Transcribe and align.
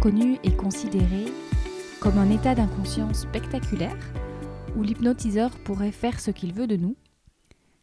Connue 0.00 0.38
et 0.44 0.54
considérée 0.54 1.26
comme 2.00 2.18
un 2.18 2.30
état 2.30 2.54
d'inconscience 2.54 3.22
spectaculaire, 3.22 3.98
où 4.76 4.82
l'hypnotiseur 4.82 5.50
pourrait 5.64 5.92
faire 5.92 6.20
ce 6.20 6.30
qu'il 6.30 6.52
veut 6.52 6.68
de 6.68 6.76
nous, 6.76 6.96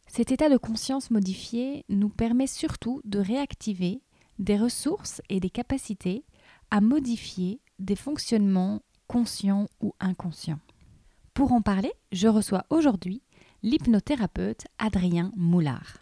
cet 0.08 0.32
état 0.32 0.50
de 0.50 0.58
conscience 0.58 1.12
modifié 1.12 1.84
nous 1.90 2.10
permet 2.10 2.48
surtout 2.48 3.02
de 3.04 3.20
réactiver 3.20 4.02
des 4.40 4.58
ressources 4.58 5.22
et 5.30 5.40
des 5.40 5.50
capacités 5.50 6.24
à 6.72 6.80
modifier 6.80 7.60
des 7.80 7.96
fonctionnements 7.96 8.82
conscients 9.08 9.68
ou 9.82 9.94
inconscients. 10.00 10.60
Pour 11.34 11.52
en 11.52 11.62
parler, 11.62 11.92
je 12.14 12.30
reçois 12.30 12.66
aujourd'hui 12.70 13.22
l'hypnothérapeute 13.62 14.66
Adrien 14.78 15.32
Moulard. 15.36 15.98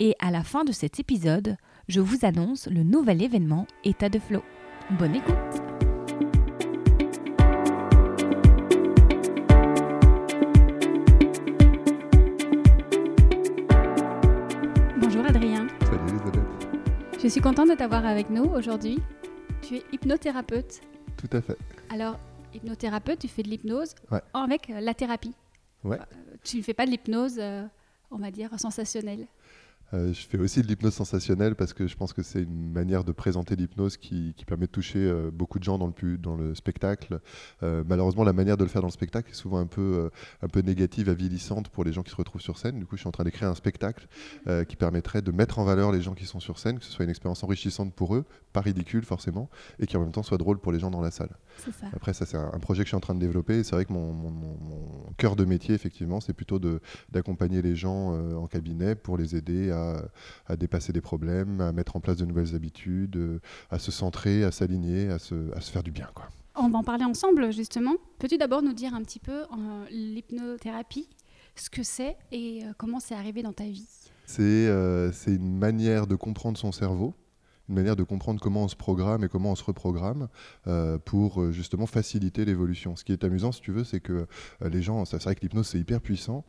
Et 0.00 0.16
à 0.18 0.32
la 0.32 0.42
fin 0.42 0.64
de 0.64 0.72
cet 0.72 0.98
épisode, 0.98 1.56
je 1.86 2.00
vous 2.00 2.24
annonce 2.24 2.66
le 2.66 2.82
nouvel 2.82 3.22
événement 3.22 3.68
État 3.84 4.08
de 4.08 4.18
Flow. 4.18 4.42
Bonne 4.90 5.16
écoute 5.16 5.34
Bonjour 15.00 15.24
Adrien, 15.26 15.66
Salut 15.84 15.98
Elisabeth. 16.08 17.20
je 17.22 17.28
suis 17.28 17.40
contente 17.40 17.68
de 17.68 17.74
t'avoir 17.74 18.04
avec 18.06 18.30
nous 18.30 18.44
aujourd'hui. 18.44 18.98
Tu 19.62 19.76
es 19.76 19.82
hypnothérapeute. 19.92 20.80
Tout 21.16 21.28
à 21.36 21.40
fait. 21.40 21.56
Alors, 21.90 22.18
hypnothérapeute, 22.54 23.18
tu 23.20 23.28
fais 23.28 23.42
de 23.42 23.48
l'hypnose 23.48 23.94
Ouais. 24.10 24.20
avec 24.32 24.70
euh, 24.70 24.80
la 24.80 24.94
thérapie. 24.94 25.34
Ouais. 25.84 25.98
Euh, 25.98 26.34
tu 26.42 26.58
ne 26.58 26.62
fais 26.62 26.74
pas 26.74 26.86
de 26.86 26.90
l'hypnose, 26.90 27.36
euh, 27.38 27.64
on 28.10 28.18
va 28.18 28.30
dire, 28.30 28.50
sensationnelle. 28.58 29.26
Euh, 29.92 30.12
je 30.12 30.26
fais 30.26 30.38
aussi 30.38 30.62
de 30.62 30.66
l'hypnose 30.66 30.94
sensationnelle 30.94 31.54
parce 31.54 31.72
que 31.72 31.86
je 31.86 31.96
pense 31.96 32.12
que 32.12 32.22
c'est 32.22 32.42
une 32.42 32.72
manière 32.72 33.04
de 33.04 33.12
présenter 33.12 33.54
l'hypnose 33.54 33.96
qui, 33.96 34.34
qui 34.36 34.44
permet 34.44 34.66
de 34.66 34.70
toucher 34.72 34.98
euh, 34.98 35.30
beaucoup 35.30 35.58
de 35.58 35.64
gens 35.64 35.78
dans 35.78 35.86
le, 35.86 35.92
pu- 35.92 36.18
dans 36.18 36.36
le 36.36 36.54
spectacle. 36.54 37.20
Euh, 37.62 37.84
malheureusement, 37.86 38.24
la 38.24 38.32
manière 38.32 38.56
de 38.56 38.64
le 38.64 38.68
faire 38.70 38.80
dans 38.82 38.88
le 38.88 38.92
spectacle 38.92 39.30
est 39.30 39.34
souvent 39.34 39.58
un 39.58 39.66
peu, 39.66 40.10
un 40.42 40.48
peu 40.48 40.60
négative, 40.60 41.08
avilissante 41.08 41.68
pour 41.68 41.84
les 41.84 41.92
gens 41.92 42.02
qui 42.02 42.10
se 42.10 42.16
retrouvent 42.16 42.40
sur 42.40 42.58
scène. 42.58 42.78
Du 42.78 42.86
coup, 42.86 42.96
je 42.96 43.00
suis 43.02 43.08
en 43.08 43.12
train 43.12 43.24
d'écrire 43.24 43.48
un 43.48 43.54
spectacle 43.54 44.08
qui 44.68 44.76
permettrait 44.76 45.22
de 45.22 45.30
mettre 45.32 45.58
en 45.58 45.64
valeur 45.64 45.92
les 45.92 46.00
gens 46.00 46.14
qui 46.14 46.24
sont 46.26 46.40
sur 46.40 46.58
scène, 46.58 46.78
que 46.78 46.84
ce 46.84 46.90
soit 46.90 47.04
une 47.04 47.10
expérience 47.10 47.44
enrichissante 47.44 47.92
pour 47.94 48.14
eux, 48.14 48.24
pas 48.52 48.60
ridicule 48.60 49.04
forcément, 49.04 49.48
et 49.78 49.86
qui 49.86 49.96
en 49.96 50.00
même 50.00 50.12
temps 50.12 50.22
soit 50.22 50.38
drôle 50.38 50.58
pour 50.58 50.72
les 50.72 50.80
gens 50.80 50.90
dans 50.90 51.00
la 51.00 51.10
salle. 51.10 51.30
Ça. 51.58 51.70
Après, 51.92 52.12
ça, 52.14 52.26
c'est 52.26 52.36
un, 52.36 52.50
un 52.52 52.58
projet 52.58 52.82
que 52.82 52.86
je 52.86 52.90
suis 52.90 52.96
en 52.96 53.00
train 53.00 53.14
de 53.14 53.20
développer. 53.20 53.62
C'est 53.64 53.76
vrai 53.76 53.84
que 53.84 53.92
mon, 53.92 54.12
mon- 54.12 54.32
cœur 55.16 55.36
de 55.36 55.44
métier, 55.44 55.74
effectivement, 55.74 56.20
c'est 56.20 56.32
plutôt 56.32 56.58
d'accompagner 57.12 57.62
les 57.62 57.76
gens 57.76 58.12
en 58.36 58.46
cabinet 58.46 58.94
pour 58.94 59.16
les 59.16 59.36
aider 59.36 59.70
à, 59.70 59.73
à 59.74 60.56
dépasser 60.56 60.92
des 60.92 61.00
problèmes, 61.00 61.60
à 61.60 61.72
mettre 61.72 61.96
en 61.96 62.00
place 62.00 62.16
de 62.16 62.24
nouvelles 62.24 62.54
habitudes, 62.54 63.16
euh, 63.16 63.40
à 63.70 63.78
se 63.78 63.90
centrer, 63.90 64.44
à 64.44 64.50
s'aligner, 64.50 65.08
à 65.10 65.18
se, 65.18 65.52
à 65.54 65.60
se 65.60 65.70
faire 65.70 65.82
du 65.82 65.90
bien. 65.90 66.08
Quoi. 66.14 66.28
On 66.56 66.68
va 66.68 66.78
en 66.78 66.84
parler 66.84 67.04
ensemble, 67.04 67.52
justement. 67.52 67.94
Peux-tu 68.18 68.38
d'abord 68.38 68.62
nous 68.62 68.72
dire 68.72 68.94
un 68.94 69.02
petit 69.02 69.18
peu 69.18 69.42
euh, 69.42 69.84
l'hypnothérapie, 69.90 71.08
ce 71.56 71.68
que 71.68 71.82
c'est 71.82 72.16
et 72.30 72.62
euh, 72.64 72.72
comment 72.78 73.00
c'est 73.00 73.14
arrivé 73.14 73.42
dans 73.42 73.52
ta 73.52 73.64
vie? 73.64 73.88
C'est 74.26 74.42
euh, 74.42 75.12
c'est 75.12 75.34
une 75.34 75.58
manière 75.58 76.06
de 76.06 76.14
comprendre 76.14 76.56
son 76.56 76.72
cerveau 76.72 77.14
une 77.68 77.74
manière 77.74 77.96
de 77.96 78.02
comprendre 78.02 78.40
comment 78.40 78.64
on 78.64 78.68
se 78.68 78.76
programme 78.76 79.24
et 79.24 79.28
comment 79.28 79.52
on 79.52 79.54
se 79.54 79.64
reprogramme 79.64 80.28
euh, 80.66 80.98
pour 80.98 81.40
euh, 81.40 81.52
justement 81.52 81.86
faciliter 81.86 82.44
l'évolution. 82.44 82.96
Ce 82.96 83.04
qui 83.04 83.12
est 83.12 83.24
amusant, 83.24 83.52
si 83.52 83.60
tu 83.60 83.72
veux, 83.72 83.84
c'est 83.84 84.00
que 84.00 84.26
euh, 84.62 84.68
les 84.68 84.82
gens, 84.82 85.04
c'est 85.04 85.22
vrai 85.22 85.34
que 85.34 85.40
l'hypnose 85.40 85.68
c'est 85.68 85.78
hyper 85.78 86.00
puissant 86.00 86.44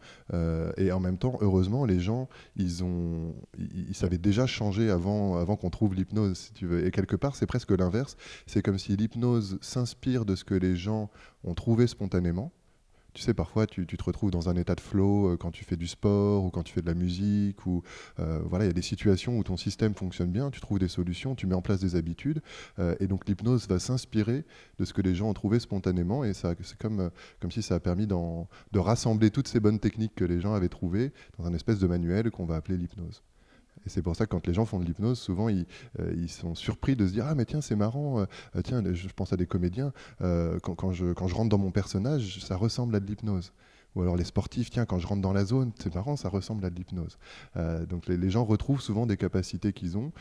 et 0.78 0.92
en 0.92 1.00
même 1.00 1.18
temps, 1.18 1.38
heureusement, 1.42 1.86
les 1.86 2.00
gens, 2.00 2.28
ils 2.56 2.84
ont, 2.84 3.36
ils 3.58 3.96
savaient 3.96 4.18
déjà 4.18 4.46
changer 4.46 4.90
avant, 4.90 5.38
avant 5.38 5.56
qu'on 5.56 5.70
trouve 5.70 5.96
l'hypnose, 5.96 6.38
si 6.38 6.54
tu 6.54 6.66
veux. 6.66 6.86
Et 6.86 6.92
quelque 6.92 7.16
part, 7.16 7.36
c'est 7.36 7.46
presque 7.46 7.72
l'inverse. 7.72 8.18
C'est 8.46 8.62
comme 8.62 8.78
si 8.78 8.96
l'hypnose 8.96 9.58
s'inspire 9.62 10.26
de 10.26 10.36
ce 10.36 10.44
que 10.44 10.56
les 10.56 10.76
gens 10.76 11.10
ont 11.44 11.54
trouvé 11.54 11.88
spontanément. 11.88 12.52
Tu 13.16 13.22
sais, 13.22 13.34
parfois, 13.34 13.66
tu, 13.66 13.88
te 13.88 14.04
retrouves 14.04 14.30
dans 14.30 14.50
un 14.50 14.58
état 14.58 14.76
de 14.76 14.82
flow 14.82 15.30
euh, 15.30 15.38
quand 15.38 15.52
tu 15.52 15.64
fais 15.64 15.78
du 15.78 15.88
sport 15.88 16.44
ou 16.44 16.50
quand 16.50 16.64
tu 16.64 16.74
fais 16.74 16.82
de 16.82 16.86
la 16.86 16.94
musique. 16.94 17.66
Ou 17.66 17.82
euh, 18.20 18.42
voilà, 18.44 18.66
il 18.66 18.68
y 18.68 18.72
a 18.72 18.74
des 18.74 18.82
situations 18.82 19.38
où 19.38 19.44
ton 19.44 19.56
système 19.56 19.94
fonctionne 19.94 20.32
bien, 20.32 20.52
tu 20.52 20.60
trouves 20.60 20.80
des 20.80 20.90
solutions, 20.90 21.34
tu 21.34 21.48
mets 21.48 21.56
en 21.56 21.62
place 21.62 21.80
des 21.80 21.96
habitudes. 21.96 22.42
euh, 22.78 22.94
et 23.00 23.08
donc, 23.08 23.26
l'hypnose 23.26 23.70
va 23.70 23.80
s'inspirer 23.80 24.44
de 24.80 24.86
ce 24.86 24.92
que 24.92 25.02
les 25.02 25.16
gens 25.16 25.30
ont 25.30 25.34
trouvé 25.34 25.60
spontanément. 25.60 26.26
Et 26.26 26.34
ça, 26.34 26.56
c'est 26.62 26.78
comme, 26.78 27.10
comme 27.40 27.52
si 27.52 27.62
ça 27.62 27.76
a 27.76 27.80
permis 27.80 28.06
de 28.06 28.80
rassembler 28.80 29.32
toutes 29.32 29.48
ces 29.48 29.62
bonnes 29.62 29.80
techniques 29.80 30.16
que 30.16 30.26
les 30.26 30.42
gens 30.42 30.54
avaient 30.54 30.68
trouvées 30.68 31.14
dans 31.40 31.46
un 31.46 31.54
espèce 31.54 31.80
de 31.80 31.88
manuel 31.88 32.30
qu'on 32.32 32.46
va 32.46 32.58
appeler 32.58 32.78
l'hypnose. 32.78 33.24
Et 33.86 33.90
c'est 33.90 34.02
pour 34.02 34.16
ça 34.16 34.26
que 34.26 34.32
quand 34.32 34.48
les 34.48 34.54
gens 34.54 34.66
font 34.66 34.80
de 34.80 34.86
l'hypnose, 34.86 35.20
souvent 35.20 35.50
ils, 35.50 35.66
euh, 36.00 36.28
sont 36.28 36.56
surpris 36.56 36.96
de 36.96 37.08
se 37.08 37.14
dire 37.14 37.26
Ah, 37.28 37.36
mais 37.36 37.46
tiens, 37.46 37.62
c'est 37.62 37.76
marrant, 37.76 38.20
euh, 38.20 38.62
tiens, 38.64 38.84
je 38.94 39.08
pense 39.10 39.34
à 39.34 39.38
des 39.38 39.46
comédiens, 39.46 39.94
euh, 40.22 40.60
quand, 40.60 40.92
je, 40.92 41.06
rentre 41.06 41.50
dans 41.50 41.58
mon 41.58 41.72
personnage, 41.72 42.44
ça 42.44 42.56
ressemble 42.56 42.96
à 42.96 43.00
de 43.00 43.06
l'hypnose. 43.06 43.54
Ou 43.96 44.02
alors 44.02 44.18
les 44.18 44.26
sportifs, 44.26 44.70
tiens, 44.70 44.86
quand 44.86 45.00
je 45.00 45.08
rentre 45.08 45.22
dans 45.22 45.32
la 45.32 45.46
zone, 45.46 45.72
c'est 45.82 45.96
marrant, 45.96 46.18
ça 46.18 46.28
ressemble 46.28 46.66
à 46.66 46.70
de 46.70 46.76
l'hypnose. 46.76 47.18
Donc 47.88 48.08
les, 48.08 48.30
gens 48.30 48.44
retrouvent 48.44 48.82
souvent 48.82 49.06
des 49.06 49.16
capacités 49.16 49.72
qu'ils 49.72 49.98
ont 49.98 50.12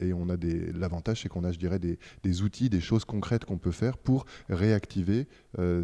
et 0.00 0.14
on 0.14 0.30
a 0.30 0.36
l'avantage, 0.72 1.20
c'est 1.20 1.28
qu'on 1.28 1.44
a, 1.44 1.52
je 1.52 1.58
dirais, 1.58 1.78
des, 1.78 2.42
outils, 2.42 2.70
des 2.70 2.80
choses 2.80 3.04
concrètes 3.04 3.44
qu'on 3.44 3.58
peut 3.58 3.70
faire 3.70 3.98
pour 3.98 4.24
réactiver 4.48 5.28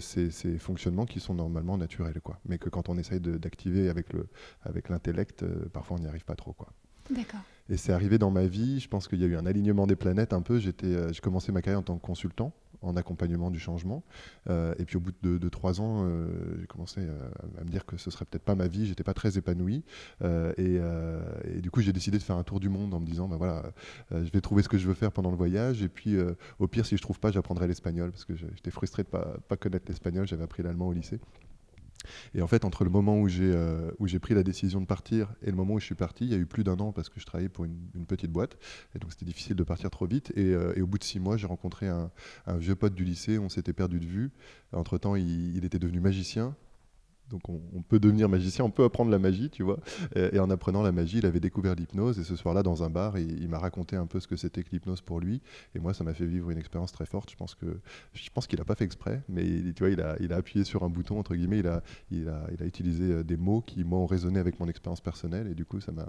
ces, 0.01 0.31
fonctionnements 0.59 1.05
qui 1.05 1.21
sont 1.21 1.35
normalement 1.35 1.77
naturels. 1.77 2.23
Quoi. 2.23 2.41
Mais 2.49 2.57
que 2.57 2.71
quand 2.71 2.89
on 2.89 2.97
essaye 2.97 3.21
d'activer 3.21 3.91
avec 3.91 4.11
le- 4.15 4.27
avec 4.63 4.89
l'intellect, 4.89 5.43
euh, 5.43 5.69
parfois 5.73 5.97
on 5.97 6.01
n'y 6.01 6.07
arrive 6.07 6.25
pas 6.25 6.37
trop. 6.37 6.53
Quoi. 6.53 6.73
D'accord. 7.11 7.41
Et 7.71 7.77
c'est 7.77 7.93
arrivé 7.93 8.19
dans 8.19 8.31
ma 8.31 8.47
vie, 8.47 8.81
je 8.81 8.89
pense 8.89 9.09
qu'il 9.09 9.21
y 9.21 9.25
a 9.25 9.27
eu 9.27 9.37
un 9.37 9.47
alignement 9.47 9.87
des 9.87 9.97
planètes 9.97 10.33
un 10.33 10.41
peu. 10.41 10.61
Euh, 10.85 11.13
j'ai 11.13 11.21
commencé 11.21 11.53
ma 11.53 11.61
carrière 11.61 11.81
en 11.81 11.83
tant 11.83 11.97
que 11.99 12.05
consultant 12.05 12.53
en 12.81 12.97
accompagnement 12.97 13.51
du 13.51 13.59
changement. 13.59 14.05
Euh, 14.49 14.73
et 14.79 14.85
puis 14.85 14.97
au 14.97 15.01
bout 15.01 15.13
de, 15.23 15.49
trois 15.49 15.81
ans, 15.81 16.05
euh, 16.05 16.29
j'ai 16.61 16.67
commencé 16.69 17.01
à 17.61 17.65
me 17.65 17.69
dire 17.69 17.85
que 17.85 17.97
ce 17.97 18.09
serait 18.11 18.25
peut-être 18.25 18.45
pas 18.45 18.55
ma 18.55 18.69
vie, 18.69 18.87
j'étais 18.87 19.03
pas 19.03 19.15
très 19.15 19.37
épanoui. 19.37 19.83
Et, 20.23 20.81
du 21.61 21.71
coup, 21.73 21.81
j'ai 21.81 21.93
décidé 21.93 22.19
de 22.19 22.23
faire 22.23 22.37
un 22.37 22.45
tour 22.45 22.61
du 22.61 22.69
monde 22.69 22.95
en 22.95 23.01
me 23.01 23.07
disant, 23.07 23.27
ben 23.27 23.37
voilà, 23.37 23.65
je 24.13 24.31
vais 24.31 24.41
trouver 24.41 24.63
ce 24.63 24.69
que 24.69 24.79
je 24.79 24.87
veux 24.87 24.95
faire 24.95 25.11
pendant 25.11 25.31
le 25.31 25.37
voyage. 25.37 25.83
Et 25.83 25.89
puis 25.89 26.17
au 26.61 26.69
pire, 26.69 26.87
si 26.87 26.97
je 26.97 27.03
trouve 27.03 27.19
pas, 27.19 27.33
j'apprendrai 27.33 27.67
l'espagnol 27.67 28.13
parce 28.13 28.25
que 28.25 28.37
j'étais 28.37 28.71
frustré 28.71 29.03
de 29.03 29.09
pas, 29.09 29.37
pas 29.49 29.57
connaître 29.57 29.87
l'espagnol, 29.89 30.29
j'avais 30.29 30.45
appris 30.45 30.63
l'allemand 30.63 30.87
au 30.87 30.93
lycée. 30.93 31.19
Et 32.35 32.43
en 32.43 32.47
fait, 32.47 32.65
entre 32.65 32.85
le 32.85 32.91
moment 32.91 33.19
où 33.21 33.29
j'ai 33.29 33.53
euh, 33.53 33.91
où 33.99 34.07
j'ai 34.07 34.19
pris 34.19 34.35
la 34.35 34.43
décision 34.43 34.81
de 34.81 34.87
partir 34.87 35.35
et 35.43 35.51
le 35.51 35.57
moment 35.57 35.75
où 35.75 35.81
je 35.81 35.85
suis 35.85 35.95
parti, 35.95 36.25
il 36.25 36.31
y 36.31 36.35
a 36.35 36.39
eu 36.39 36.47
plus 36.47 36.65
d'un 36.65 36.79
an 36.79 36.93
parce 36.93 37.09
que 37.09 37.21
je 37.21 37.27
travaillais 37.27 37.49
pour 37.49 37.65
une, 37.65 38.07
petite 38.07 38.31
boîte. 38.31 38.57
Et 38.95 38.99
donc, 38.99 39.13
c'était 39.13 39.27
difficile 39.27 39.57
de 39.57 39.63
partir 39.63 39.91
trop 39.91 40.07
vite. 40.07 40.33
Et, 40.37 40.55
euh, 40.55 40.73
au 40.81 40.87
bout 40.87 40.99
de 40.99 41.05
six 41.05 41.21
mois, 41.21 41.37
j'ai 41.37 41.47
rencontré 41.47 41.89
un, 41.89 42.11
vieux 42.57 42.77
pote 42.77 42.95
du 42.95 43.05
lycée. 43.05 43.39
On 43.39 43.49
s'était 43.49 43.73
perdu 43.73 44.01
de 44.01 44.07
vue. 44.07 44.31
Entre-temps, 44.73 45.17
il 45.17 45.65
était 45.65 45.79
devenu 45.79 46.01
magicien. 46.01 46.55
Donc 47.31 47.49
on, 47.49 47.83
peut 47.83 47.99
devenir 47.99 48.29
magicien, 48.29 48.65
on 48.65 48.71
peut 48.71 48.85
apprendre 48.85 49.11
la 49.11 49.19
magie, 49.19 49.51
tu 49.51 49.63
vois. 49.63 49.79
Et, 50.15 50.39
en 50.39 50.51
apprenant 50.51 50.83
la 50.83 50.93
magie, 50.93 51.19
il 51.19 51.27
avait 51.27 51.41
découvert 51.41 51.75
l'hypnose. 51.75 52.19
Et 52.19 52.25
ce 52.25 52.37
soir-là, 52.37 52.63
dans 52.63 52.83
un 52.83 52.91
bar, 52.91 53.19
il, 53.19 53.49
m'a 53.49 53.59
raconté 53.59 53.97
un 53.97 54.07
peu 54.07 54.21
ce 54.21 54.27
que 54.27 54.37
c'était 54.37 54.63
que 54.63 54.71
l'hypnose 54.71 55.01
pour 55.01 55.21
lui. 55.21 55.41
Et 55.75 55.79
moi, 55.79 55.95
ça 55.95 56.05
m'a 56.05 56.15
fait 56.15 56.27
vivre 56.27 56.51
une 56.51 56.59
expérience 56.59 56.93
très 56.93 57.07
forte. 57.07 57.31
Je 57.31 57.37
pense 57.37 57.55
que 57.55 57.81
je 58.13 58.31
pense 58.31 58.47
qu'il 58.47 58.59
n'a 58.59 58.65
pas 58.65 58.75
fait 58.75 58.85
exprès, 58.85 59.23
mais 59.29 59.47
il- 59.47 59.75
tu 59.75 59.85
vois, 59.85 59.91
il 59.91 60.33
a, 60.33 60.37
appuyé 60.37 60.65
sur 60.65 60.83
un 60.85 60.89
bouton 60.89 61.19
entre 61.19 61.35
guillemets. 61.35 61.59
Il 61.59 61.67
a, 61.67 61.83
il 62.11 62.29
a, 62.29 62.47
il 62.53 62.63
a 62.63 62.67
utilisé 62.67 63.13
euh, 63.13 63.25
des 63.25 63.37
mots 63.37 63.61
qui 63.61 63.85
moi 63.85 63.99
ont 63.99 64.07
résonné 64.07 64.39
avec 64.39 64.61
mon 64.61 64.69
expérience 64.69 65.01
personnelle. 65.01 65.49
Et 65.49 65.55
du 65.55 65.65
coup, 65.65 65.81
ça 65.81 65.93
m'a, 65.93 66.07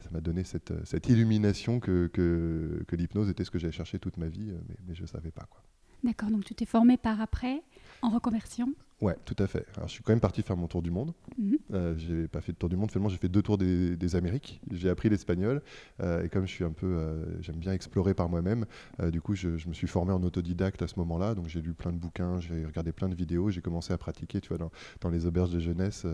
ça 0.00 0.10
m'a 0.10 0.20
donné 0.20 0.44
cette, 0.44 0.70
euh, 0.70 0.80
cette 0.84 1.08
illumination 1.08 1.80
que, 1.80 2.06
que, 2.08 2.96
l'hypnose 2.96 3.28
était 3.28 3.44
ce 3.44 3.50
que 3.50 3.58
j'avais 3.58 3.72
cherché 3.72 3.98
toute 3.98 4.16
ma 4.16 4.28
vie, 4.28 4.50
euh, 4.50 4.58
mais, 4.68 4.76
mais 4.88 4.94
je 4.94 5.02
ne 5.02 5.06
savais 5.06 5.30
pas 5.30 5.46
quoi. 5.50 5.62
D'accord, 6.04 6.30
donc 6.30 6.44
tu 6.44 6.54
t'es 6.54 6.66
formé 6.66 6.96
par 6.96 7.20
après 7.20 7.62
en 8.02 8.10
reconversion 8.10 8.74
Ouais, 9.02 9.14
tout 9.26 9.36
à 9.38 9.46
fait. 9.46 9.66
Alors, 9.76 9.88
je 9.88 9.92
suis 9.92 10.02
quand 10.02 10.12
même 10.12 10.20
parti 10.20 10.40
faire 10.40 10.56
mon 10.56 10.68
tour 10.68 10.80
du 10.80 10.90
monde. 10.90 11.12
Mhm. 11.36 11.58
Euh, 11.74 11.94
j'ai 11.98 12.28
pas 12.28 12.40
fait 12.40 12.52
de 12.52 12.56
tour 12.56 12.70
du 12.70 12.76
monde, 12.76 12.90
finalement 12.90 13.10
j'ai 13.10 13.18
fait 13.18 13.28
deux 13.28 13.42
tours 13.42 13.58
des, 13.58 13.94
des 13.94 14.16
Amériques. 14.16 14.58
J'ai 14.70 14.88
appris 14.88 15.10
l'espagnol 15.10 15.62
euh, 16.00 16.22
et 16.24 16.30
comme 16.30 16.46
je 16.46 16.52
suis 16.52 16.64
un 16.64 16.72
peu, 16.72 16.86
euh, 16.86 17.42
j'aime 17.42 17.56
bien 17.56 17.74
explorer 17.74 18.14
par 18.14 18.30
moi-même. 18.30 18.64
euh, 19.00 19.10
du 19.10 19.20
coup, 19.20 19.34
je, 19.34 19.58
je 19.58 19.68
me 19.68 19.74
suis 19.74 19.86
formé 19.86 20.12
en 20.12 20.22
autodidacte 20.22 20.80
à 20.80 20.88
ce 20.88 20.98
moment-là. 21.00 21.34
Donc 21.34 21.46
j'ai 21.48 21.60
lu 21.60 21.74
plein 21.74 21.92
de 21.92 21.98
bouquins, 21.98 22.40
j'ai 22.40 22.64
regardé 22.64 22.92
plein 22.92 23.10
de 23.10 23.14
vidéos, 23.14 23.50
j'ai 23.50 23.60
commencé 23.60 23.92
à 23.92 23.98
pratiquer. 23.98 24.40
Tu 24.40 24.48
vois, 24.48 24.56
dans, 24.56 24.70
dans 25.02 25.10
les 25.10 25.26
auberges 25.26 25.50
de 25.50 25.60
jeunesse, 25.60 26.06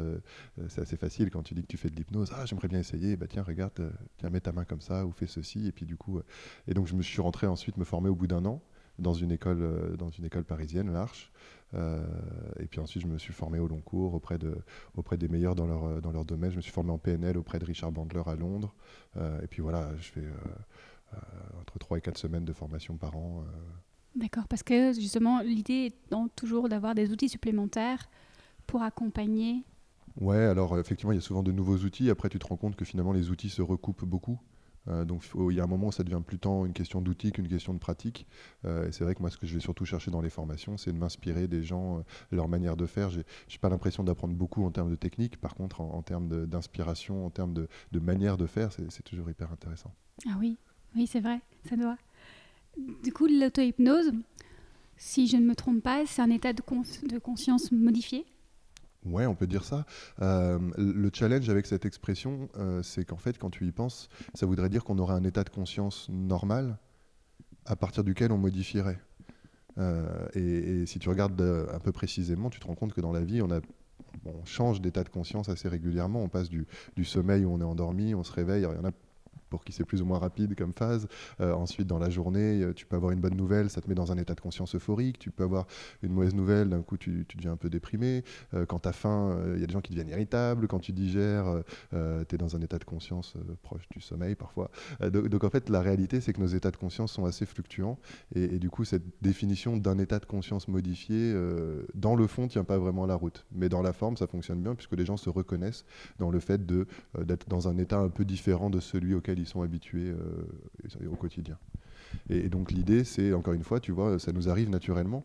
c'est 0.69 0.81
assez 0.81 0.96
facile 0.96 1.31
quand 1.31 1.43
tu 1.44 1.55
dis 1.55 1.62
que 1.62 1.69
tu 1.69 1.76
fais 1.76 1.88
de 1.88 1.94
l'hypnose. 1.94 2.32
Ah, 2.34 2.46
j'aimerais 2.46 2.67
bien 2.69 2.81
essayer. 2.81 3.17
Bah 3.17 3.26
tiens, 3.29 3.44
regarde, 3.44 3.93
tiens, 4.19 4.29
mets 4.31 4.40
ta 4.40 4.50
main 4.50 4.64
comme 4.64 4.81
ça 4.81 5.06
ou 5.06 5.12
fais 5.12 5.29
ceci. 5.29 5.69
Et 5.69 5.73
puis 5.73 5.87
du 5.87 5.96
coup, 5.96 6.20
et 6.67 6.75
donc 6.75 6.88
je 6.88 6.94
me 6.96 7.02
suis 7.02 7.20
rentré 7.20 7.46
ensuite 7.46 7.76
me 7.76 7.84
former 7.84 8.08
au 8.08 8.17
bout 8.17 8.26
d'un 8.26 8.44
an 8.44 8.61
dans 8.99 9.14
une 9.14 9.31
école, 9.31 9.96
dans 9.99 10.11
une 10.11 10.25
école 10.25 10.44
parisienne, 10.44 10.93
l'Arche. 10.93 11.31
Euh, 11.74 12.04
et 12.58 12.66
puis 12.66 12.80
ensuite, 12.80 13.02
je 13.02 13.08
me 13.08 13.19
suis 13.19 13.32
formé 13.32 13.58
au 13.58 13.66
long 13.66 13.80
cours 13.80 14.14
auprès, 14.14 14.38
de, 14.38 14.56
auprès 14.96 15.16
des 15.16 15.28
meilleurs 15.28 15.54
dans 15.54 15.66
leur, 15.66 16.00
dans 16.00 16.12
leur 16.12 16.24
domaine. 16.24 16.50
Je 16.50 16.56
me 16.56 16.60
suis 16.60 16.72
formé 16.72 16.90
en 16.90 16.98
PNL 16.98 17.38
auprès 17.38 17.58
de 17.58 17.64
Richard 17.64 17.92
Bandler 17.92 18.22
à 18.26 18.34
Londres. 18.34 18.74
Euh, 19.16 19.40
et 19.42 19.46
puis 19.46 19.62
voilà, 19.62 19.90
je 19.96 20.10
fais 20.10 20.20
euh, 20.20 21.16
entre 21.60 21.78
3 21.78 21.98
et 21.98 22.00
4 22.00 22.19
semaines 22.19 22.44
de 22.44 22.52
formation 22.52 22.96
par 22.96 23.16
an. 23.16 23.44
D'accord, 24.14 24.46
parce 24.48 24.62
que 24.62 24.92
justement, 24.92 25.40
l'idée 25.40 25.86
étant 25.86 26.28
toujours 26.28 26.69
d'avoir 26.69 26.94
des 26.94 27.10
outils 27.10 27.28
supplémentaires 27.28 28.10
pour 28.66 28.82
accompagner. 28.82 29.64
Ouais, 30.20 30.36
alors 30.36 30.78
effectivement, 30.78 31.12
il 31.12 31.16
y 31.16 31.19
a 31.19 31.22
souvent 31.22 31.42
de 31.42 31.52
nouveaux 31.52 31.78
outils. 31.78 32.10
Après, 32.10 32.28
tu 32.28 32.38
te 32.38 32.46
rends 32.46 32.56
compte 32.56 32.76
que 32.76 32.84
finalement, 32.84 33.12
les 33.12 33.30
outils 33.30 33.48
se 33.48 33.62
recoupent 33.62 34.04
beaucoup. 34.04 34.38
Euh, 34.88 35.05
donc 35.05 35.25
il 35.49 35.55
y 35.55 35.61
a 35.61 35.64
un 35.64 35.69
moment 35.69 35.88
où 35.88 35.93
ça 35.93 36.02
devient 36.02 36.23
plus 36.25 36.38
tant 36.38 36.67
une 36.67 36.73
question 36.73 37.00
d'outils 37.00 37.32
qu'une 37.32 37.49
question 37.49 37.75
de 37.75 37.79
pratique. 37.79 38.26
Euh, 38.64 38.88
et 38.88 38.93
c'est 38.93 39.05
vrai 39.05 39.14
que 39.14 39.20
moi, 39.20 39.31
ce 39.31 39.38
que 39.38 39.46
je 39.46 39.55
vais 39.55 39.61
surtout 39.61 39.84
chercher 39.84 40.11
dans 40.11 40.20
les 40.20 40.31
formations, 40.31 40.76
c'est 40.76 40.93
de 40.93 40.99
m'inspirer 40.99 41.49
des 41.49 41.62
gens, 41.62 41.99
euh, 41.99 42.02
leur 42.31 42.49
manière 42.49 42.76
de 42.76 42.87
faire. 42.87 43.11
J'ai 43.11 43.25
j'ai 43.49 43.58
pas 43.58 43.69
l'impression 43.69 44.02
d'apprendre 44.02 44.34
beaucoup 44.34 44.64
en 44.64 44.70
termes 44.70 44.90
de 44.90 44.96
technique. 44.96 45.40
Par 45.40 45.55
contre, 45.55 45.81
en, 45.81 46.02
termes 46.02 46.46
d'inspiration, 46.46 47.26
en 47.26 47.31
termes 47.31 47.55
de, 47.55 47.69
manière 48.00 48.37
de 48.37 48.46
faire, 48.46 48.73
c'est 48.73 49.02
toujours 49.02 49.29
hyper 49.31 49.52
intéressant. 49.52 49.93
Ah 50.26 50.37
oui, 50.38 50.58
oui, 50.96 51.06
c'est 51.06 51.20
vrai, 51.20 51.40
ça 51.69 51.76
doit. 51.76 51.96
Du 53.02 53.12
coup, 53.12 53.26
l'auto-hypnose, 53.26 54.12
si 54.96 55.26
je 55.26 55.37
ne 55.37 55.46
me 55.46 55.55
trompe 55.55 55.82
pas, 55.82 56.05
c'est 56.06 56.23
un 56.23 56.31
état 56.31 56.52
de 56.52 57.19
conscience 57.19 57.73
modifié. 57.73 58.25
Ouais, 59.04 59.26
on 59.26 59.34
peut 59.34 59.46
dire 59.46 59.64
ça. 59.64 59.84
Euh, 60.20 60.58
le 60.76 61.10
challenge 61.12 61.49
avec 61.49 61.66
cette 61.66 61.84
expression, 61.84 62.49
euh, 62.56 62.82
c'est 62.82 63.04
qu'en 63.04 63.16
fait, 63.16 63.37
quand 63.37 63.50
tu 63.50 63.66
y 63.66 63.72
penses, 63.72 64.08
ça 64.34 64.46
voudrait 64.46 64.69
dire 64.69 64.84
qu'on 64.84 64.99
aurait 64.99 65.14
un 65.14 65.25
état 65.25 65.43
de 65.43 65.50
conscience 65.50 66.08
normal 66.08 66.78
à 67.66 67.75
partir 67.75 68.04
duquel 68.04 68.31
on 68.31 68.38
modifierait. 68.38 69.00
Euh, 69.78 70.28
et, 70.34 70.87
si 70.87 70.99
tu 70.99 71.08
regardes 71.08 71.40
un 71.40 71.81
peu 71.81 71.90
précisément, 71.90 72.49
tu 72.50 72.60
te 72.60 72.66
rends 72.66 72.75
compte 72.75 72.93
que 72.93 73.00
dans 73.00 73.12
la 73.12 73.25
vie, 73.25 73.43
on, 73.43 73.49
change 74.44 74.81
d'état 74.81 75.02
de 75.02 75.08
conscience 75.08 75.48
assez 75.48 75.69
régulièrement. 75.69 76.22
On 76.22 76.28
passe 76.28 76.48
du, 76.48 76.66
sommeil 77.05 77.44
où 77.44 77.52
on 77.52 77.60
est 77.60 77.64
endormi, 77.64 78.14
on 78.14 78.22
se 78.22 78.32
réveille. 78.32 78.66
Pour 79.52 79.64
qui 79.64 79.72
c'est 79.72 79.84
plus 79.84 80.00
ou 80.00 80.06
moins 80.06 80.19
rapide 80.19 80.54
comme 80.56 80.72
phase. 80.72 81.06
Euh, 81.43 81.52
ensuite, 81.52 81.87
dans 81.87 81.99
la 81.99 82.08
journée, 82.08 82.62
euh, 82.62 82.72
tu 82.72 82.87
peux 82.87 82.96
avoir 82.96 83.12
une 83.12 83.20
bonne 83.20 83.37
nouvelle, 83.37 83.69
ça 83.69 83.82
te 83.82 83.88
met 83.88 83.94
dans 83.94 84.10
un 84.10 84.16
état 84.16 84.34
de 84.34 84.40
conscience 84.40 84.75
euphorique. 84.75 85.19
Tu 85.19 85.31
peux 85.31 85.44
avoir 85.44 85.66
une 86.02 86.12
mauvaise 86.12 86.34
nouvelle, 86.34 86.70
d'un 86.70 86.81
coup, 86.81 86.96
tu, 86.96 87.26
deviens 87.37 87.52
un 87.52 87.58
peu 87.58 87.69
déprimé. 87.69 88.25
Euh, 88.54 88.64
quand 88.64 88.78
tu 88.78 88.88
as 88.88 88.94
faim, 88.94 89.38
il 89.54 89.60
y 89.60 89.64
a 89.64 89.66
des 89.66 89.72
gens 89.75 89.82
qui 89.82 89.93
deviennent 89.93 90.08
irritables. 90.08 90.69
Quand 90.69 90.78
tu 90.78 90.93
digères, 90.93 91.62
tu 91.90 92.34
es 92.34 92.38
dans 92.38 92.56
un 92.56 92.62
état 92.62 92.78
de 92.78 92.84
conscience 92.84 93.34
proche 93.62 93.87
du 93.90 94.00
sommeil 94.00 94.34
parfois. 94.37 94.70
Donc, 95.10 95.44
en 95.44 95.50
fait, 95.50 95.69
la 95.69 95.82
réalité, 95.82 96.22
c'est 96.22 96.32
que 96.32 96.40
nos 96.40 96.46
états 96.46 96.70
de 96.70 96.76
conscience 96.78 97.12
sont 97.12 97.26
assez 97.26 97.44
fluctuants. 97.44 97.98
Et, 98.34 98.44
et 98.55 98.58
du 98.58 98.70
coup, 98.70 98.84
cette 98.84 99.05
définition 99.20 99.76
d'un 99.76 99.98
état 99.98 100.19
de 100.19 100.25
conscience 100.25 100.66
modifié, 100.69 101.34
dans 101.94 102.14
le 102.14 102.26
fond, 102.26 102.48
tient 102.48 102.64
pas 102.64 102.78
vraiment 102.78 103.05
la 103.05 103.16
route. 103.16 103.44
Mais 103.52 103.69
dans 103.69 103.82
la 103.82 103.93
forme, 103.93 104.16
ça 104.16 104.26
fonctionne 104.26 104.62
bien 104.62 104.75
puisque 104.75 104.96
les 104.96 105.05
gens 105.05 105.19
se 105.19 105.28
reconnaissent 105.28 105.84
dans 106.19 106.31
le 106.31 106.40
fait 106.40 106.64
d'être 106.64 107.48
dans 107.48 107.69
un 107.69 107.76
état 107.76 107.98
un 107.98 108.08
peu 108.08 108.25
différent 108.25 108.70
de 108.70 108.81
celui 108.81 109.14
auquel 109.14 109.38
ils 109.38 109.41
sont 109.46 109.62
habitués 109.62 110.10
euh, 110.10 111.08
au 111.10 111.16
quotidien. 111.16 111.58
Et, 112.28 112.38
et 112.38 112.48
donc 112.48 112.70
l'idée, 112.70 113.04
c'est, 113.04 113.32
encore 113.32 113.54
une 113.54 113.64
fois, 113.64 113.80
tu 113.80 113.92
vois, 113.92 114.18
ça 114.18 114.32
nous 114.32 114.48
arrive 114.48 114.70
naturellement 114.70 115.24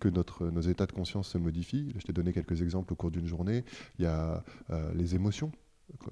que 0.00 0.08
notre, 0.08 0.46
nos 0.48 0.60
états 0.60 0.86
de 0.86 0.92
conscience 0.92 1.28
se 1.28 1.38
modifient. 1.38 1.92
Je 1.96 2.04
t'ai 2.04 2.12
donné 2.12 2.32
quelques 2.32 2.62
exemples 2.62 2.92
au 2.92 2.96
cours 2.96 3.10
d'une 3.10 3.26
journée. 3.26 3.64
Il 3.98 4.04
y 4.04 4.08
a 4.08 4.44
euh, 4.70 4.92
les 4.94 5.14
émotions. 5.14 5.52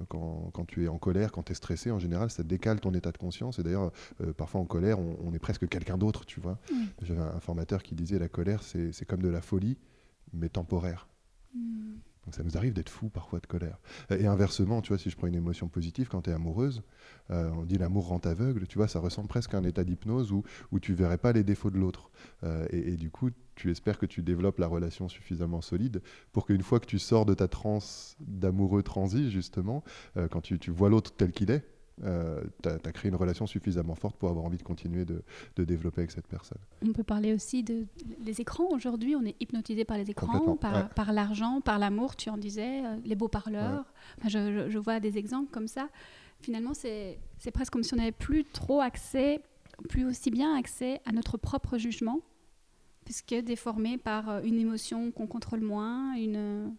Quand, 0.08 0.50
quand, 0.52 0.64
tu 0.64 0.84
es 0.84 0.88
en 0.88 0.98
colère, 0.98 1.32
quand 1.32 1.42
tu 1.42 1.52
es 1.52 1.54
stressé, 1.54 1.90
en 1.90 1.98
général, 1.98 2.30
ça 2.30 2.44
décale 2.44 2.80
ton 2.80 2.94
état 2.94 3.10
de 3.10 3.18
conscience. 3.18 3.58
Et 3.58 3.64
d'ailleurs, 3.64 3.90
euh, 4.20 4.32
parfois 4.32 4.60
en 4.60 4.66
colère, 4.66 5.00
on, 5.00 5.16
on 5.20 5.34
est 5.34 5.40
presque 5.40 5.68
quelqu'un 5.68 5.98
d'autre, 5.98 6.24
tu 6.24 6.40
vois. 6.40 6.58
J'avais 7.02 7.20
un 7.20 7.40
formateur 7.40 7.82
qui 7.82 7.96
disait 7.96 8.20
la 8.20 8.28
colère, 8.28 8.62
c'est 8.62 8.92
c'est 8.92 9.04
comme 9.04 9.20
de 9.20 9.28
la 9.28 9.40
folie, 9.40 9.76
mais 10.32 10.48
temporaire. 10.48 11.08
Hmm. 11.54 11.96
Donc 12.24 12.34
ça 12.34 12.42
nous 12.42 12.56
arrive 12.56 12.72
d'être 12.72 12.88
fou 12.88 13.08
parfois 13.08 13.40
de 13.40 13.46
colère. 13.46 13.78
Euh, 14.10 14.18
Et 14.18 14.26
inversement, 14.26 14.80
tu 14.82 14.88
vois, 14.88 14.98
si 14.98 15.10
je 15.10 15.16
prends 15.16 15.26
une 15.26 15.34
émotion 15.34 15.68
positive, 15.68 16.08
quand 16.08 16.22
tu 16.22 16.30
es 16.30 16.32
amoureuse, 16.32 16.82
euh, 17.30 17.50
on 17.50 17.64
dit 17.64 17.78
l'amour 17.78 18.08
rend 18.08 18.18
aveugle, 18.18 18.66
tu 18.66 18.78
vois, 18.78 18.88
ça 18.88 19.00
ressemble 19.00 19.28
presque 19.28 19.54
à 19.54 19.58
un 19.58 19.64
état 19.64 19.84
d'hypnose 19.84 20.32
où, 20.32 20.42
où 20.72 20.80
tu 20.80 20.94
verrais 20.94 21.18
pas 21.18 21.32
les 21.32 21.44
défauts 21.44 21.70
de 21.70 21.78
l'autre. 21.78 22.10
Euh, 22.42 22.66
et, 22.70 22.96
du 22.96 23.10
coup, 23.10 23.30
tu 23.54 23.70
espères 23.70 23.98
que 23.98 24.06
tu 24.06 24.22
développes 24.22 24.58
la 24.58 24.66
relation 24.66 25.08
suffisamment 25.08 25.60
solide 25.60 26.02
pour 26.32 26.46
qu'une 26.46 26.62
fois 26.62 26.80
que 26.80 26.86
tu 26.86 26.98
sors 26.98 27.26
de 27.26 27.34
ta 27.34 27.48
transe 27.48 28.16
d'amoureux 28.20 28.82
transi, 28.82 29.30
justement, 29.30 29.84
quand 30.30 30.40
tu, 30.40 30.58
tu 30.58 30.70
vois 30.70 30.90
l'autre 30.90 31.12
tel 31.14 31.30
qu'il 31.30 31.50
est, 31.50 31.64
euh, 32.02 32.42
tu 32.62 32.68
as, 32.68 32.92
créé 32.92 33.08
une 33.08 33.16
relation 33.16 33.46
suffisamment 33.46 33.94
forte 33.94 34.16
pour 34.16 34.28
avoir 34.28 34.44
envie 34.44 34.58
de 34.58 34.62
continuer 34.62 35.04
de, 35.04 35.22
de, 35.56 35.64
développer 35.64 36.00
avec 36.00 36.10
cette 36.10 36.26
personne. 36.26 36.58
On 36.82 36.92
peut 36.92 37.04
parler 37.04 37.32
aussi 37.32 37.62
de 37.62 37.86
les 38.24 38.40
écrans. 38.40 38.68
Aujourd'hui, 38.70 39.14
on 39.14 39.24
est 39.24 39.36
hypnotisé 39.40 39.84
par 39.84 39.96
les 39.96 40.10
écrans, 40.10 40.56
par, 40.56 40.74
ouais. 40.74 40.88
par 40.96 41.12
l'argent, 41.12 41.60
par 41.60 41.78
l'amour, 41.78 42.16
tu 42.16 42.30
en 42.30 42.36
disais, 42.36 42.84
euh, 42.84 42.96
les 43.04 43.14
beaux 43.14 43.28
parleurs. 43.28 43.80
Ouais. 43.80 44.18
Enfin, 44.18 44.28
je, 44.28 44.64
je, 44.64 44.70
je, 44.70 44.78
vois 44.78 44.98
des 44.98 45.18
exemples 45.18 45.50
comme 45.52 45.68
ça. 45.68 45.88
Finalement, 46.40 46.74
c'est 46.74 47.18
presque 47.52 47.72
comme 47.72 47.84
si 47.84 47.94
on 47.94 47.98
n'avait 47.98 48.12
plus 48.12 48.44
trop 48.44 48.80
accès, 48.80 49.40
plus 49.88 50.04
aussi 50.04 50.30
bien 50.30 50.56
accès 50.56 51.00
à 51.06 51.12
notre 51.12 51.36
propre 51.36 51.78
jugement, 51.78 52.20
puisque 53.04 53.34
déformé 53.34 53.98
par 53.98 54.28
euh, 54.28 54.40
une 54.42 54.58
émotion 54.58 55.12
qu'on 55.12 55.26
contrôle 55.26 55.60
moins, 55.60 56.14
une 56.16 56.74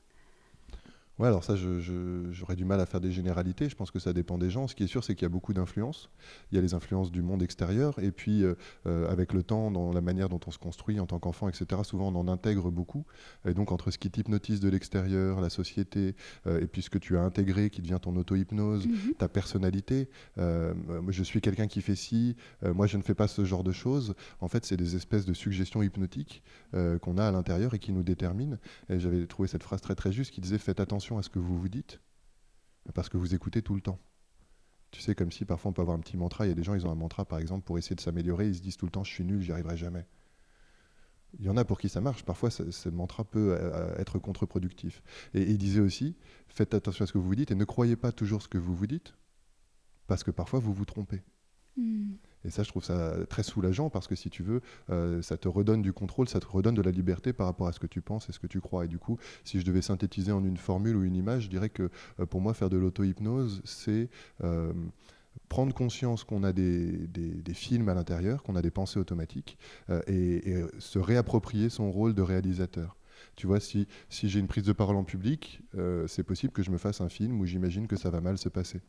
Ouais, 1.18 1.30
alors 1.30 1.46
ça, 1.46 1.56
j'aurais 1.56 2.58
du 2.58 2.66
mal 2.66 2.82
à 2.82 2.86
faire 2.86 3.00
des 3.00 3.12
généralités. 3.14 3.70
Je 3.70 3.76
pense 3.76 3.90
que 3.90 4.00
ça 4.00 4.12
dépend 4.12 4.38
des 4.38 4.50
gens. 4.50 4.68
Ce 4.68 4.76
qui 4.76 4.84
est 4.84 4.88
sûr, 4.88 5.02
c'est 5.02 5.16
qu'il 5.16 5.24
y 5.24 5.26
a 5.26 5.30
beaucoup 5.30 5.54
d'influences. 5.54 6.10
Il 6.52 6.56
y 6.56 6.58
a 6.58 6.62
les 6.62 6.74
influences 6.74 7.10
du 7.10 7.22
monde 7.22 7.42
extérieur. 7.42 7.98
Et 8.00 8.12
puis, 8.12 8.44
euh, 8.44 8.56
euh, 8.86 9.10
avec 9.10 9.32
le 9.32 9.42
temps, 9.42 9.72
dans 9.72 9.94
la 9.94 10.02
manière 10.02 10.28
dont 10.28 10.42
on 10.46 10.52
se 10.52 10.58
construit 10.58 11.00
en 11.00 11.06
tant 11.06 11.20
qu'enfant, 11.20 11.48
etc., 11.48 11.82
souvent 11.86 12.10
on 12.10 12.16
en 12.16 12.28
intègre 12.28 12.70
beaucoup. 12.70 13.06
Et 13.48 13.54
donc, 13.54 13.72
entre 13.72 13.92
ce 13.92 13.98
qui 13.98 14.12
t'hypnotise 14.12 14.60
de 14.60 14.68
l'extérieur, 14.68 15.40
la 15.40 15.50
société, 15.50 16.16
euh, 16.48 16.60
et 16.60 16.68
puis 16.68 16.82
ce 16.82 16.90
que 16.90 16.98
tu 16.98 17.18
as 17.18 17.22
intégré, 17.22 17.70
qui 17.70 17.82
devient 17.82 18.00
ton 18.02 18.14
auto-hypnose, 18.18 18.86
mm 18.86 18.92
-hmm. 18.92 19.16
ta 19.16 19.30
personnalité. 19.30 20.10
Euh, 20.38 20.74
je 21.08 21.24
suis 21.24 21.40
quelqu'un 21.40 21.68
qui 21.68 21.82
fait 21.82 21.96
ci. 21.96 22.36
moi, 22.62 22.88
je 22.88 22.98
ne 22.98 23.04
fais 23.04 23.16
pas 23.16 23.28
ce 23.28 23.46
genre 23.46 23.64
de 23.64 23.72
choses. 23.72 24.16
En 24.42 24.48
fait, 24.50 24.66
c'est 24.66 24.78
des 24.78 24.96
espèces 24.96 25.26
de 25.26 25.34
suggestions 25.34 25.82
hypnotiques 25.82 26.44
qu'on 27.02 27.18
a 27.18 27.26
à 27.28 27.32
l'intérieur 27.32 27.74
et 27.74 27.80
qui 27.80 27.92
nous 27.94 28.04
déterminent. 28.04 28.58
Et 28.90 29.00
j'avais 29.00 29.26
trouvé 29.28 29.48
cette 29.48 29.64
phrase 29.64 29.82
très, 29.82 29.96
très 29.96 30.12
juste 30.12 30.32
qui 30.34 30.42
disait 30.42 30.58
Faites 30.58 30.80
attention 30.80 31.05
à 31.14 31.24
ce 31.24 31.30
que 31.30 31.40
vous 31.40 31.58
vous 31.58 31.70
dites, 31.70 32.02
parce 32.94 33.10
que 33.10 33.18
vous 33.18 33.34
écoutez 33.36 33.62
tout 33.62 33.76
le 33.76 33.82
temps. 33.82 34.00
Tu 34.92 35.02
sais, 35.02 35.16
comme 35.16 35.32
si 35.32 35.46
parfois 35.46 35.70
on 35.72 35.74
peut 35.74 35.82
avoir 35.82 35.98
un 35.98 36.00
petit 36.00 36.18
mantra, 36.18 36.46
il 36.46 36.50
y 36.50 36.52
a 36.52 36.56
des 36.56 36.64
gens, 36.64 36.74
ils 36.74 36.86
ont 36.88 36.92
un 36.92 36.96
mantra 36.96 37.26
par 37.26 37.40
exemple 37.40 37.64
pour 37.66 37.78
essayer 37.78 37.96
de 37.96 38.02
s'améliorer, 38.02 38.48
ils 38.48 38.56
se 38.56 38.62
disent 38.62 38.78
tout 38.78 38.86
le 38.86 38.92
temps 38.92 39.04
je 39.04 39.12
suis 39.12 39.26
nul, 39.26 39.42
j'y 39.42 39.52
arriverai 39.52 39.78
jamais. 39.78 40.06
Il 41.40 41.46
y 41.46 41.50
en 41.50 41.58
a 41.58 41.66
pour 41.66 41.80
qui 41.80 41.90
ça 41.90 42.02
marche, 42.02 42.24
parfois 42.24 42.50
ce, 42.50 42.90
mantra 42.90 43.26
peut 43.26 43.58
euh, 43.60 43.96
être 43.98 44.20
contre-productif. 44.20 45.04
Et, 45.34 45.42
il 45.44 45.58
disait 45.58 45.82
aussi, 45.82 46.16
faites 46.48 46.74
attention 46.74 47.04
à 47.04 47.08
ce 47.08 47.14
que 47.14 47.18
vous 47.18 47.28
vous 47.28 47.36
dites 47.36 47.52
et 47.52 47.56
ne 47.56 47.66
croyez 47.66 47.98
pas 47.98 48.12
toujours 48.12 48.42
ce 48.42 48.48
que 48.48 48.58
vous 48.58 48.74
vous 48.74 48.88
dites, 48.88 49.14
parce 50.08 50.24
que 50.24 50.32
parfois 50.32 50.60
vous 50.60 50.74
vous 50.74 50.86
trompez. 50.86 51.24
Mm. 51.78 52.14
Et 52.46 52.52
ça, 52.52 52.64
je 52.64 52.70
trouve 52.70 52.84
ça 52.84 53.16
très 53.28 53.44
soulageant 53.44 53.90
parce 53.90 54.08
que 54.08 54.16
si 54.16 54.30
tu 54.30 54.44
veux, 54.44 54.62
euh, 54.90 55.22
ça 55.22 55.38
te 55.38 55.48
redonne 55.48 55.82
du 55.82 55.94
contrôle, 55.94 56.30
ça 56.30 56.40
te 56.40 56.46
redonne 56.46 56.76
de 56.76 56.82
la 56.82 56.92
liberté 56.92 57.34
par 57.34 57.48
rapport 57.48 57.68
à 57.68 57.72
ce 57.72 57.80
que 57.80 57.88
tu 57.88 58.02
penses 58.02 58.30
et 58.30 58.32
ce 58.32 58.40
que 58.40 58.48
tu 58.48 58.62
crois. 58.62 58.86
Et 58.86 58.88
du 58.88 59.00
coup, 59.00 59.18
si 59.44 59.60
je 59.60 59.66
devais 59.66 59.82
synthétiser 59.82 60.32
en 60.32 60.44
une 60.44 60.58
formule 60.58 60.96
ou 60.96 61.04
une 61.04 61.16
image, 61.16 61.44
je 61.44 61.50
dirais 61.50 61.70
que 61.70 61.90
euh, 62.20 62.26
pour 62.26 62.42
moi, 62.42 62.54
faire 62.54 62.70
de 62.70 62.78
l'auto-hypnose, 62.78 63.62
c'est 63.66 64.10
euh, 64.44 64.74
prendre 65.50 65.74
conscience 65.74 66.24
qu'on 66.24 66.44
a 66.44 66.54
des, 66.54 67.10
films 67.54 67.90
à 67.90 67.96
l'intérieur, 67.96 68.44
qu'on 68.44 68.56
a 68.56 68.62
des 68.62 68.72
pensées 68.72 69.00
automatiques 69.00 69.58
et, 70.08 70.64
se 70.80 70.98
réapproprier 70.98 71.70
son 71.70 71.92
rôle 71.92 72.14
de 72.14 72.22
réalisateur. 72.22 72.96
Tu 73.36 73.48
vois, 73.48 73.60
si, 73.60 73.88
si 74.10 74.30
j'ai 74.30 74.40
une 74.40 74.48
prise 74.48 74.64
de 74.64 74.72
parole 74.72 74.96
en 74.96 75.04
public, 75.04 75.62
c'est 76.08 76.24
possible 76.24 76.54
que 76.54 76.64
je 76.64 76.72
me 76.72 76.78
fasse 76.78 77.02
un 77.02 77.10
film 77.10 77.40
où 77.42 77.46
j'imagine 77.46 77.86
que 77.88 77.98
ça 77.98 78.10
va 78.10 78.22
mal 78.22 78.38
se 78.38 78.48
passer 78.48 78.82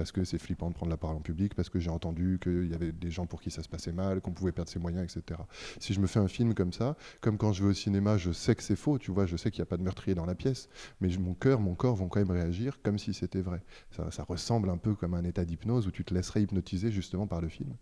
parce 0.00 0.12
que 0.12 0.24
c'est 0.24 0.38
flippant 0.38 0.70
de 0.70 0.74
prendre 0.74 0.88
la 0.88 0.96
parole 0.96 1.18
en 1.18 1.20
public, 1.20 1.54
parce 1.54 1.68
que 1.68 1.78
j'ai 1.78 1.90
entendu 1.90 2.38
qu'il 2.42 2.68
y 2.68 2.74
avait 2.74 2.90
des 2.90 3.10
gens 3.10 3.26
pour 3.26 3.42
qui 3.42 3.50
ça 3.50 3.62
se 3.62 3.68
passait 3.68 3.92
mal, 3.92 4.22
qu'on 4.22 4.30
pouvait 4.30 4.50
perdre 4.50 4.70
ses 4.70 4.78
moyens, 4.78 5.04
etc. 5.14 5.38
Si 5.78 5.92
je 5.92 6.00
me 6.00 6.06
fais 6.06 6.20
un 6.20 6.26
film 6.26 6.54
comme 6.54 6.72
ça, 6.72 6.96
comme 7.20 7.36
quand 7.36 7.52
je 7.52 7.62
vais 7.62 7.68
au 7.68 7.74
cinéma, 7.74 8.16
je 8.16 8.32
sais 8.32 8.54
que 8.54 8.62
c'est 8.62 8.76
faux, 8.76 8.96
tu 8.96 9.10
vois, 9.10 9.26
je 9.26 9.36
sais 9.36 9.50
qu'il 9.50 9.60
n'y 9.60 9.64
a 9.64 9.66
pas 9.66 9.76
de 9.76 9.82
meurtrier 9.82 10.14
dans 10.14 10.24
la 10.24 10.34
pièce, 10.34 10.70
mais 11.02 11.10
mon 11.18 11.34
cœur, 11.34 11.60
mon 11.60 11.74
corps 11.74 11.96
vont 11.96 12.08
quand 12.08 12.18
même 12.18 12.30
réagir 12.30 12.80
comme 12.82 12.98
si 12.98 13.12
c'était 13.12 13.42
vrai. 13.42 13.62
Ça, 13.90 14.24
ressemble 14.26 14.70
un 14.70 14.78
peu 14.78 14.94
comme 14.94 15.12
un 15.12 15.24
état 15.24 15.44
d'hypnose 15.44 15.86
où 15.86 15.90
tu 15.90 16.02
te 16.02 16.14
laisserais 16.14 16.44
hypnotiser 16.44 16.90
justement 16.90 17.26
par 17.26 17.42
le 17.42 17.50
film 17.50 17.74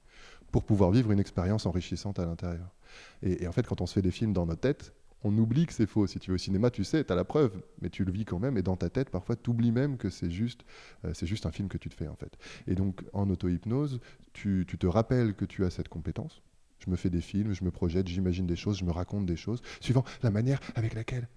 pour 0.51 0.65
pouvoir 0.65 0.91
vivre 0.91 1.13
une 1.13 1.21
expérience 1.21 1.67
enrichissante 1.67 2.19
à 2.19 2.27
l'intérieur. 2.27 2.75
Et, 3.23 3.47
en 3.47 3.53
fait, 3.53 3.65
quand 3.65 3.81
on 3.81 3.87
se 3.87 3.95
fait 3.95 4.03
des 4.03 4.11
films 4.11 4.33
dans 4.33 4.45
notre 4.45 4.63
tête, 4.63 4.93
on 5.25 5.37
oublie 5.37 5.67
que 5.67 5.73
c'est 5.73 5.87
faux. 5.87 6.07
Si 6.07 6.19
tu 6.19 6.31
vas 6.31 6.37
au 6.37 6.39
cinéma, 6.39 6.71
tu 6.71 6.85
sais, 6.85 7.05
tu 7.05 7.13
as 7.13 7.17
la 7.17 7.25
preuve, 7.25 7.61
mais 7.81 7.91
tu 7.91 8.05
le 8.05 8.13
vis 8.13 8.25
quand 8.25 8.39
même. 8.39 8.57
Et 8.57 8.63
dans 8.63 8.77
ta 8.77 8.91
tête, 8.91 9.11
parfois, 9.11 9.37
tu 9.37 9.51
oublies 9.51 9.73
même 9.73 9.97
que 9.97 10.11
c'est 10.11 10.31
juste, 10.31 10.65
euh, 11.05 11.13
c'est 11.15 11.27
juste 11.27 11.47
un 11.47 11.53
film 11.53 11.69
que 11.69 11.79
tu 11.79 11.89
te 11.89 11.95
fais, 11.95 12.09
en 12.09 12.17
fait. 12.17 12.37
Et 12.67 12.75
donc, 12.75 13.03
en 13.13 13.29
auto-hypnose, 13.29 14.01
tu, 14.33 14.67
te 14.67 14.87
rappelles 14.87 15.35
que 15.35 15.45
tu 15.45 15.65
as 15.65 15.71
cette 15.71 15.89
compétence. 15.89 16.43
Je 16.79 16.91
me 16.91 16.97
fais 16.97 17.11
des 17.11 17.21
films, 17.21 17.53
je 17.53 17.65
me 17.65 17.71
projette, 17.71 18.07
j'imagine 18.07 18.47
des 18.47 18.57
choses, 18.57 18.79
je 18.79 18.85
me 18.85 18.93
raconte 18.93 19.27
des 19.27 19.37
choses, 19.37 19.61
suivant 19.81 20.05
la 20.23 20.31
manière 20.31 20.61
avec 20.77 20.95
laquelle 20.95 21.29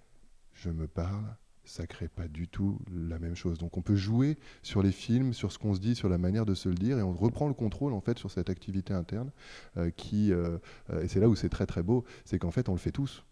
je 0.53 0.69
me 0.69 0.87
parle, 0.87 1.35
ça 1.63 1.87
crée 1.87 2.07
pas 2.07 2.27
du 2.27 2.47
tout 2.47 2.79
la 2.91 3.17
même 3.17 3.35
chose. 3.35 3.57
Donc 3.57 3.75
on 3.77 3.81
peut 3.81 3.95
jouer 3.95 4.37
sur 4.61 4.83
les 4.83 4.91
films, 4.91 5.33
sur 5.33 5.51
ce 5.51 5.57
qu'on 5.57 5.73
se 5.73 5.79
dit, 5.79 5.95
sur 5.95 6.09
la 6.09 6.19
manière 6.19 6.45
de 6.45 6.53
se 6.53 6.69
le 6.69 6.75
dire, 6.75 6.99
et 6.99 7.01
on 7.01 7.13
reprend 7.13 7.47
le 7.47 7.55
contrôle 7.55 7.93
en 7.93 8.01
fait 8.01 8.19
sur 8.19 8.29
cette 8.29 8.51
activité 8.51 8.93
interne 8.93 9.31
euh, 9.77 9.89
qui, 9.89 10.31
euh, 10.31 10.59
et 11.01 11.07
c'est 11.07 11.19
là 11.19 11.27
où 11.27 11.35
c'est 11.35 11.49
très 11.49 11.65
très 11.65 11.81
beau, 11.81 12.05
c'est 12.23 12.37
qu'en 12.37 12.51
fait 12.51 12.69
on 12.69 12.73
le 12.73 12.77
fait 12.77 12.91
tous 12.91 13.23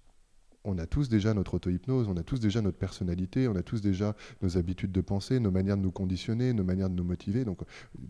on 0.63 0.77
a 0.77 0.85
tous 0.85 1.09
déjà 1.09 1.33
notre 1.33 1.55
auto-hypnose, 1.55 2.07
on 2.07 2.17
a 2.17 2.23
tous 2.23 2.39
déjà 2.39 2.61
notre 2.61 2.77
personnalité, 2.77 3.47
on 3.47 3.55
a 3.55 3.63
tous 3.63 3.81
déjà 3.81 4.15
nos 4.41 4.57
habitudes 4.57 4.91
de 4.91 5.01
penser, 5.01 5.39
nos 5.39 5.51
manières 5.51 5.77
de 5.77 5.81
nous 5.81 5.91
conditionner, 5.91 6.53
nos 6.53 6.63
manières 6.63 6.89
de 6.89 6.95
nous 6.95 7.03
motiver. 7.03 7.45
Donc 7.45 7.61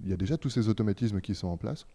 il 0.03 0.09
y 0.09 0.13
a 0.13 0.17
déjà 0.17 0.37
tous 0.37 0.49
ces 0.49 0.67
automatismes 0.67 1.21
qui 1.21 1.35
sont 1.35 1.47
en 1.47 1.57
place. 1.57 1.85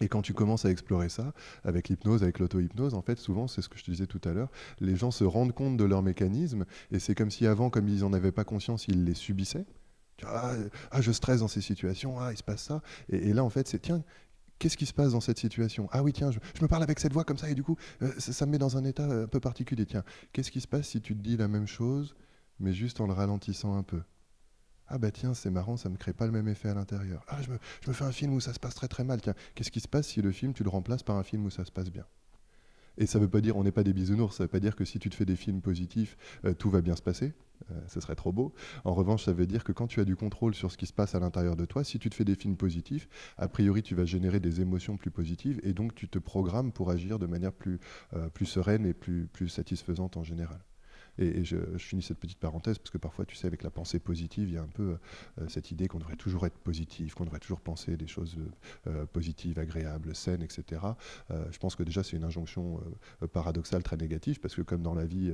Et 0.00 0.08
quand 0.08 0.20
tu 0.20 0.34
commences 0.34 0.66
à 0.66 0.70
explorer 0.70 1.08
ça, 1.08 1.32
avec 1.64 1.88
l'hypnose, 1.88 2.22
avec 2.22 2.38
l'auto-hypnose, 2.38 2.92
en 2.92 3.00
fait, 3.00 3.18
souvent, 3.18 3.48
c'est 3.48 3.62
ce 3.62 3.70
que 3.70 3.78
je 3.78 3.84
te 3.84 3.90
disais 3.90 4.06
tout 4.06 4.20
à 4.24 4.32
l'heure, 4.32 4.50
les 4.80 4.96
gens 4.96 5.10
se 5.10 5.24
rendent 5.24 5.54
compte 5.54 5.78
de 5.78 5.84
leurs 5.84 6.02
mécanismes, 6.02 6.66
et 6.90 6.98
c'est 6.98 7.14
comme 7.14 7.30
si 7.30 7.46
avant, 7.46 7.70
comme 7.70 7.88
ils 7.88 8.00
n'en 8.00 8.12
avaient 8.12 8.30
pas 8.30 8.44
conscience, 8.44 8.86
ils 8.86 9.04
les 9.04 9.14
subissaient. 9.14 9.64
Ah, 10.26 10.52
ah, 10.90 11.00
je 11.00 11.12
stresse 11.12 11.40
dans 11.40 11.48
ces 11.48 11.60
situations, 11.60 12.18
ah, 12.20 12.32
il 12.32 12.36
se 12.36 12.42
passe 12.42 12.64
ça. 12.64 12.82
Et, 13.08 13.28
et 13.28 13.32
là, 13.32 13.44
en 13.44 13.50
fait, 13.50 13.66
c'est 13.68 13.78
tiens, 13.78 14.02
Qu'est-ce 14.58 14.76
qui 14.76 14.86
se 14.86 14.92
passe 14.92 15.12
dans 15.12 15.20
cette 15.20 15.38
situation? 15.38 15.88
Ah 15.92 16.02
oui, 16.02 16.12
tiens, 16.12 16.30
je, 16.30 16.38
me 16.60 16.66
parle 16.66 16.82
avec 16.82 16.98
cette 16.98 17.12
voix 17.12 17.24
comme 17.24 17.38
ça 17.38 17.48
et 17.48 17.54
du 17.54 17.62
coup, 17.62 17.76
euh, 18.02 18.12
ça, 18.18 18.44
me 18.46 18.52
met 18.52 18.58
dans 18.58 18.76
un 18.76 18.84
état 18.84 19.04
euh, 19.04 19.24
un 19.24 19.28
peu 19.28 19.40
particulier. 19.40 19.86
Tiens, 19.86 20.02
qu'est-ce 20.32 20.50
qui 20.50 20.60
se 20.60 20.66
passe 20.66 20.88
si 20.88 21.00
tu 21.00 21.16
te 21.16 21.22
dis 21.22 21.36
la 21.36 21.46
même 21.46 21.66
chose, 21.66 22.16
mais 22.58 22.72
juste 22.72 23.00
en 23.00 23.06
le 23.06 23.12
ralentissant 23.12 23.76
un 23.76 23.84
peu? 23.84 24.02
Ah 24.88 24.98
bah 24.98 25.10
tiens, 25.10 25.34
c'est 25.34 25.50
marrant, 25.50 25.76
ça 25.76 25.88
ne 25.88 25.94
me 25.94 25.98
crée 25.98 26.14
pas 26.14 26.26
le 26.26 26.32
même 26.32 26.48
effet 26.48 26.70
à 26.70 26.74
l'intérieur. 26.74 27.22
Ah, 27.28 27.42
je 27.42 27.52
je 27.82 27.88
me 27.88 27.94
fais 27.94 28.04
un 28.04 28.12
film 28.12 28.32
où 28.32 28.40
ça 28.40 28.54
se 28.54 28.58
passe 28.58 28.74
très 28.74 28.88
très 28.88 29.04
mal. 29.04 29.20
Tiens, 29.20 29.34
qu'est-ce 29.54 29.70
qui 29.70 29.80
se 29.80 29.88
passe 29.88 30.08
si 30.08 30.22
le 30.22 30.32
film, 30.32 30.54
tu 30.54 30.64
le 30.64 30.70
remplaces 30.70 31.02
par 31.02 31.16
un 31.16 31.22
film 31.22 31.44
où 31.44 31.50
ça 31.50 31.64
se 31.64 31.70
passe 31.70 31.90
bien? 31.90 32.06
Et 32.98 33.06
ça 33.06 33.18
ne 33.18 33.24
veut 33.24 33.30
pas 33.30 33.40
dire, 33.40 33.56
on 33.56 33.64
n'est 33.64 33.72
pas 33.72 33.84
des 33.84 33.92
bisounours, 33.92 34.36
ça 34.36 34.42
ne 34.42 34.46
veut 34.46 34.50
pas 34.50 34.60
dire 34.60 34.76
que 34.76 34.84
si 34.84 34.98
tu 34.98 35.08
te 35.08 35.14
fais 35.14 35.24
des 35.24 35.36
films 35.36 35.60
positifs, 35.60 36.16
euh, 36.44 36.52
tout 36.52 36.68
va 36.68 36.80
bien 36.80 36.96
se 36.96 37.02
passer. 37.02 37.32
Euh, 37.70 37.74
ce 37.88 38.00
serait 38.00 38.14
trop 38.14 38.32
beau. 38.32 38.54
En 38.84 38.94
revanche, 38.94 39.24
ça 39.24 39.32
veut 39.32 39.46
dire 39.46 39.64
que 39.64 39.72
quand 39.72 39.86
tu 39.86 40.00
as 40.00 40.04
du 40.04 40.16
contrôle 40.16 40.54
sur 40.54 40.70
ce 40.70 40.76
qui 40.76 40.86
se 40.86 40.92
passe 40.92 41.14
à 41.14 41.20
l'intérieur 41.20 41.56
de 41.56 41.64
toi, 41.64 41.84
si 41.84 41.98
tu 41.98 42.10
te 42.10 42.14
fais 42.14 42.24
des 42.24 42.34
films 42.34 42.56
positifs, 42.56 43.08
a 43.36 43.48
priori, 43.48 43.82
tu 43.82 43.94
vas 43.94 44.04
générer 44.04 44.40
des 44.40 44.60
émotions 44.60 44.96
plus 44.96 45.10
positives 45.10 45.60
et 45.62 45.72
donc 45.72 45.94
tu 45.94 46.08
te 46.08 46.18
programmes 46.18 46.72
pour 46.72 46.90
agir 46.90 47.18
de 47.18 47.26
manière 47.26 47.52
plus, 47.52 47.80
euh, 48.14 48.28
plus 48.28 48.46
sereine 48.46 48.86
et 48.86 48.94
plus, 48.94 49.26
plus 49.26 49.48
satisfaisante 49.48 50.16
en 50.16 50.22
général. 50.22 50.60
Et, 51.18 51.44
je, 51.44 51.56
finis 51.78 52.02
cette 52.02 52.18
petite 52.18 52.38
parenthèse 52.38 52.78
parce 52.78 52.90
que 52.90 52.98
parfois, 52.98 53.24
tu 53.24 53.36
sais, 53.36 53.46
avec 53.46 53.62
la 53.62 53.70
pensée 53.70 53.98
positive, 53.98 54.48
il 54.48 54.54
y 54.54 54.58
a 54.58 54.62
un 54.62 54.68
peu 54.68 54.96
euh, 55.40 55.48
cette 55.48 55.70
idée 55.70 55.88
qu'on 55.88 55.98
devrait 55.98 56.16
toujours 56.16 56.46
être 56.46 56.58
positif, 56.58 57.14
qu'on 57.14 57.24
devrait 57.24 57.40
toujours 57.40 57.60
penser 57.60 57.96
des 57.96 58.06
choses 58.06 58.36
euh, 58.86 59.06
positives, 59.06 59.58
agréables, 59.58 60.14
saines, 60.14 60.42
etc. 60.42 60.82
Euh, 61.30 61.44
je 61.50 61.58
pense 61.58 61.76
que 61.76 61.82
déjà, 61.82 62.02
c'est 62.02 62.16
une 62.16 62.24
injonction 62.24 62.80
paradoxale 63.32 63.82
très 63.82 63.96
négative 63.96 64.40
parce 64.40 64.54
que 64.54 64.62
comme 64.62 64.82
dans 64.82 64.94
la 64.94 65.04
vie, 65.04 65.32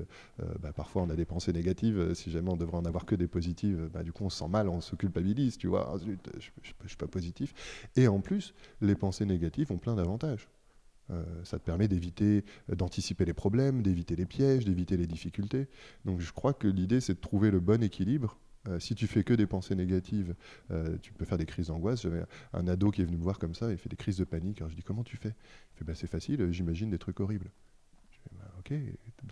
bah, 0.60 0.72
parfois 0.72 1.02
on 1.02 1.10
a 1.10 1.16
des 1.16 1.24
pensées 1.24 1.52
négatives. 1.52 2.14
Si 2.14 2.30
jamais 2.30 2.50
on 2.50 2.56
devrait 2.56 2.78
en 2.78 2.84
avoir 2.84 3.04
que 3.06 3.14
des 3.14 3.26
positives, 3.26 3.88
bah, 3.92 4.02
du 4.02 4.12
coup, 4.12 4.24
on 4.24 4.30
se 4.30 4.38
sent 4.38 4.48
mal, 4.48 4.68
on 4.68 4.80
se 4.80 4.96
culpabilise, 4.96 5.58
tu 5.58 5.68
vois. 5.68 5.92
Ah, 5.94 5.98
je 5.98 6.10
ne 6.10 6.88
suis 6.88 6.96
pas 6.96 7.08
positif. 7.08 7.54
Et 7.96 8.08
en 8.08 8.20
plus, 8.20 8.54
les 8.80 8.94
pensées 8.94 9.26
négatives 9.26 9.72
ont 9.72 9.78
plein 9.78 9.94
d'avantages. 9.94 10.48
Euh, 11.10 11.22
ça 11.44 11.58
te 11.58 11.64
permet 11.64 11.86
d'éviter, 11.88 12.44
euh, 12.70 12.76
d'anticiper 12.76 13.24
les 13.24 13.34
problèmes, 13.34 13.82
d'éviter 13.82 14.16
les 14.16 14.26
pièges, 14.26 14.64
d'éviter 14.64 14.96
les 14.96 15.06
difficultés. 15.06 15.68
Donc 16.04 16.20
je 16.20 16.32
crois 16.32 16.54
que 16.54 16.66
l'idée, 16.66 17.00
c'est 17.00 17.14
de 17.14 17.20
trouver 17.20 17.50
le 17.50 17.60
bon 17.60 17.82
équilibre. 17.82 18.38
Euh, 18.68 18.78
si 18.78 18.94
tu 18.94 19.06
fais 19.06 19.22
que 19.24 19.34
des 19.34 19.46
pensées 19.46 19.74
négatives, 19.74 20.34
tu 21.02 21.12
peux 21.12 21.26
faire 21.26 21.36
des 21.36 21.44
crises 21.44 21.66
d'angoisse. 21.66 22.02
J'avais 22.02 22.24
un 22.54 22.66
ado 22.66 22.90
qui 22.90 23.02
est 23.02 23.04
venu 23.04 23.18
me 23.18 23.22
voir 23.22 23.38
comme 23.38 23.54
ça, 23.54 23.70
il 23.70 23.76
fait 23.76 23.90
des 23.90 23.96
crises 23.96 24.16
de 24.16 24.24
panique. 24.24 24.58
Alors 24.60 24.70
je 24.70 24.76
dis 24.76 24.82
comment 24.82 25.04
tu 25.04 25.16
fais? 25.18 25.34
Il 25.74 25.78
fait 25.78 25.84
bah, 25.84 25.94
c'est 25.94 26.06
facile, 26.06 26.50
j'imagine 26.50 26.88
des 26.88 26.98
trucs 26.98 27.20
horribles. 27.20 27.50
Je 28.10 28.18
dis 28.20 28.36
bah, 28.38 28.50
ok, 28.60 28.72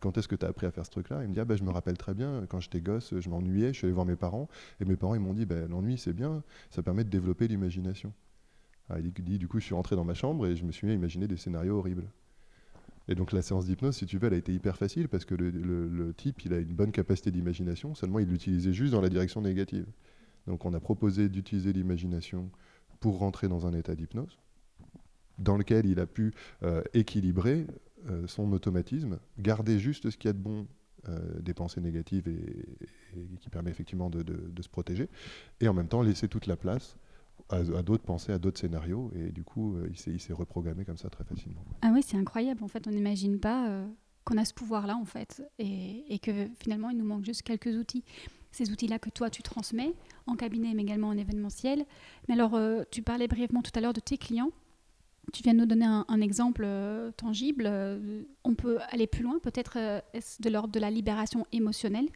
quand 0.00 0.18
est-ce 0.18 0.28
que 0.28 0.36
tu 0.36 0.44
as 0.44 0.50
appris 0.50 0.66
à 0.66 0.70
faire 0.70 0.84
ce 0.84 0.90
truc-là? 0.90 1.22
Il 1.22 1.28
me 1.28 1.32
dit 1.32 1.40
ah, 1.40 1.46
bah, 1.46 1.56
je 1.56 1.64
me 1.64 1.70
rappelle 1.70 1.96
très 1.96 2.12
bien, 2.12 2.44
quand 2.50 2.60
j'étais 2.60 2.82
gosse, 2.82 3.18
je 3.18 3.30
m'ennuyais, 3.30 3.72
je 3.72 3.78
suis 3.78 3.86
allé 3.86 3.94
voir 3.94 4.04
mes 4.04 4.16
parents, 4.16 4.48
et 4.80 4.84
mes 4.84 4.96
parents 4.96 5.14
ils 5.14 5.20
m'ont 5.20 5.32
dit 5.32 5.46
bah, 5.46 5.66
l'ennui 5.66 5.96
c'est 5.96 6.12
bien, 6.12 6.42
ça 6.70 6.82
permet 6.82 7.04
de 7.04 7.08
développer 7.08 7.48
l'imagination. 7.48 8.12
Ah, 8.90 8.98
il 8.98 9.12
dit, 9.12 9.38
du 9.38 9.48
coup, 9.48 9.60
je 9.60 9.64
suis 9.64 9.74
rentré 9.74 9.96
dans 9.96 10.04
ma 10.04 10.14
chambre 10.14 10.46
et 10.46 10.56
je 10.56 10.64
me 10.64 10.72
suis 10.72 10.86
mis 10.86 10.92
à 10.92 10.96
imaginer 10.96 11.26
des 11.26 11.36
scénarios 11.36 11.78
horribles. 11.78 12.04
Et 13.08 13.14
donc 13.14 13.32
la 13.32 13.42
séance 13.42 13.66
d'hypnose, 13.66 13.96
si 13.96 14.06
tu 14.06 14.18
veux, 14.18 14.28
elle 14.28 14.34
a 14.34 14.38
été 14.38 14.54
hyper 14.54 14.76
facile 14.76 15.08
parce 15.08 15.24
que 15.24 15.34
le, 15.34 16.14
type, 16.14 16.44
il 16.44 16.52
a 16.52 16.58
une 16.58 16.74
bonne 16.74 16.92
capacité 16.92 17.30
d'imagination, 17.30 17.94
seulement 17.94 18.20
il 18.20 18.28
l'utilisait 18.28 18.72
juste 18.72 18.92
dans 18.92 19.00
la 19.00 19.08
direction 19.08 19.40
négative. 19.40 19.86
Donc 20.46 20.64
on 20.64 20.72
a 20.72 20.80
proposé 20.80 21.28
d'utiliser 21.28 21.72
l'imagination 21.72 22.50
pour 23.00 23.18
rentrer 23.18 23.48
dans 23.48 23.66
un 23.66 23.74
état 23.74 23.94
d'hypnose, 23.94 24.38
dans 25.38 25.56
lequel 25.56 25.86
il 25.86 25.98
a 25.98 26.06
pu 26.06 26.32
euh, 26.62 26.82
équilibrer 26.94 27.66
euh, 28.08 28.26
son 28.28 28.52
automatisme, 28.52 29.18
garder 29.38 29.78
juste 29.78 30.10
ce 30.10 30.16
qu'il 30.16 30.28
y 30.28 30.30
a 30.30 30.34
de 30.34 30.38
bon 30.38 30.66
euh, 31.08 31.40
des 31.40 31.54
pensées 31.54 31.80
négatives 31.80 32.28
et, 32.28 33.26
qui 33.40 33.50
permet 33.50 33.70
effectivement 33.70 34.10
de, 34.10 34.22
de, 34.22 34.62
se 34.62 34.68
protéger, 34.68 35.08
et 35.60 35.66
en 35.66 35.74
même 35.74 35.88
temps 35.88 36.02
laisser 36.02 36.28
toute 36.28 36.46
la 36.46 36.56
place 36.56 36.96
à, 37.48 37.82
d'autres 37.82 38.04
pensées, 38.04 38.32
à 38.32 38.38
d'autres 38.38 38.60
scénarios. 38.60 39.10
Et 39.14 39.30
du 39.30 39.44
coup, 39.44 39.76
euh, 39.76 39.90
il 40.06 40.20
s'est 40.20 40.32
reprogrammé 40.32 40.84
comme 40.84 40.96
ça 40.96 41.10
très 41.10 41.24
facilement. 41.24 41.64
Ah 41.82 41.90
oui, 41.92 42.02
c'est 42.04 42.16
incroyable. 42.16 42.62
En 42.62 42.68
fait, 42.68 42.86
on 42.86 42.90
n'imagine 42.90 43.38
pas 43.38 43.68
euh, 43.68 43.86
qu'on 44.24 44.36
a 44.38 44.44
ce 44.44 44.54
pouvoir-là, 44.54 44.96
en 44.96 45.04
fait. 45.04 45.42
Et, 45.58 46.18
que 46.20 46.48
finalement, 46.60 46.90
il 46.90 46.98
nous 46.98 47.04
manque 47.04 47.24
juste 47.24 47.42
quelques 47.42 47.74
outils. 47.76 48.04
Ces 48.50 48.70
outils-là 48.70 48.98
que 48.98 49.10
toi, 49.10 49.30
tu 49.30 49.42
transmets 49.42 49.94
en 50.26 50.36
cabinet, 50.36 50.74
mais 50.74 50.82
également 50.82 51.08
en 51.08 51.16
événementiel. 51.16 51.84
Mais 52.28 52.34
alors, 52.34 52.54
euh, 52.54 52.82
tu 52.90 53.02
parlais 53.02 53.28
brièvement 53.28 53.62
tout 53.62 53.72
à 53.74 53.80
l'heure 53.80 53.94
de 53.94 54.00
tes 54.00 54.18
clients. 54.18 54.50
Tu 55.32 55.42
viens 55.42 55.54
de 55.54 55.60
nous 55.60 55.66
donner 55.66 55.86
un, 55.86 56.20
exemple 56.20 56.68
tangible. 57.16 57.70
on 58.42 58.54
peut 58.56 58.78
aller 58.90 59.06
plus 59.06 59.22
loin, 59.22 59.38
peut-être 59.38 59.78
de 60.40 60.50
l'ordre 60.50 60.72
de 60.72 60.80
la 60.80 60.90
libération 60.90 61.46
émotionnelle? 61.52 62.08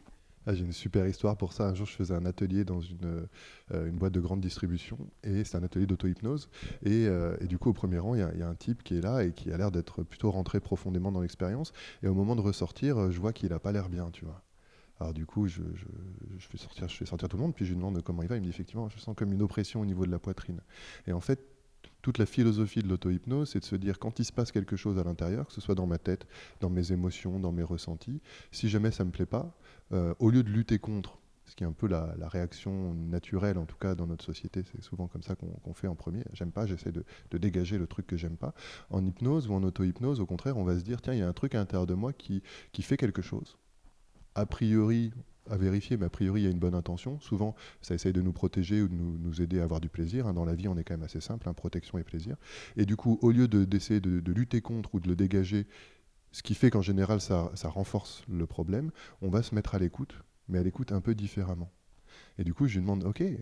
Ah, 0.47 0.53
j'ai 0.53 0.63
une 0.63 0.71
super 0.71 1.05
histoire 1.05 1.35
pour 1.35 1.51
ça. 1.51 1.67
Un 1.67 1.73
jour, 1.73 1.85
je 1.85 1.91
faisais 1.91 2.13
un 2.13 2.25
atelier 2.25 2.63
dans 2.63 2.79
une, 2.79 3.27
euh, 3.73 3.89
une 3.89 3.97
boîte 3.97 4.13
de 4.13 4.21
grande 4.21 4.39
distribution 4.39 4.97
et 5.21 5.43
c'est 5.43 5.57
un 5.57 5.63
atelier 5.63 5.85
d'auto-hypnose. 5.85 6.49
Et, 6.83 7.05
euh, 7.05 7.35
et, 7.41 7.47
du 7.47 7.57
coup, 7.57 7.69
au 7.71 7.73
premier 7.73 7.99
rang, 7.99 8.15
il 8.15 8.19
y, 8.19 8.41
a 8.41 8.47
un 8.47 8.55
type 8.55 8.81
qui 8.81 8.97
est 8.97 9.01
là 9.01 9.25
et 9.25 9.33
qui 9.33 9.51
a 9.51 9.57
l'air 9.57 9.71
d'être 9.71 10.03
plutôt 10.03 10.31
rentré 10.31 10.61
profondément 10.61 11.11
dans 11.11 11.19
l'expérience. 11.19 11.73
Et 12.01 12.07
au 12.07 12.13
moment 12.13 12.37
de 12.37 12.39
ressortir, 12.39 12.97
euh, 12.97 13.11
je 13.11 13.19
vois 13.19 13.33
qu'il 13.33 13.49
n'a 13.49 13.59
pas 13.59 13.73
l'air 13.73 13.89
bien, 13.89 14.09
tu 14.11 14.23
vois. 14.23 14.41
Alors 15.01 15.13
du 15.13 15.25
coup, 15.25 15.47
je, 15.47 15.61
je, 15.75 16.47
fais 16.47 16.57
sortir, 16.57 16.87
je 16.87 16.95
fais 16.95 17.05
sortir 17.05 17.27
tout 17.27 17.35
le 17.35 17.43
monde, 17.43 17.53
puis 17.53 17.65
je 17.65 17.71
lui 17.71 17.77
demande 17.77 18.01
comment 18.01 18.23
il 18.23 18.29
va. 18.29 18.37
Il 18.37 18.39
me 18.39 18.45
dit 18.45 18.49
effectivement, 18.49 18.87
je 18.87 18.97
sens 18.99 19.15
comme 19.17 19.33
une 19.33 19.41
oppression 19.41 19.81
au 19.81 19.85
niveau 19.85 20.05
de 20.05 20.11
la 20.11 20.17
poitrine. 20.17 20.61
Et 21.07 21.11
en 21.11 21.19
fait, 21.19 21.41
toute 22.01 22.19
la 22.19 22.25
philosophie 22.25 22.81
de 22.81 22.87
l'auto-hypnose, 22.87 23.49
c'est 23.49 23.59
de 23.59 23.65
se 23.65 23.75
dire 23.75 23.99
quand 23.99 24.19
il 24.19 24.25
se 24.25 24.31
passe 24.31 24.51
quelque 24.51 24.75
chose 24.75 24.97
à 24.97 25.03
l'intérieur, 25.03 25.47
que 25.47 25.53
ce 25.53 25.59
soit 25.61 25.75
dans 25.75 25.87
ma 25.87 25.97
tête, 25.97 26.25
dans 26.61 26.69
mes 26.69 26.91
émotions, 26.91 27.39
dans 27.39 27.51
mes 27.51 27.63
ressentis, 27.63 28.21
si 28.51 28.69
jamais 28.69 28.91
ça 28.91 29.03
ne 29.03 29.09
me 29.09 29.11
plaît 29.11 29.25
pas, 29.25 29.53
euh, 29.91 30.13
au 30.19 30.29
lieu 30.29 30.43
de 30.43 30.49
lutter 30.49 30.79
contre, 30.79 31.19
ce 31.47 31.55
qui 31.55 31.63
est 31.63 31.67
un 31.67 31.73
peu 31.73 31.87
la, 31.87 32.15
réaction 32.27 32.93
naturelle, 32.93 33.57
en 33.57 33.65
tout 33.65 33.77
cas 33.77 33.95
dans 33.95 34.07
notre 34.07 34.23
société, 34.23 34.63
c'est 34.71 34.81
souvent 34.81 35.07
comme 35.07 35.23
ça 35.23 35.35
qu'on 35.35 35.73
fait 35.73 35.87
en 35.87 35.95
premier. 35.95 36.23
J'aime 36.33 36.51
pas, 36.51 36.65
j'essaie 36.65 36.91
de, 36.91 37.03
dégager 37.37 37.77
le 37.77 37.87
truc 37.87 38.05
que 38.05 38.17
j'aime 38.17 38.37
pas. 38.37 38.53
En 38.89 39.05
hypnose 39.05 39.47
ou 39.47 39.53
en 39.53 39.63
auto-hypnose, 39.63 40.19
au 40.19 40.25
contraire, 40.25 40.57
on 40.57 40.63
va 40.63 40.77
se 40.77 40.83
dire 40.83 41.01
tiens, 41.01 41.13
il 41.13 41.19
y 41.19 41.23
a 41.23 41.27
un 41.27 41.33
truc 41.33 41.55
à 41.55 41.57
l'intérieur 41.57 41.87
de 41.87 41.93
moi 41.93 42.13
qui, 42.13 42.43
qui 42.73 42.81
fait 42.81 42.97
quelque 42.97 43.21
chose. 43.21 43.57
A 44.37 44.45
priori, 44.45 45.11
à 45.49 45.57
vérifier, 45.57 45.97
mais 45.97 46.05
a 46.05 46.09
priori, 46.09 46.41
il 46.41 46.43
y 46.43 46.47
a 46.47 46.51
une 46.51 46.59
bonne 46.59 46.75
intention. 46.75 47.19
Souvent, 47.19 47.55
ça 47.81 47.95
essaye 47.95 48.13
de 48.13 48.21
nous 48.21 48.33
protéger 48.33 48.83
ou 48.83 48.87
de 48.87 48.93
nous, 48.93 49.41
aider 49.41 49.59
à 49.59 49.63
avoir 49.63 49.81
du 49.81 49.89
plaisir. 49.89 50.27
Hein. 50.27 50.33
Dans 50.35 50.45
la 50.45 50.53
vie, 50.53 50.67
on 50.67 50.77
est 50.77 50.83
quand 50.83 50.93
même 50.93 51.03
assez 51.03 51.21
simple, 51.21 51.49
hein, 51.49 51.53
protection 51.53 51.97
et 51.97 52.03
plaisir. 52.03 52.35
Et 52.75 52.85
du 52.85 52.95
coup, 52.95 53.17
au 53.23 53.31
lieu 53.31 53.47
d'essayer 53.47 53.99
de, 53.99 54.19
de, 54.19 54.31
lutter 54.31 54.61
contre 54.61 54.93
ou 54.93 54.99
de 54.99 55.07
le 55.07 55.15
dégager 55.15 55.65
ce 56.31 56.43
qui 56.43 56.53
fait 56.53 56.69
qu'en 56.69 56.83
général, 56.83 57.19
ça, 57.19 57.49
renforce 57.63 58.23
le 58.29 58.45
problème. 58.45 58.91
On 59.23 59.29
va 59.29 59.41
se 59.41 59.55
mettre 59.55 59.73
à 59.73 59.79
l'écoute, 59.79 60.23
mais 60.47 60.59
à 60.59 60.63
l'écoute 60.63 60.91
un 60.91 61.01
peu 61.01 61.15
différemment. 61.15 61.71
Et 62.37 62.43
du 62.43 62.53
coup, 62.53 62.67
je 62.67 62.75
lui 62.75 62.81
demande, 62.81 63.03
OK, 63.05 63.21
euh, 63.21 63.35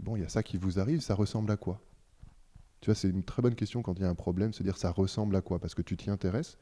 bon, 0.00 0.16
il 0.16 0.22
y 0.22 0.24
a 0.24 0.28
ça 0.28 0.42
qui 0.42 0.56
vous 0.56 0.80
arrive, 0.80 1.00
ça 1.00 1.14
ressemble 1.14 1.52
à 1.52 1.56
quoi? 1.56 1.80
C'est 2.92 3.08
une 3.08 3.22
très 3.22 3.40
bonne 3.40 3.54
question 3.54 3.82
quand 3.82 3.94
il 3.98 4.02
y 4.02 4.04
a 4.04 4.10
un 4.10 4.14
problème, 4.14 4.52
se 4.52 4.62
dire 4.62 4.76
ça 4.76 4.90
ressemble 4.90 5.34
à 5.36 5.40
quoi 5.40 5.58
Parce 5.58 5.74
que 5.74 5.80
tu 5.80 5.96
t'y 5.96 6.10
intéresses, 6.10 6.58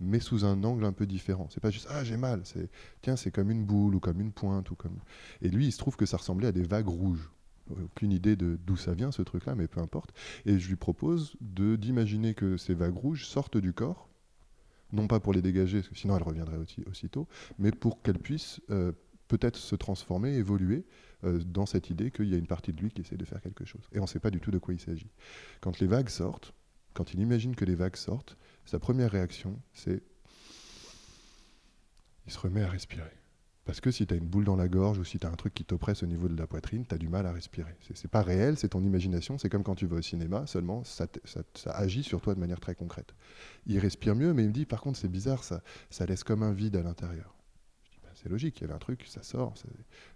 mais 0.00 0.18
sous 0.18 0.44
un 0.44 0.64
angle 0.64 0.84
un 0.84 0.92
peu 0.92 1.06
différent. 1.06 1.46
C'est 1.50 1.60
pas 1.60 1.70
juste, 1.70 1.86
ah, 1.90 2.02
j'ai 2.02 2.16
mal, 2.16 2.40
c'est, 2.44 2.68
tiens, 3.02 3.14
c'est 3.14 3.30
comme 3.30 3.50
une 3.50 3.64
boule 3.64 3.94
ou 3.94 4.00
comme 4.00 4.20
une 4.20 4.32
pointe. 4.32 4.70
ou 4.70 4.74
comme. 4.74 4.98
Et 5.42 5.48
lui, 5.48 5.66
il 5.66 5.72
se 5.72 5.78
trouve 5.78 5.96
que 5.96 6.06
ça 6.06 6.16
ressemblait 6.16 6.48
à 6.48 6.52
des 6.52 6.64
vagues 6.64 6.88
rouges 6.88 7.30
aucune 7.84 8.10
idée 8.10 8.34
de 8.34 8.58
d'où 8.66 8.76
ça 8.76 8.94
vient 8.94 9.12
ce 9.12 9.22
truc-là, 9.22 9.54
mais 9.54 9.68
peu 9.68 9.80
importe. 9.80 10.12
Et 10.44 10.58
je 10.58 10.68
lui 10.68 10.74
propose 10.74 11.36
de 11.40 11.76
d'imaginer 11.76 12.34
que 12.34 12.56
ces 12.56 12.74
vagues 12.74 12.96
rouges 12.96 13.26
sortent 13.26 13.58
du 13.58 13.72
corps 13.72 14.10
non 14.92 15.06
pas 15.06 15.20
pour 15.20 15.32
les 15.32 15.42
dégager, 15.42 15.82
sinon 15.94 16.16
elles 16.16 16.22
reviendraient 16.22 16.56
aussi, 16.56 16.82
aussitôt, 16.90 17.28
mais 17.58 17.70
pour 17.70 18.02
qu'elles 18.02 18.18
puissent 18.18 18.60
euh, 18.70 18.92
peut-être 19.28 19.56
se 19.56 19.76
transformer, 19.76 20.34
évoluer 20.34 20.84
dans 21.22 21.66
cette 21.66 21.90
idée 21.90 22.10
qu'il 22.10 22.28
y 22.28 22.34
a 22.34 22.38
une 22.38 22.46
partie 22.46 22.72
de 22.72 22.80
lui 22.80 22.90
qui 22.90 23.02
essaie 23.02 23.16
de 23.16 23.24
faire 23.24 23.40
quelque 23.40 23.64
chose. 23.64 23.82
Et 23.92 23.98
on 23.98 24.02
ne 24.02 24.08
sait 24.08 24.20
pas 24.20 24.30
du 24.30 24.40
tout 24.40 24.50
de 24.50 24.58
quoi 24.58 24.74
il 24.74 24.80
s'agit. 24.80 25.10
Quand 25.60 25.78
les 25.78 25.86
vagues 25.86 26.08
sortent, 26.08 26.54
quand 26.94 27.14
il 27.14 27.20
imagine 27.20 27.54
que 27.54 27.64
les 27.64 27.74
vagues 27.74 27.96
sortent, 27.96 28.36
sa 28.64 28.78
première 28.78 29.10
réaction, 29.10 29.60
c'est 29.72 30.02
il 32.26 32.32
se 32.32 32.38
remet 32.38 32.62
à 32.62 32.68
respirer. 32.68 33.10
Parce 33.64 33.80
que 33.80 33.90
si 33.90 34.06
tu 34.06 34.14
as 34.14 34.16
une 34.16 34.26
boule 34.26 34.44
dans 34.44 34.56
la 34.56 34.68
gorge 34.68 34.98
ou 34.98 35.04
si 35.04 35.18
tu 35.18 35.26
as 35.26 35.30
un 35.30 35.34
truc 35.34 35.54
qui 35.54 35.64
t'oppresse 35.64 36.02
au 36.02 36.06
niveau 36.06 36.28
de 36.28 36.36
la 36.36 36.46
poitrine, 36.46 36.84
tu 36.86 36.94
as 36.94 36.98
du 36.98 37.08
mal 37.08 37.26
à 37.26 37.32
respirer. 37.32 37.76
C'est 37.94 38.10
pas 38.10 38.22
réel, 38.22 38.56
c'est 38.56 38.70
ton 38.70 38.82
imagination, 38.82 39.38
c'est 39.38 39.48
comme 39.48 39.62
quand 39.62 39.74
tu 39.74 39.86
vas 39.86 39.96
au 39.96 40.02
cinéma, 40.02 40.46
seulement 40.46 40.82
ça, 40.84 41.06
agit 41.66 42.02
sur 42.02 42.20
toi 42.20 42.34
de 42.34 42.40
manière 42.40 42.60
très 42.60 42.74
concrète. 42.74 43.14
Il 43.66 43.78
respire 43.78 44.16
mieux, 44.16 44.32
mais 44.32 44.42
il 44.42 44.48
me 44.48 44.52
dit 44.52 44.66
par 44.66 44.80
contre 44.80 44.98
c'est 44.98 45.08
bizarre, 45.08 45.44
ça 45.44 46.06
laisse 46.06 46.24
comme 46.24 46.42
un 46.42 46.52
vide 46.52 46.76
à 46.76 46.82
l'intérieur 46.82 47.39
c'est 48.22 48.28
logique, 48.28 48.58
il 48.58 48.62
y 48.62 48.64
avait 48.64 48.74
un 48.74 48.78
truc, 48.78 49.04
ça 49.06 49.22
sort, 49.22 49.54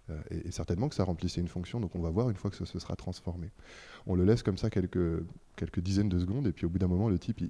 euh, 0.09 0.21
et, 0.29 0.51
certainement 0.51 0.89
que 0.89 0.95
ça 0.95 1.03
remplissait 1.03 1.41
une 1.41 1.47
fonction, 1.47 1.79
donc 1.79 1.95
on 1.95 2.01
va 2.01 2.09
voir 2.11 2.29
une 2.29 2.35
fois 2.35 2.51
que 2.51 2.57
ça 2.57 2.65
se 2.65 2.77
sera 2.77 2.95
transformé. 2.95 3.49
On 4.05 4.15
le 4.15 4.23
laisse 4.25 4.43
comme 4.43 4.57
ça 4.57 4.69
quelques, 4.69 5.23
dizaines 5.77 6.09
de 6.09 6.19
secondes, 6.19 6.45
et 6.45 6.51
puis 6.51 6.67
au 6.67 6.69
bout 6.69 6.77
d'un 6.77 6.87
moment, 6.87 7.09
le 7.09 7.17
type, 7.17 7.41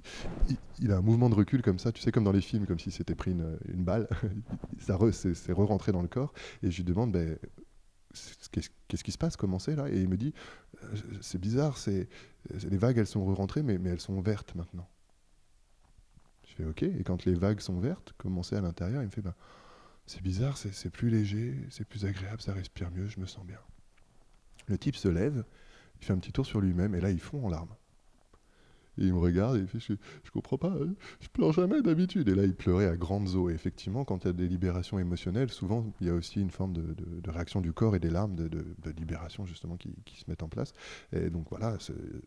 il, 0.80 0.92
a 0.92 0.96
un 0.96 1.02
mouvement 1.02 1.28
de 1.28 1.34
recul 1.34 1.60
comme 1.60 1.78
ça, 1.78 1.92
tu 1.92 2.00
sais, 2.00 2.10
comme 2.10 2.24
dans 2.24 2.32
les 2.32 2.40
films, 2.40 2.66
comme 2.66 2.78
si 2.78 2.90
c'était 2.90 3.14
pris 3.14 3.32
une, 3.32 3.84
balle, 3.84 4.08
ça 4.78 4.98
c'est 5.12 5.52
re-rentré 5.52 5.92
dans 5.92 6.02
le 6.02 6.08
corps, 6.08 6.32
et 6.62 6.70
je 6.70 6.78
lui 6.78 6.84
demande, 6.84 7.12
ben, 7.12 7.36
qu'est-ce 8.52 9.04
qui 9.04 9.12
se 9.12 9.18
passe, 9.18 9.36
comment 9.36 9.58
c'est 9.58 9.76
là 9.76 9.90
Et 9.90 10.00
il 10.00 10.08
me 10.08 10.16
dit, 10.16 10.32
euh, 10.82 10.96
c'est 11.20 11.38
bizarre, 11.38 11.76
c'est 11.76 12.08
les 12.70 12.78
vagues, 12.78 12.96
elles 12.96 13.06
sont 13.06 13.24
re-rentrées, 13.26 13.62
mais, 13.62 13.74
elles 13.84 14.00
sont 14.00 14.20
vertes 14.22 14.54
maintenant. 14.54 14.88
Je 16.46 16.54
fais 16.54 16.64
OK, 16.64 16.82
et 16.82 17.02
quand 17.04 17.26
les 17.26 17.34
vagues 17.34 17.60
sont 17.60 17.78
vertes, 17.78 18.14
comment 18.16 18.40
à 18.40 18.60
l'intérieur 18.62 19.02
Il 19.02 19.06
me 19.06 19.10
fait, 19.10 19.20
ben, 19.20 19.34
c'est 20.06 20.22
bizarre, 20.22 20.56
c'est 20.56 20.90
plus 20.90 21.10
léger, 21.10 21.54
c'est 21.70 21.86
plus 21.86 22.04
agréable, 22.04 22.40
ça 22.40 22.52
respire 22.52 22.90
mieux, 22.90 23.08
je 23.08 23.20
me 23.20 23.26
sens 23.26 23.44
bien. 23.44 23.58
Le 24.66 24.78
type 24.78 24.96
se 24.96 25.08
lève, 25.08 25.44
il 26.00 26.06
fait 26.06 26.12
un 26.12 26.18
petit 26.18 26.32
tour 26.32 26.46
sur 26.46 26.60
lui-même, 26.60 26.94
et 26.94 27.00
là 27.00 27.10
il 27.10 27.20
fond 27.20 27.44
en 27.44 27.48
larmes. 27.48 27.74
Et 28.98 29.04
il 29.04 29.12
me 29.12 29.18
regarde 29.18 29.56
et 29.56 29.60
il 29.60 29.80
Je, 29.80 29.94
je 30.24 30.30
comprends 30.30 30.58
pas, 30.58 30.70
hein. 30.70 30.94
je 31.20 31.28
pleure 31.28 31.52
jamais 31.52 31.82
d'habitude. 31.82 32.28
Et 32.28 32.34
là, 32.34 32.44
il 32.44 32.54
pleurait 32.54 32.86
à 32.86 32.96
grandes 32.96 33.34
eaux. 33.34 33.50
Et 33.50 33.54
effectivement, 33.54 34.04
quand 34.04 34.24
il 34.24 34.28
y 34.28 34.30
a 34.30 34.32
des 34.32 34.48
libérations 34.48 34.98
émotionnelles, 34.98 35.50
souvent, 35.50 35.92
il 36.00 36.06
y 36.06 36.10
a 36.10 36.14
aussi 36.14 36.40
une 36.40 36.50
forme 36.50 36.72
de, 36.72 37.30
réaction 37.30 37.60
du 37.60 37.72
corps 37.72 37.96
et 37.96 37.98
des 37.98 38.10
larmes 38.10 38.34
de, 38.34 38.64
libération, 38.96 39.44
justement, 39.46 39.76
qui, 39.76 39.90
se 40.16 40.24
mettent 40.28 40.42
en 40.42 40.48
place. 40.48 40.72
Et 41.12 41.30
donc 41.30 41.46
voilà, 41.50 41.76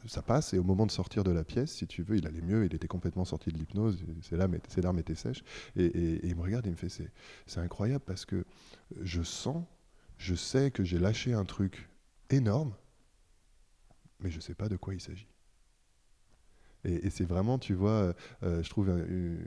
ça 0.06 0.22
passe. 0.22 0.54
Et 0.54 0.60
au 0.60 0.64
moment 0.64 0.86
de 0.86 0.92
sortir 0.92 1.24
de 1.24 1.32
la 1.32 1.44
pièce, 1.44 1.72
si 1.72 1.88
tu 1.88 2.04
veux, 2.04 2.18
il 2.18 2.28
allait 2.28 2.42
mieux, 2.42 2.66
il 2.66 2.76
était 2.76 2.88
complètement 2.88 3.26
sorti 3.26 3.52
de 3.52 3.58
l'hypnose, 3.58 4.04
ses 4.22 4.38
larmes, 4.38 4.58
ses 4.68 4.82
larmes 4.82 5.00
étaient 5.00 5.16
sèches. 5.16 5.44
Et, 5.76 5.86
et, 5.86 6.28
il 6.28 6.36
me 6.36 6.42
regarde 6.42 6.66
et 6.66 6.70
il 6.70 6.74
me 6.74 6.78
fait 6.78 6.90
C'est 7.48 7.60
incroyable 7.60 8.04
parce 8.06 8.26
que 8.26 8.46
je 9.02 9.24
sens, 9.24 9.66
je 10.18 10.36
sais 10.36 10.72
que 10.72 10.84
j'ai 10.84 11.00
lâché 11.00 11.34
un 11.34 11.46
truc 11.46 11.90
énorme, 12.30 12.74
mais 14.20 14.30
je 14.30 14.38
ne 14.38 14.42
sais 14.42 14.54
pas 14.54 14.70
de 14.70 14.76
quoi 14.76 14.94
il 14.94 15.02
s'agit. 15.02 15.29
Et, 16.86 17.10
c'est 17.10 17.26
vraiment, 17.26 17.60
tu 17.60 17.74
vois, 17.74 17.92
euh, 17.92 18.14
euh, 18.44 18.64
je 18.64 18.70
trouve 18.70 18.90
une, 18.90 19.38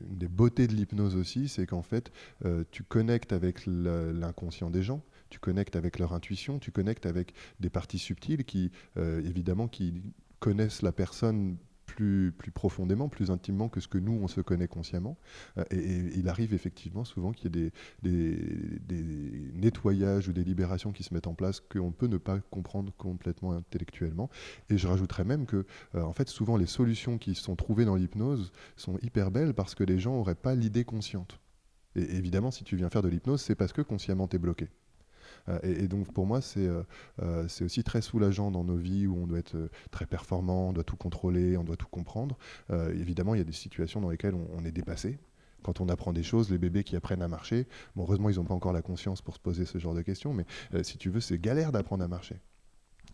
des 0.00 0.28
beautés 0.28 0.66
de 0.66 0.74
l'hypnose 0.74 1.16
aussi, 1.16 1.48
c'est 1.48 1.66
qu'en 1.66 1.82
fait, 1.82 2.10
euh, 2.44 2.64
tu 2.70 2.82
connectes 2.82 3.32
avec 3.32 3.66
l'inconscient 3.66 4.70
des 4.70 4.82
gens, 4.82 5.02
tu 5.28 5.38
connectes 5.38 5.76
avec 5.76 5.98
leur 5.98 6.12
intuition, 6.12 6.58
tu 6.58 6.72
connectes 6.72 7.06
avec 7.06 7.34
des 7.60 7.70
parties 7.70 7.98
subtiles 7.98 8.44
qui, 8.44 8.72
évidemment, 8.96 9.68
qui 9.68 10.02
connaissent 10.40 10.82
la 10.82 10.90
personne 10.90 11.56
plus, 12.00 12.50
profondément, 12.52 13.08
plus 13.08 13.30
intimement 13.30 13.68
que 13.68 13.80
ce 13.80 13.88
que 13.88 13.98
nous, 13.98 14.12
on 14.12 14.28
se 14.28 14.40
connaît 14.40 14.68
consciemment. 14.68 15.18
Euh, 15.58 15.64
et, 15.70 16.18
il 16.18 16.28
arrive 16.28 16.54
effectivement 16.54 17.04
souvent 17.04 17.32
qu'il 17.32 17.54
y 17.56 17.58
ait 17.58 17.72
des, 18.02 18.72
des, 18.82 19.52
nettoyages 19.54 20.28
ou 20.28 20.32
des 20.32 20.44
libérations 20.44 20.92
qui 20.92 21.02
se 21.02 21.12
mettent 21.12 21.26
en 21.26 21.34
place 21.34 21.60
qu'on 21.60 21.92
peut 21.92 22.06
ne 22.06 22.16
pas 22.16 22.40
comprendre 22.50 22.92
complètement 22.96 23.52
intellectuellement. 23.52 24.30
Et 24.68 24.78
je 24.78 24.88
rajouterais 24.88 25.24
même 25.24 25.46
que, 25.46 25.66
euh, 25.94 26.02
en 26.02 26.12
fait, 26.12 26.28
souvent 26.28 26.56
les 26.56 26.66
solutions 26.66 27.18
qui 27.18 27.34
sont 27.34 27.56
trouvées 27.56 27.84
dans 27.84 27.96
l'hypnose 27.96 28.52
sont 28.76 28.98
hyper 29.02 29.30
belles 29.30 29.54
parce 29.54 29.74
que 29.74 29.84
les 29.84 29.98
gens 29.98 30.14
n'auraient 30.14 30.34
pas 30.34 30.54
l'idée 30.54 30.84
consciente. 30.84 31.40
Et 31.96 32.16
évidemment, 32.16 32.50
si 32.50 32.64
tu 32.64 32.76
viens 32.76 32.88
faire 32.88 33.02
de 33.02 33.08
l'hypnose, 33.08 33.42
c'est 33.42 33.56
parce 33.56 33.72
que 33.72 33.82
consciemment 33.82 34.28
tu 34.28 34.36
es 34.36 34.38
bloqué. 34.38 34.68
Euh, 35.50 35.58
et, 35.62 35.88
donc 35.88 36.12
pour 36.12 36.26
moi, 36.26 36.40
euh, 36.56 36.82
euh, 37.22 37.48
c'est 37.48 37.64
aussi 37.64 37.82
très 37.82 38.02
soulageant 38.02 38.50
dans 38.50 38.64
nos 38.64 38.76
vies 38.76 39.06
où 39.06 39.16
on 39.16 39.26
doit 39.26 39.38
être 39.38 39.70
très 39.90 40.06
performant, 40.06 40.68
on 40.68 40.72
doit 40.72 40.84
tout 40.84 40.96
contrôler, 40.96 41.56
on 41.56 41.64
doit 41.64 41.76
tout 41.76 41.88
comprendre. 41.90 42.38
évidemment, 42.70 43.34
il 43.34 43.38
y 43.38 43.40
a 43.40 43.44
des 43.44 43.52
situations 43.52 44.00
dans 44.00 44.10
lesquelles 44.10 44.34
on, 44.34 44.64
est 44.64 44.72
dépassé 44.72 45.18
quand 45.62 45.80
on 45.80 45.88
apprend 45.88 46.12
des 46.12 46.22
choses, 46.22 46.50
les 46.50 46.58
bébés 46.58 46.84
qui 46.84 46.96
apprennent 46.96 47.22
à 47.22 47.28
marcher, 47.28 47.66
heureusement, 47.96 48.30
ils 48.30 48.36
n'ont 48.36 48.44
pas 48.44 48.54
encore 48.54 48.72
la 48.72 48.82
conscience 48.82 49.20
pour 49.20 49.34
se 49.34 49.40
poser 49.40 49.66
ce 49.66 49.78
genre 49.78 49.94
de 49.94 50.02
questions, 50.02 50.32
mais 50.32 50.44
si 50.82 50.96
tu 50.96 51.10
veux, 51.10 51.20
c'est 51.20 51.38
galère 51.38 51.72
d'apprendre 51.72 52.02
à 52.02 52.08
marcher. 52.08 52.36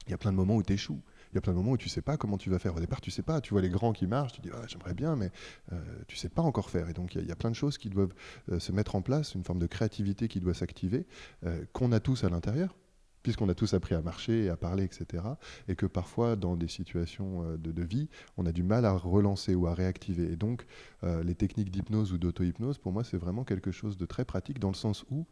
Il 0.07 0.11
y 0.11 0.15
a 0.15 0.19
plein 0.19 0.31
de 0.31 0.37
moments 0.37 0.57
où 0.57 0.63
tu 0.63 0.73
échoues. 0.73 1.01
Il 1.37 1.38
y 1.38 1.40
a 1.40 1.42
plein 1.42 1.53
de 1.53 1.59
moments 1.59 1.72
où 1.72 1.77
tu 1.77 1.90
sais 1.90 2.01
pas 2.01 2.16
comment 2.16 2.38
tu 2.38 2.49
vas 2.49 2.59
faire. 2.59 2.75
Au 2.75 2.81
départ, 2.81 3.03
tu 3.03 3.11
sais 3.11 3.20
pas. 3.20 3.42
Tu 3.42 3.53
vois 3.53 3.61
les 3.61 3.68
grands 3.68 3.92
qui 3.92 4.07
marchent, 4.07 4.33
tu 4.33 4.40
dis 4.40 4.49
ah, 4.55 4.62
j'aimerais 4.66 4.94
bien, 4.94 5.16
mais 5.16 5.31
euh, 5.70 5.77
tu 6.09 6.16
sais 6.16 6.31
pas 6.31 6.40
encore 6.40 6.70
faire. 6.70 6.88
Et 6.88 6.94
donc 6.94 7.14
il 7.14 7.27
y, 7.27 7.31
a 7.31 7.37
plein 7.37 7.51
de 7.51 7.55
choses 7.55 7.77
qui 7.77 7.90
doivent 7.90 8.14
euh, 8.51 8.59
se 8.59 8.72
mettre 8.72 8.94
en 8.94 9.03
place, 9.03 9.35
une 9.35 9.44
forme 9.44 9.59
de 9.59 9.66
créativité 9.66 10.29
qui 10.29 10.40
doit 10.40 10.55
s'activer, 10.55 11.07
euh, 11.44 11.62
qu'on 11.75 11.92
a 11.92 12.01
tous 12.01 12.25
à 12.25 12.31
l'intérieur 12.31 12.75
puisqu'on 13.22 13.51
a 13.51 13.55
tous 13.55 13.75
appris 13.75 13.94
à 13.94 14.01
marcher, 14.01 14.49
à 14.49 14.57
parler, 14.57 14.85
etc. 14.85 15.25
Et 15.68 15.75
que 15.75 15.85
parfois, 15.85 16.37
dans 16.37 16.57
des 16.57 16.68
situations 16.68 17.42
euh, 17.42 17.57
de, 17.59 17.83
vie, 17.83 18.09
on 18.38 18.46
a 18.46 18.53
du 18.53 18.62
mal 18.62 18.87
à 18.87 18.92
relancer 18.92 19.55
ou 19.55 19.66
à 19.66 19.75
réactiver. 19.75 20.33
Et 20.33 20.37
donc, 20.37 20.64
les 21.03 21.35
techniques 21.35 21.70
d'hypnose 21.70 22.12
ou 22.12 22.18
d'auto-hypnose, 22.18 22.79
pour 22.79 22.92
moi, 22.92 23.05
c'est 23.05 23.16
vraiment 23.18 23.44
quelque 23.44 23.72
chose 23.72 23.99
de 23.99 24.07
très 24.07 24.25
pratique, 24.25 24.59
dans 24.61 24.70
le 24.70 24.75
sens 24.75 25.05
où 25.11 25.27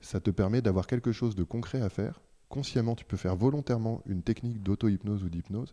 ça 0.00 0.20
te 0.20 0.30
permet 0.30 0.62
d'avoir 0.62 0.86
quelque 0.86 1.12
chose 1.12 1.36
de 1.36 1.44
concret 1.44 1.82
à 1.82 1.90
faire, 1.90 2.22
consciemment, 2.52 2.94
tu 2.94 3.06
peux 3.06 3.16
faire 3.16 3.34
volontairement 3.34 4.02
une 4.04 4.22
technique 4.22 4.62
d'auto-hypnose 4.62 5.24
ou 5.24 5.30
d'hypnose 5.30 5.72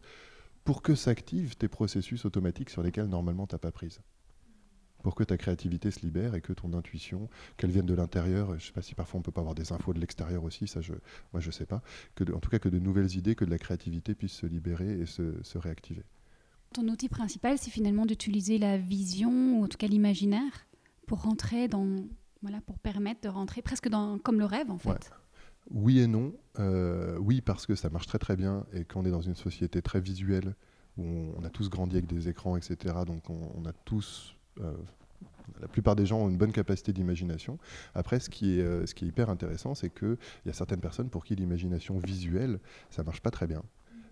pour 0.64 0.82
que 0.82 0.96
s'activent 0.96 1.58
tes 1.58 1.68
processus 1.68 2.24
automatiques 2.24 2.70
sur 2.70 2.82
lesquels 2.82 3.08
normalement 3.08 3.48
tu 3.48 3.54
n'as 3.54 3.60
pas 3.60 3.72
prise. 3.72 4.00
Pour 5.04 5.14
que 5.14 5.26
ta 5.26 5.36
créativité 5.36 5.92
se 5.92 6.00
libère 6.00 6.36
et 6.36 6.42
que 6.42 6.54
ton 6.54 6.74
intuition, 6.74 7.30
qu'elle 7.58 7.72
vienne 7.72 7.86
de 7.86 7.94
l'intérieur, 7.94 8.52
je 8.52 8.54
ne 8.54 8.60
sais 8.60 8.72
pas 8.72 8.82
si 8.82 8.96
parfois 8.96 9.20
on 9.20 9.24
peut 9.24 9.32
pas 9.32 9.42
avoir 9.42 9.56
des 9.56 9.74
infos 9.74 9.94
de 9.94 10.00
l'extérieur 10.00 10.44
aussi, 10.46 10.68
ça 10.68 10.80
je, 10.80 10.94
moi 11.34 11.42
je 11.42 11.52
sais 11.52 11.66
pas, 11.66 11.82
que 12.16 12.24
en 12.32 12.40
tout 12.40 12.50
cas 12.50 12.60
que 12.60 12.70
de 12.70 12.80
nouvelles 12.80 13.14
idées, 13.18 13.36
que 13.36 13.46
de 13.46 13.50
la 13.50 13.58
créativité 13.58 14.16
puisse 14.16 14.34
se 14.34 14.46
libérer 14.46 15.02
et 15.02 15.06
se, 15.06 15.58
réactiver. 15.58 16.04
Ton 16.72 16.88
outil 16.88 17.10
principal, 17.10 17.58
c'est 17.58 17.72
finalement 17.72 18.06
d'utiliser 18.06 18.58
la 18.58 18.78
vision, 18.78 19.60
ou 19.60 19.64
en 19.66 19.68
tout 19.68 19.78
cas 19.78 19.88
l'imaginaire, 19.88 20.66
pour 21.08 21.24
rentrer 21.24 21.68
dans, 21.68 21.88
voilà, 22.42 22.62
pour 22.62 22.80
permettre 22.80 23.20
de 23.22 23.30
rentrer 23.30 23.62
presque 23.62 23.90
dans, 23.90 24.18
comme 24.18 24.40
le 24.40 24.46
rêve 24.46 24.72
en 24.72 24.78
fait. 24.78 25.12
Oui 25.72 26.00
et 26.00 26.08
non. 26.08 26.34
Euh, 26.60 27.18
oui, 27.20 27.42
parce 27.42 27.66
que 27.66 27.76
ça 27.76 27.90
marche 27.90 28.08
très 28.08 28.18
très 28.18 28.36
bien 28.36 28.66
et 28.74 28.86
qu'on 28.86 29.06
est 29.06 29.12
dans 29.12 29.22
une 29.22 29.36
société 29.36 29.82
très 29.82 30.00
visuelle 30.00 30.56
où 30.98 31.34
on, 31.38 31.44
a 31.44 31.50
tous 31.50 31.70
grandi 31.70 31.96
avec 31.96 32.08
des 32.08 32.28
écrans, 32.28 32.58
etc. 32.58 32.96
Donc 33.06 33.30
on, 33.30 33.66
a 33.66 33.72
tous. 33.86 34.36
Euh, 34.60 34.74
la 35.62 35.68
plupart 35.68 35.96
des 35.96 36.06
gens 36.06 36.20
ont 36.20 36.30
une 36.30 36.38
bonne 36.38 36.52
capacité 36.52 36.92
d'imagination. 36.92 37.58
Après, 37.94 38.20
ce 38.20 38.30
qui 38.30 38.60
est, 38.60 38.64
euh, 38.64 38.86
ce 38.86 38.96
qui 38.96 39.06
est 39.06 39.08
hyper 39.08 39.30
intéressant, 39.30 39.76
c'est 39.76 39.90
qu'il 39.90 40.18
y 40.46 40.50
a 40.50 40.54
certaines 40.54 40.82
personnes 40.82 41.10
pour 41.10 41.24
qui 41.24 41.36
l'imagination 41.36 41.98
visuelle, 42.00 42.60
ça 42.90 43.04
marche 43.04 43.22
pas 43.22 43.32
très 43.32 43.48
bien. 43.48 43.64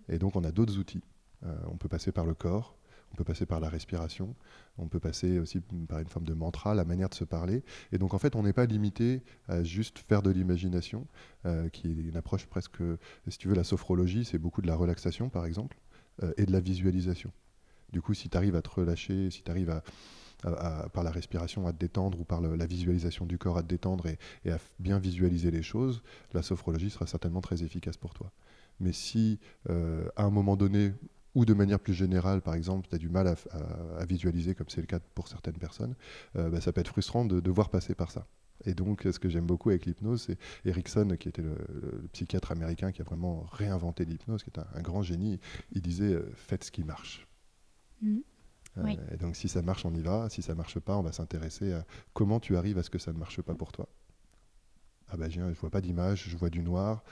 Et 0.08 0.18
donc, 0.18 0.36
on 0.36 0.44
a 0.44 0.52
d'autres 0.52 0.78
outils. 0.78 1.02
on 1.70 1.76
peut 1.76 1.88
passer 1.88 2.12
par 2.12 2.24
le 2.24 2.34
corps, 2.34 2.77
on 3.12 3.16
peut 3.16 3.24
passer 3.24 3.46
par 3.46 3.60
la 3.60 3.68
respiration, 3.68 4.34
on 4.78 4.88
peut 4.88 5.00
passer 5.00 5.38
aussi 5.38 5.60
par 5.88 5.98
une 5.98 6.08
forme 6.08 6.26
de 6.26 6.34
mantra, 6.34 6.74
la 6.74 6.84
manière 6.84 7.08
de 7.08 7.14
se 7.14 7.24
parler. 7.24 7.62
Et 7.92 7.98
donc 7.98 8.14
en 8.14 8.18
fait, 8.18 8.36
on 8.36 8.42
n'est 8.42 8.52
pas 8.52 8.66
limité 8.66 9.22
à 9.48 9.62
juste 9.62 9.98
faire 9.98 10.22
de 10.22 10.30
l'imagination, 10.30 11.06
euh, 11.46 11.68
qui 11.68 11.88
est 11.88 11.94
une 11.94 12.16
approche 12.16 12.46
presque, 12.46 12.82
si 13.28 13.38
tu 13.38 13.48
veux, 13.48 13.54
la 13.54 13.64
sophrologie, 13.64 14.24
c'est 14.24 14.38
beaucoup 14.38 14.62
de 14.62 14.66
la 14.66 14.76
relaxation 14.76 15.28
par 15.28 15.46
exemple, 15.46 15.78
euh, 16.22 16.32
et 16.36 16.46
de 16.46 16.52
la 16.52 16.60
visualisation. 16.60 17.32
Du 17.92 18.02
coup, 18.02 18.14
si 18.14 18.28
tu 18.28 18.36
arrives 18.36 18.56
à 18.56 18.62
te 18.62 18.68
relâcher, 18.68 19.30
si 19.30 19.42
tu 19.42 19.50
arrives 19.50 19.70
à, 19.70 19.82
par 20.92 21.02
la 21.02 21.10
respiration 21.10 21.66
à 21.66 21.72
te 21.72 21.78
détendre 21.78 22.20
ou 22.20 22.24
par 22.24 22.40
la 22.40 22.66
visualisation 22.66 23.26
du 23.26 23.38
corps 23.38 23.58
à 23.58 23.62
te 23.62 23.68
détendre 23.68 24.06
et, 24.06 24.50
à 24.50 24.58
bien 24.78 24.98
visualiser 24.98 25.50
les 25.50 25.62
choses, 25.62 26.02
la 26.32 26.42
sophrologie 26.42 26.90
sera 26.90 27.06
certainement 27.06 27.40
très 27.40 27.62
efficace 27.62 27.96
pour 27.96 28.14
toi. 28.14 28.30
Mais 28.78 28.92
si 28.92 29.40
euh, 29.68 30.08
à 30.16 30.24
un 30.24 30.30
moment 30.30 30.56
donné, 30.56 30.92
ou 31.34 31.44
de 31.44 31.54
manière 31.54 31.80
plus 31.80 31.94
générale, 31.94 32.40
par 32.40 32.54
exemple, 32.54 32.88
tu 32.88 32.94
as 32.94 32.98
du 32.98 33.08
mal 33.08 33.26
à, 33.28 34.04
visualiser, 34.06 34.54
comme 34.54 34.68
c'est 34.68 34.80
le 34.80 34.86
cas 34.86 35.00
pour 35.14 35.28
certaines 35.28 35.58
personnes, 35.58 35.94
euh, 36.36 36.50
bah, 36.50 36.60
ça 36.60 36.72
peut 36.72 36.80
être 36.80 36.88
frustrant 36.88 37.24
de 37.24 37.40
devoir 37.40 37.70
passer 37.70 37.94
par 37.94 38.10
ça. 38.10 38.26
Et 38.64 38.74
donc, 38.74 39.02
ce 39.02 39.18
que 39.18 39.28
j'aime 39.28 39.46
beaucoup 39.46 39.70
avec 39.70 39.86
l'hypnose, 39.86 40.22
c'est 40.22 40.38
Erickson, 40.64 41.16
qui 41.18 41.28
était 41.28 41.42
le, 41.42 41.56
psychiatre 42.12 42.50
américain 42.50 42.90
qui 42.90 43.02
a 43.02 43.04
vraiment 43.04 43.46
réinventé 43.52 44.04
l'hypnose, 44.04 44.42
qui 44.42 44.50
est 44.50 44.58
un, 44.58 44.82
grand 44.82 45.02
génie. 45.02 45.38
Il 45.72 45.82
disait 45.82 46.12
euh, 46.12 46.32
faites 46.34 46.64
ce 46.64 46.72
qui 46.72 46.82
marche. 46.82 47.28
Mmh. 48.02 48.18
Euh, 48.78 48.96
et 49.12 49.16
donc, 49.16 49.36
si 49.36 49.48
ça 49.48 49.62
marche, 49.62 49.84
on 49.84 49.94
y 49.94 50.02
va. 50.02 50.28
Si 50.30 50.42
ça 50.42 50.54
marche 50.56 50.80
pas, 50.80 50.96
on 50.96 51.02
va 51.02 51.12
s'intéresser 51.12 51.72
à 51.72 51.84
comment 52.14 52.40
tu 52.40 52.56
arrives 52.56 52.78
à 52.78 52.82
ce 52.82 52.90
que 52.90 52.98
ça 52.98 53.12
ne 53.12 53.18
marche 53.18 53.42
pas 53.42 53.54
pour 53.54 53.70
toi. 53.70 53.88
Ah 55.10 55.16
bah, 55.16 55.28
je 55.28 55.40
vois 55.40 55.70
pas 55.70 55.80
d'image, 55.80 56.24
je 56.28 56.36
vois 56.36 56.50
du 56.50 56.62
noir. 56.62 57.02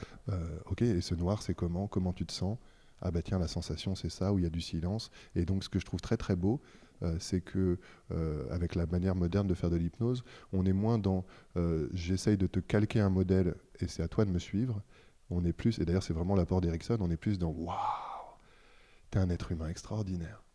ok, 0.67 0.83
et 0.83 1.01
ce 1.01 1.15
noir, 1.15 1.43
c'est 1.43 1.55
comment? 1.55 1.87
Comment 1.87 2.13
tu 2.13 2.27
te 2.27 2.33
sens? 2.33 2.59
Ah 3.03 3.11
bah 3.11 3.23
tiens, 3.23 3.39
la 3.39 3.49
sensation 3.49 3.95
c'est 3.95 4.09
ça, 4.09 4.33
où 4.33 4.39
il 4.39 4.45
y 4.45 4.47
a 4.47 4.51
du 4.51 4.61
silence. 4.61 5.11
Et 5.35 5.45
donc 5.45 5.65
ce 5.65 5.69
que 5.69 5.79
je 5.79 5.85
trouve 5.85 6.01
très 6.01 6.17
très 6.17 6.37
beau, 6.37 6.61
euh, 7.03 7.17
c'est 7.19 7.41
que 7.41 7.79
euh, 8.11 8.47
avec 8.51 8.75
la 8.75 8.87
manière 8.87 9.15
moderne 9.15 9.47
de 9.47 9.55
faire 9.55 9.71
de 9.71 9.77
l'hypnose, 9.77 10.25
on 10.53 10.65
est 10.65 10.73
moins 10.73 10.99
dans 10.99 11.27
euh, 11.57 11.89
j'essaye 11.93 12.37
de 12.37 12.47
te 12.47 12.61
calquer 12.61 13.01
un 13.01 13.11
modèle 13.11 13.55
et 13.81 13.89
c'est 13.89 14.03
à 14.03 14.09
toi 14.09 14.25
de 14.25 14.31
me 14.31 14.39
suivre. 14.39 14.83
On 15.29 15.45
est 15.45 15.53
plus, 15.53 15.79
et 15.79 15.85
d'ailleurs 15.85 16.03
c'est 16.03 16.15
vraiment 16.15 16.37
l'apport 16.37 16.61
d'Erickson, 16.61 16.99
on 17.01 17.11
est 17.11 17.17
plus 17.17 17.39
dans 17.39 17.51
waouh, 17.51 17.75
t'es 19.11 19.19
un 19.19 19.29
être 19.29 19.53
humain 19.53 19.69
extraordinaire. 19.69 20.46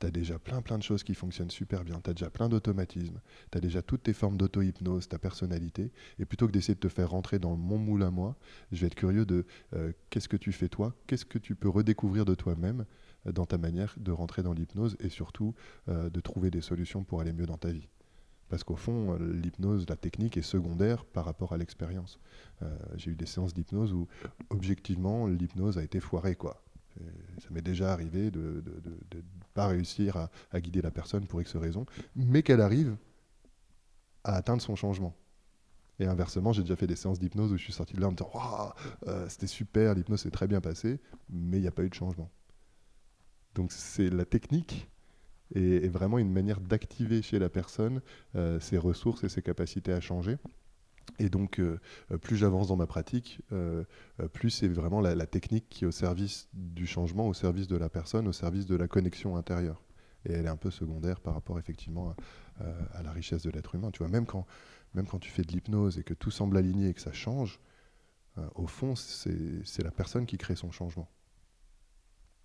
Tu 0.00 0.06
as 0.06 0.10
déjà 0.10 0.38
plein 0.38 0.62
plein 0.62 0.78
de 0.78 0.82
choses 0.82 1.04
qui 1.04 1.14
fonctionnent 1.14 1.50
super 1.50 1.84
bien, 1.84 2.00
tu 2.02 2.10
as 2.10 2.14
déjà 2.14 2.30
plein 2.30 2.48
d'automatismes, 2.48 3.20
tu 3.52 3.58
as 3.58 3.60
déjà 3.60 3.82
toutes 3.82 4.02
tes 4.04 4.12
formes 4.12 4.36
d'auto-hypnose, 4.36 5.08
ta 5.08 5.18
personnalité, 5.18 5.92
et 6.18 6.24
plutôt 6.24 6.46
que 6.46 6.52
d'essayer 6.52 6.74
de 6.74 6.80
te 6.80 6.88
faire 6.88 7.10
rentrer 7.10 7.38
dans 7.38 7.56
mon 7.56 7.78
moule 7.78 8.02
à 8.02 8.10
moi, 8.10 8.36
je 8.72 8.80
vais 8.80 8.86
être 8.88 8.94
curieux 8.94 9.26
de 9.26 9.46
euh, 9.74 9.92
qu'est-ce 10.08 10.28
que 10.28 10.36
tu 10.36 10.52
fais 10.52 10.68
toi, 10.68 10.94
qu'est-ce 11.06 11.26
que 11.26 11.38
tu 11.38 11.54
peux 11.54 11.68
redécouvrir 11.68 12.24
de 12.24 12.34
toi-même 12.34 12.86
euh, 13.26 13.32
dans 13.32 13.46
ta 13.46 13.58
manière 13.58 13.94
de 13.98 14.10
rentrer 14.10 14.42
dans 14.42 14.54
l'hypnose, 14.54 14.96
et 15.00 15.10
surtout 15.10 15.54
euh, 15.88 16.08
de 16.10 16.20
trouver 16.20 16.50
des 16.50 16.62
solutions 16.62 17.04
pour 17.04 17.20
aller 17.20 17.32
mieux 17.32 17.46
dans 17.46 17.58
ta 17.58 17.70
vie? 17.70 17.88
Parce 18.48 18.64
qu'au 18.64 18.74
fond, 18.74 19.14
l'hypnose, 19.14 19.86
la 19.88 19.94
technique 19.94 20.36
est 20.36 20.42
secondaire 20.42 21.04
par 21.04 21.24
rapport 21.24 21.52
à 21.52 21.56
l'expérience. 21.56 22.18
J'ai 22.96 23.12
eu 23.12 23.14
des 23.14 23.24
séances 23.24 23.54
d'hypnose 23.54 23.92
où, 23.92 24.08
objectivement, 24.48 25.28
l'hypnose 25.28 25.78
a 25.78 25.84
été 25.84 26.00
foirée, 26.00 26.34
quoi. 26.34 26.60
Ça 27.38 27.48
m'est 27.52 27.62
déjà 27.62 27.92
arrivé 27.92 28.32
de 28.32 28.60
pas 29.54 29.66
réussir 29.66 30.28
à, 30.52 30.60
guider 30.60 30.82
la 30.82 30.90
personne 30.90 31.26
pour 31.26 31.40
X 31.40 31.56
raison, 31.56 31.86
mais 32.16 32.42
qu'elle 32.42 32.60
arrive 32.60 32.96
à 34.24 34.36
atteindre 34.36 34.62
son 34.62 34.76
changement. 34.76 35.14
Et 35.98 36.06
inversement, 36.06 36.52
j'ai 36.52 36.62
déjà 36.62 36.76
fait 36.76 36.86
des 36.86 36.96
séances 36.96 37.18
d'hypnose 37.18 37.52
où 37.52 37.58
je 37.58 37.62
suis 37.62 37.72
sorti 37.72 37.94
de 37.94 38.00
là 38.00 38.08
en 38.08 38.12
me 38.12 38.16
disant 38.16 38.30
euh, 39.06 39.28
c'était 39.28 39.46
super, 39.46 39.94
l'hypnose 39.94 40.22
s'est 40.22 40.30
très 40.30 40.46
bien 40.46 40.60
passée, 40.60 40.98
mais 41.28 41.58
il 41.58 41.62
n'y 41.62 41.68
a 41.68 41.72
pas 41.72 41.82
eu 41.82 41.90
de 41.90 41.94
changement. 41.94 42.30
Donc 43.54 43.72
c'est 43.72 44.08
la 44.08 44.24
technique 44.24 44.88
et, 45.54 45.88
vraiment 45.88 46.18
une 46.18 46.32
manière 46.32 46.60
d'activer 46.60 47.22
chez 47.22 47.38
la 47.38 47.48
personne 47.48 48.00
euh, 48.36 48.60
ses 48.60 48.78
ressources 48.78 49.24
et 49.24 49.28
ses 49.28 49.42
capacités 49.42 49.92
à 49.92 50.00
changer. 50.00 50.38
Et 51.18 51.28
donc, 51.28 51.58
euh, 51.58 51.78
euh, 52.10 52.18
plus 52.18 52.36
j'avance 52.36 52.68
dans 52.68 52.76
ma 52.76 52.86
pratique, 52.86 53.40
euh, 53.52 53.84
plus 54.32 54.50
c'est 54.50 54.68
vraiment 54.68 55.00
la, 55.00 55.26
technique 55.26 55.68
qui 55.68 55.84
est 55.84 55.86
au 55.86 55.92
service 55.92 56.48
du 56.52 56.86
changement, 56.86 57.28
au 57.28 57.34
service 57.34 57.66
de 57.68 57.76
la 57.76 57.88
personne, 57.88 58.28
au 58.28 58.32
service 58.32 58.66
de 58.66 58.76
la 58.76 58.88
connexion 58.88 59.36
intérieure. 59.36 59.82
Et 60.26 60.32
elle 60.32 60.46
est 60.46 60.50
un 60.50 60.56
peu 60.56 60.70
secondaire 60.70 61.20
par 61.20 61.34
rapport 61.34 61.58
effectivement 61.58 62.14
à, 62.58 63.02
la 63.02 63.10
richesse 63.10 63.42
de 63.42 63.50
l'être 63.50 63.74
humain. 63.74 63.90
Tu 63.90 64.00
vois, 64.00 64.08
même 64.08 64.26
quand, 64.26 64.44
même 64.92 65.06
quand 65.06 65.18
tu 65.18 65.30
fais 65.30 65.42
de 65.42 65.52
l'hypnose 65.52 65.98
et 65.98 66.02
que 66.02 66.12
tout 66.12 66.30
semble 66.30 66.58
aligné 66.58 66.88
et 66.88 66.94
que 66.94 67.00
ça 67.00 67.12
change, 67.12 67.58
au 68.54 68.66
fond, 68.66 68.94
c'est 68.96 69.82
la 69.82 69.90
personne 69.90 70.26
qui 70.26 70.36
crée 70.36 70.56
son 70.56 70.70
changement. 70.70 71.08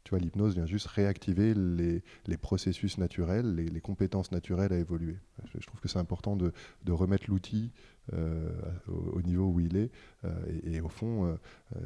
Tu 0.05 0.11
vois, 0.11 0.19
l'hypnose 0.19 0.53
vient 0.53 0.67
juste 0.67 0.85
réactiver 0.85 1.55
les, 1.55 2.03
les 2.27 2.37
processus 2.37 2.99
naturels, 2.99 3.55
les, 3.55 3.81
compétences 3.81 4.31
naturelles 4.31 4.71
à 4.71 4.77
évoluer. 4.77 5.17
Je, 5.45 5.65
trouve 5.65 5.81
que 5.81 5.87
c'est 5.87 5.97
important 5.97 6.35
de, 6.35 6.53
de 6.83 6.91
remettre 6.91 7.25
l'outil 7.27 7.73
euh, 8.13 8.49
au, 8.87 9.21
niveau 9.21 9.47
où 9.47 9.59
il 9.59 9.77
est. 9.77 9.91
Euh, 10.23 10.29
et, 10.63 10.81
au 10.81 10.89
fond, 10.89 11.25
euh, 11.25 11.37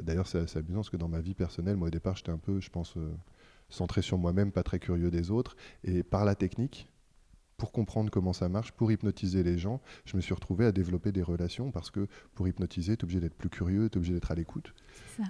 d'ailleurs, 0.01 0.27
c'est 0.27 0.55
amusant 0.57 0.79
parce 0.79 0.89
que 0.89 0.97
dans 0.97 1.07
ma 1.07 1.21
vie 1.21 1.33
personnelle, 1.33 1.77
moi 1.77 1.87
au 1.87 1.91
départ, 1.91 2.15
j'étais 2.15 2.31
un 2.31 2.37
peu, 2.37 2.59
je 2.59 2.69
pense, 2.69 2.95
centré 3.69 4.01
sur 4.01 4.17
moi-même, 4.17 4.51
pas 4.51 4.63
très 4.63 4.79
curieux 4.79 5.11
des 5.11 5.31
autres. 5.31 5.55
Et 5.83 6.03
par 6.03 6.25
la 6.25 6.35
technique, 6.35 6.89
pour 7.59 7.71
comprendre 7.71 8.09
comment 8.09 8.33
ça 8.33 8.49
marche, 8.49 8.71
pour 8.71 8.91
hypnotiser 8.91 9.43
les 9.43 9.59
gens, 9.59 9.81
je 10.05 10.15
me 10.15 10.21
suis 10.21 10.33
retrouvé 10.33 10.65
à 10.65 10.71
développer 10.71 11.11
des 11.11 11.21
relations 11.21 11.71
parce 11.71 11.91
que 11.91 12.07
pour 12.33 12.47
hypnotiser, 12.47 12.95
tu 12.97 13.01
es 13.01 13.03
obligé 13.03 13.19
d'être 13.19 13.35
plus 13.35 13.49
curieux, 13.49 13.89
tu 13.89 13.95
es 13.95 13.97
obligé 13.97 14.13
d'être 14.13 14.31
à 14.31 14.35
l'écoute. 14.35 14.73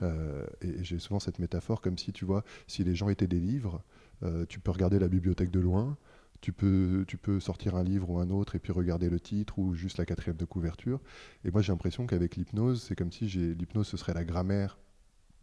Euh, 0.04 0.46
et, 0.62 0.84
j'ai 0.84 1.00
souvent 1.00 1.20
cette 1.20 1.40
métaphore 1.40 1.82
comme 1.82 1.98
si, 1.98 2.14
tu 2.14 2.24
vois, 2.24 2.46
si 2.68 2.84
les 2.84 2.96
gens 2.96 3.10
étaient 3.10 3.28
des 3.28 3.40
livres, 3.40 3.82
euh, 4.24 4.46
tu 4.48 4.60
peux 4.60 4.72
regarder 4.72 5.00
la 5.00 5.08
bibliothèque 5.08 5.50
de 5.52 5.60
loin, 5.60 5.98
tu 6.42 6.54
peux, 6.54 7.06
tu 7.08 7.18
peux 7.18 7.40
sortir 7.40 7.76
un 7.76 7.84
livre 7.84 8.10
ou 8.10 8.20
un 8.20 8.30
autre 8.30 8.56
et 8.56 8.60
puis 8.60 8.72
regarder 8.72 9.10
le 9.10 9.20
titre 9.20 9.60
ou 9.60 9.74
juste 9.74 9.98
la 9.98 10.06
quatrième 10.06 10.38
de 10.38 10.46
couverture. 10.46 11.02
Et 11.44 11.52
moi, 11.52 11.62
j'ai 11.62 11.72
l'impression 11.72 12.06
qu'avec 12.08 12.36
l'hypnose, 12.36 12.84
c'est 12.84 12.96
comme 12.96 13.12
si 13.12 13.26
l'hypnose, 13.26 13.88
ce 13.88 13.98
serait 13.98 14.14
la 14.14 14.24
grammaire 14.24 14.78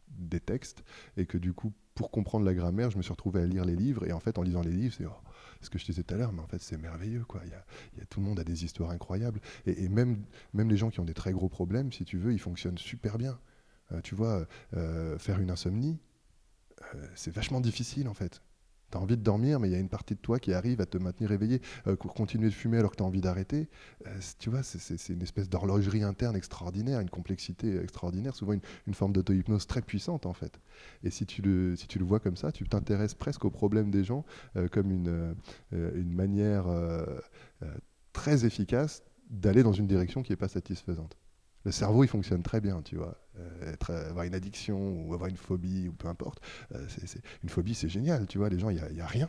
des 0.09 0.41
textes 0.41 0.85
et 1.17 1.27
que 1.27 1.39
du 1.39 1.53
coup, 1.53 1.73
pour 1.95 2.11
comprendre 2.11 2.45
la 2.45 2.55
grammaire, 2.55 2.91
je 2.91 2.97
me 2.97 3.03
suis 3.03 3.13
retrouvé 3.13 3.41
à 3.41 3.47
lire 3.47 3.65
les 3.65 3.77
livres 3.77 4.07
et 4.07 4.13
en 4.13 4.21
fait, 4.21 4.39
en 4.39 4.43
lisant 4.43 4.63
les 4.63 4.73
livres, 4.73 4.95
c'est... 4.97 5.07
Oh, 5.07 5.13
ce 5.61 5.71
que 5.71 5.79
je 5.79 5.85
disais 5.85 6.03
tout 6.03 6.15
à 6.15 6.17
l'heure, 6.17 6.33
mais 6.33 6.43
en 6.43 6.47
fait 6.47 6.61
c'est 6.61 6.79
merveilleux. 6.79 7.25
Quoi. 7.25 7.43
Il, 7.45 7.51
y 7.51 8.01
a, 8.03 8.05
tout 8.07 8.21
le 8.21 8.27
monde 8.27 8.41
a 8.41 8.45
des 8.45 8.65
histoires 8.65 8.91
incroyables. 8.91 9.41
Et, 9.67 9.89
même, 9.89 10.25
même 10.53 10.69
les 10.71 10.77
gens 10.77 10.91
qui 10.91 11.01
ont 11.01 11.05
des 11.05 11.15
très 11.15 11.33
gros 11.33 11.49
problèmes, 11.49 11.93
si 11.93 12.05
tu 12.05 12.19
veux, 12.19 12.33
ils 12.33 12.39
fonctionnent 12.39 12.79
super 12.79 13.19
bien. 13.19 13.39
Euh, 13.93 14.01
tu 14.01 14.15
vois, 14.15 14.47
euh, 14.75 15.19
faire 15.19 15.39
une 15.39 15.51
insomnie, 15.51 15.99
euh, 16.95 17.07
c'est 17.15 17.33
vachement 17.33 17.61
difficile 17.61 18.09
en 18.09 18.15
fait. 18.15 18.43
Tu 18.91 18.99
as 18.99 19.01
envie 19.01 19.17
de 19.17 19.23
dormir, 19.23 19.61
mais 19.61 19.69
il 19.69 19.73
y 19.73 19.75
a 19.75 19.79
une 19.79 19.89
partie 19.89 20.15
de 20.15 20.21
toi 20.21 20.39
qui 20.39 20.53
arrive 20.53 20.81
à 20.81 20.87
te 20.87 20.99
maintenir 20.99 21.33
éveillé. 21.33 21.61
Euh, 21.87 21.97
continuer 21.97 22.49
de 22.49 22.55
fumer 22.55 22.79
alors 22.79 22.93
que 22.93 22.97
tu 22.97 23.03
as 23.03 23.07
envie 23.07 23.21
d'arrêter, 23.21 23.69
euh, 24.07 24.11
tu 24.39 24.51
vois, 24.51 24.63
c'est 24.63 25.09
une 25.09 25.23
espèce 25.23 25.49
d'horlogerie 25.49 26.03
interne 26.03 26.37
extraordinaire, 26.37 27.01
une 27.01 27.11
complexité 27.11 27.79
extraordinaire, 27.81 28.35
souvent 28.35 28.53
une, 28.53 28.95
forme 28.95 29.13
d'auto-hypnose 29.13 29.67
très 29.67 29.83
puissante 29.83 30.27
en 30.27 30.33
fait. 30.33 30.61
Et 31.03 31.11
si 31.11 31.27
tu 31.27 31.43
le, 31.43 31.77
si 31.77 31.87
tu 31.87 31.99
le 31.99 32.05
vois 32.05 32.21
comme 32.21 32.37
ça, 32.37 32.53
tu 32.53 32.67
t'intéresses 32.69 33.15
presque 33.15 33.45
aux 33.45 33.51
problèmes 33.51 33.91
des 33.91 34.05
gens 34.05 34.25
euh, 34.57 34.69
comme 34.69 34.91
une, 34.91 35.35
une 35.73 36.13
manière 36.13 36.67
très 38.13 38.45
efficace 38.45 39.03
d'aller 39.31 39.63
dans 39.63 39.73
une 39.73 39.87
direction 39.87 40.23
qui 40.23 40.33
n'est 40.33 40.37
pas 40.37 40.49
satisfaisante 40.49 41.17
le 41.67 41.73
cerveau, 41.73 42.05
il 42.05 42.09
fonctionne 42.09 42.45
très 42.45 42.61
bien, 42.61 42.81
tu 42.81 42.95
vois. 42.95 43.21
Euh, 43.41 43.75
euh, 43.91 44.11
avoir 44.11 44.25
une 44.25 44.37
addiction 44.37 45.03
ou 45.03 45.15
avoir 45.15 45.29
une 45.29 45.37
phobie 45.37 45.89
ou 45.89 45.93
peu 45.93 46.07
importe. 46.07 46.41
Euh, 46.73 46.87
une 47.43 47.49
phobie, 47.49 47.75
c'est 47.75 47.89
génial, 47.89 48.29
tu 48.29 48.39
vois. 48.39 48.49
Les 48.49 48.59
gens, 48.61 48.71
il 48.71 48.81
n'y 48.93 49.01
a, 49.01 49.07
rien. 49.07 49.29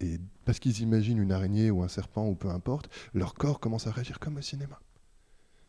Et 0.00 0.18
parce 0.44 0.58
qu'ils 0.58 0.80
imaginent 0.80 1.22
une 1.22 1.30
araignée 1.30 1.70
ou 1.70 1.84
un 1.84 1.88
serpent 1.88 2.26
ou 2.26 2.34
peu 2.34 2.48
importe, 2.48 2.90
leur 3.14 3.34
corps 3.34 3.60
commence 3.60 3.86
à 3.86 3.92
réagir 3.92 4.18
comme 4.18 4.36
au 4.36 4.40
cinéma. 4.40 4.80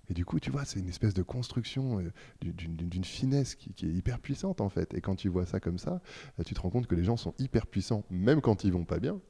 Et 0.09 0.15
du 0.15 0.25
coup, 0.25 0.39
tu 0.39 0.49
vois, 0.49 0.65
c'est 0.65 0.79
une 0.79 0.89
espèce 0.89 1.13
de 1.13 1.21
construction 1.21 2.01
d'une 2.41 3.03
finesse 3.03 3.53
qui, 3.53 3.71
qui, 3.71 3.85
est 3.85 3.93
hyper 3.93 4.17
puissante 4.19 4.61
en 4.61 4.69
fait. 4.69 4.95
Et 4.95 5.01
quand 5.01 5.15
tu 5.15 5.29
vois 5.29 5.45
ça 5.45 5.59
comme 5.59 5.77
ça, 5.77 6.01
tu 6.47 6.55
te 6.55 6.61
rends 6.61 6.71
compte 6.71 6.87
que 6.87 6.95
les 6.95 7.03
gens 7.03 7.15
sont 7.15 7.35
hyper 7.37 7.67
puissants, 7.67 8.03
même 8.09 8.41
quand 8.41 8.63
ils 8.63 8.73
vont 8.73 8.85
pas 8.85 8.97
bien. 8.97 9.21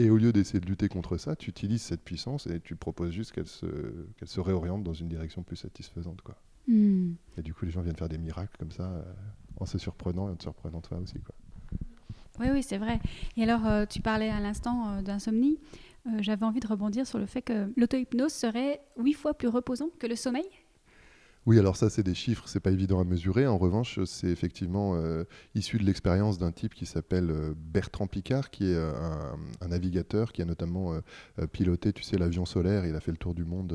Et 0.00 0.08
au 0.08 0.16
lieu 0.16 0.32
d'essayer 0.32 0.60
de 0.60 0.66
lutter 0.66 0.88
contre 0.88 1.18
ça, 1.18 1.36
tu 1.36 1.50
utilises 1.50 1.82
cette 1.82 2.00
puissance 2.00 2.46
et 2.46 2.58
tu 2.58 2.74
proposes 2.74 3.10
juste 3.10 3.32
qu'elle 3.32 3.46
se, 3.46 3.66
qu'elle 4.16 4.28
se 4.28 4.40
réoriente 4.40 4.82
dans 4.82 4.94
une 4.94 5.08
direction 5.08 5.42
plus 5.42 5.56
satisfaisante. 5.56 6.22
Quoi. 6.22 6.36
Hmm. 6.66 7.12
Et 7.36 7.42
du 7.42 7.52
coup, 7.52 7.66
les 7.66 7.70
gens 7.70 7.82
viennent 7.82 7.96
faire 7.96 8.08
des 8.08 8.16
miracles 8.16 8.56
comme 8.58 8.70
ça, 8.70 8.84
euh, 8.84 9.02
en 9.58 9.66
se 9.66 9.76
surprenant 9.76 10.28
et 10.28 10.32
en 10.32 10.36
te 10.36 10.42
surprenant 10.42 10.80
toi 10.80 10.96
aussi. 10.96 11.20
Quoi. 11.20 11.34
Oui, 12.40 12.46
oui, 12.50 12.62
c'est 12.62 12.78
vrai. 12.78 12.98
Et 13.36 13.42
alors, 13.42 13.66
euh, 13.66 13.84
tu 13.84 14.00
parlais 14.00 14.30
à 14.30 14.40
l'instant 14.40 14.88
euh, 14.88 15.02
d'insomnie. 15.02 15.58
J'avais 16.20 16.46
envie 16.46 16.60
de 16.60 16.66
rebondir 16.66 17.06
sur 17.06 17.18
le 17.18 17.26
fait 17.26 17.42
que 17.42 17.70
l'auto-hypnose 17.76 18.32
serait 18.32 18.80
huit 18.96 19.12
fois 19.12 19.34
plus 19.34 19.48
reposant 19.48 19.90
que 19.98 20.06
le 20.06 20.16
sommeil? 20.16 20.46
Oui, 21.46 21.58
alors 21.58 21.74
ça, 21.74 21.88
c'est 21.88 22.02
des 22.02 22.14
chiffres, 22.14 22.46
c'est 22.46 22.60
pas 22.60 22.70
évident 22.70 23.00
à 23.00 23.04
mesurer. 23.04 23.46
En 23.46 23.56
revanche, 23.56 23.98
c'est 24.04 24.28
effectivement 24.28 24.94
euh, 24.96 25.24
issu 25.54 25.78
de 25.78 25.84
l'expérience 25.84 26.36
d'un 26.36 26.52
type 26.52 26.74
qui 26.74 26.84
s'appelle 26.84 27.30
euh, 27.30 27.54
Bertrand 27.56 28.06
Picard, 28.06 28.50
qui 28.50 28.64
est 28.64 28.74
euh, 28.74 28.92
un, 29.62 29.68
navigateur 29.68 30.32
qui 30.32 30.42
a 30.42 30.44
notamment 30.44 31.00
piloté, 31.52 31.92
tu 31.94 32.02
sais, 32.02 32.18
l'avion 32.18 32.44
solaire. 32.44 32.84
Il 32.84 32.94
a 32.94 33.00
fait 33.00 33.10
le 33.10 33.16
tour 33.16 33.34
du 33.34 33.44
monde. 33.44 33.72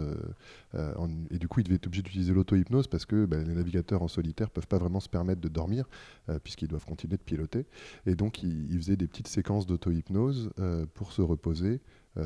et 1.32 1.38
du 1.40 1.48
coup, 1.48 1.62
il 1.62 1.64
devait 1.64 1.76
être 1.76 1.88
obligé 1.88 2.04
d'utiliser 2.04 2.34
l'auto-hypnose 2.34 2.88
parce 2.88 3.06
que 3.06 3.26
ben, 3.26 3.48
les 3.48 3.56
navigateurs 3.56 4.02
en 4.02 4.10
solitaire 4.10 4.50
peuvent 4.52 4.68
pas 4.68 4.78
vraiment 4.78 5.00
se 5.00 5.08
permettre 5.08 5.40
de 5.40 5.48
dormir 5.48 5.86
puisqu'ils 6.44 6.68
doivent 6.68 6.86
continuer 6.86 7.16
de 7.16 7.24
piloter. 7.24 7.66
Et 8.06 8.16
donc, 8.16 8.44
il, 8.44 8.70
il 8.72 8.78
faisait 8.78 8.98
des 8.98 9.08
petites 9.08 9.30
séquences 9.30 9.66
d'auto-hypnose 9.66 10.52
pour 10.94 11.14
se 11.14 11.22
reposer. 11.22 11.80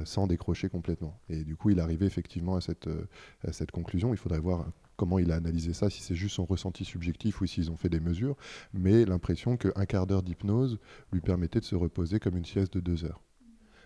sans 0.06 0.26
décrocher 0.26 0.70
complètement. 0.70 1.20
Et 1.30 1.44
du 1.44 1.56
coup, 1.56 1.70
il 1.70 1.80
arrivait 1.80 2.08
effectivement 2.08 2.56
à 2.56 2.62
cette 2.62 3.72
conclusion. 3.72 4.14
Il 4.14 4.18
faudrait 4.18 4.40
voir 4.40 4.66
comment 5.00 5.18
il 5.18 5.32
a 5.32 5.36
analysé 5.36 5.72
ça, 5.72 5.90
si 5.90 6.02
c'est 6.02 6.14
juste 6.14 6.36
son 6.36 6.44
ressenti 6.44 6.84
subjectif 6.84 7.40
ou 7.40 7.46
s'ils 7.46 7.72
ont 7.72 7.78
fait 7.78 7.88
des 7.88 8.02
mesures, 8.02 8.36
mais 8.74 9.06
l'impression 9.06 9.56
qu'un 9.56 9.86
quart 9.86 10.06
d'heure 10.06 10.24
d'hypnose 10.24 10.78
lui 11.14 11.22
permettait 11.22 11.62
de 11.62 11.66
se 11.66 11.76
reposer 11.76 12.20
comme 12.20 12.36
une 12.36 12.46
sieste 12.46 12.74
de 12.74 12.82
deux 12.82 13.06
heures. 13.06 13.24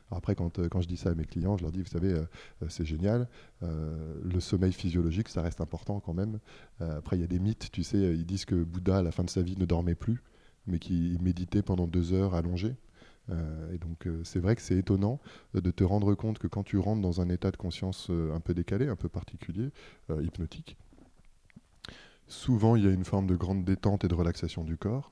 après, 0.10 0.34
quand, 0.34 0.58
euh, 0.58 0.69
quand, 0.69 0.82
je 0.82 0.88
dis 0.88 0.97
ça 0.97 1.12
à 1.12 1.15
mes 1.15 1.26
clients, 1.26 1.56
je 1.56 1.63
leur 1.63 1.71
dis, 1.71 1.82
vous 1.82 1.88
savez, 1.88 2.13
euh, 2.13 2.23
euh, 2.63 2.65
c'est 2.67 2.86
génial, 2.86 3.28
le 3.62 4.39
sommeil 4.39 4.73
physiologique, 4.73 5.30
ça 5.30 5.43
reste 5.43 5.62
important 5.62 5.99
quand 5.99 6.13
même. 6.13 6.39
après, 6.80 7.15
il 7.17 7.21
y 7.21 7.23
a 7.23 7.28
des 7.28 7.39
mythes, 7.39 7.69
tu 7.71 7.84
sais, 7.84 7.97
ils 7.97 8.26
disent 8.26 8.45
que 8.45 8.56
Bouddha, 8.56 8.97
à 8.97 9.02
la 9.04 9.12
fin 9.12 9.23
de 9.23 9.30
sa 9.30 9.43
vie, 9.43 9.56
ne 9.56 9.65
dormait 9.65 9.95
plus, 9.95 10.19
mais 10.65 10.80
qu'il 10.80 11.21
méditait 11.21 11.62
pendant 11.62 11.88
deux 11.88 12.12
heures 12.12 12.34
allongé. 12.34 12.76
et 13.30 13.78
donc 13.78 14.08
c'est 14.23 14.39
vrai 14.39 14.56
que 14.56 14.62
c'est 14.62 14.78
étonnant 14.78 15.19
de 15.54 15.71
te 15.71 15.84
rendre 15.86 16.13
compte 16.15 16.39
que 16.39 16.47
quand 16.47 16.63
tu 16.63 16.78
rentres 16.78 17.02
dans 17.02 17.21
un 17.21 17.30
état 17.30 17.52
de 17.52 17.58
conscience 17.58 18.10
un 18.10 18.39
peu 18.41 18.54
décalé, 18.54 18.88
un 18.88 18.97
peu 18.97 19.08
particulier, 19.08 19.69
hypnotique, 20.10 20.76
Souvent, 22.27 22.75
il 22.75 22.86
y 22.86 22.88
a 22.88 22.91
une 22.91 23.05
forme 23.05 23.27
de 23.27 23.36
grande 23.36 23.63
détente 23.63 24.03
et 24.03 24.07
de 24.07 24.15
relaxation 24.15 24.63
du 24.63 24.77
corps. 24.77 25.12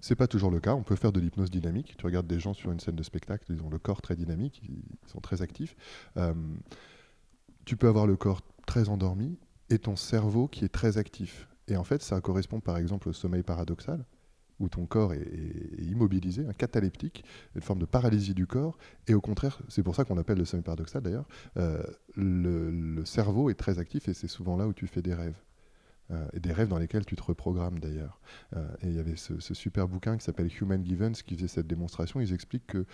C'est 0.00 0.16
pas 0.16 0.26
toujours 0.26 0.50
le 0.50 0.60
cas. 0.60 0.74
On 0.74 0.82
peut 0.82 0.96
faire 0.96 1.12
de 1.12 1.20
l'hypnose 1.20 1.50
dynamique. 1.50 1.94
Tu 1.98 2.06
regardes 2.06 2.26
des 2.26 2.40
gens 2.40 2.54
sur 2.54 2.72
une 2.72 2.80
scène 2.80 2.96
de 2.96 3.02
spectacle, 3.02 3.44
ils 3.50 3.62
ont 3.62 3.68
le 3.70 3.78
corps 3.78 4.00
très 4.00 4.16
dynamique, 4.16 4.62
ils 4.64 4.82
sont 5.08 5.20
très 5.20 5.42
actifs. 5.42 5.76
Euh, 6.16 6.34
tu 7.64 7.76
peux 7.76 7.88
avoir 7.88 8.06
le 8.06 8.16
corps 8.16 8.40
très 8.66 8.88
endormi 8.88 9.38
et 9.68 9.78
ton 9.78 9.96
cerveau 9.96 10.48
qui 10.48 10.64
est 10.64 10.68
très 10.68 10.96
actif. 10.96 11.48
Et 11.68 11.76
en 11.76 11.84
fait, 11.84 12.02
ça 12.02 12.20
correspond 12.20 12.60
par 12.60 12.78
exemple 12.78 13.08
au 13.08 13.12
sommeil 13.12 13.42
paradoxal, 13.42 14.04
où 14.58 14.68
ton 14.68 14.86
corps 14.86 15.12
est, 15.12 15.28
immobilisé, 15.82 16.46
un 16.46 16.52
cataleptique, 16.52 17.24
une 17.54 17.62
forme 17.62 17.78
de 17.78 17.86
paralysie 17.86 18.34
du 18.34 18.46
corps. 18.46 18.78
Et 19.06 19.14
au 19.14 19.20
contraire, 19.20 19.60
c'est 19.68 19.82
pour 19.82 19.94
ça 19.94 20.04
qu'on 20.04 20.18
appelle 20.18 20.38
le 20.38 20.44
sommeil 20.44 20.64
paradoxal 20.64 21.02
d'ailleurs, 21.02 21.28
euh, 21.58 21.82
le 22.16 23.04
cerveau 23.04 23.50
est 23.50 23.54
très 23.54 23.78
actif 23.78 24.08
et 24.08 24.14
c'est 24.14 24.28
souvent 24.28 24.56
là 24.56 24.66
où 24.66 24.72
tu 24.72 24.86
fais 24.86 25.02
des 25.02 25.14
rêves. 25.14 25.36
Et 26.32 26.40
des 26.40 26.52
rêves 26.52 26.68
dans 26.68 26.78
lesquels 26.78 27.04
tu 27.04 27.16
te 27.16 27.22
reprogrammes 27.22 27.78
d'ailleurs. 27.78 28.20
et 28.54 28.86
il 28.86 28.94
y 28.94 28.98
avait 28.98 29.16
ce, 29.16 29.38
super 29.54 29.88
bouquin 29.88 30.16
qui 30.16 30.24
s'appelle 30.24 30.50
Human 30.60 30.84
Givens 30.84 31.12
qui 31.24 31.36
faisait 31.36 31.48
cette 31.48 31.66
démonstration. 31.66 32.20
Ils 32.20 32.32
expliquent 32.32 32.66
que 32.66 32.86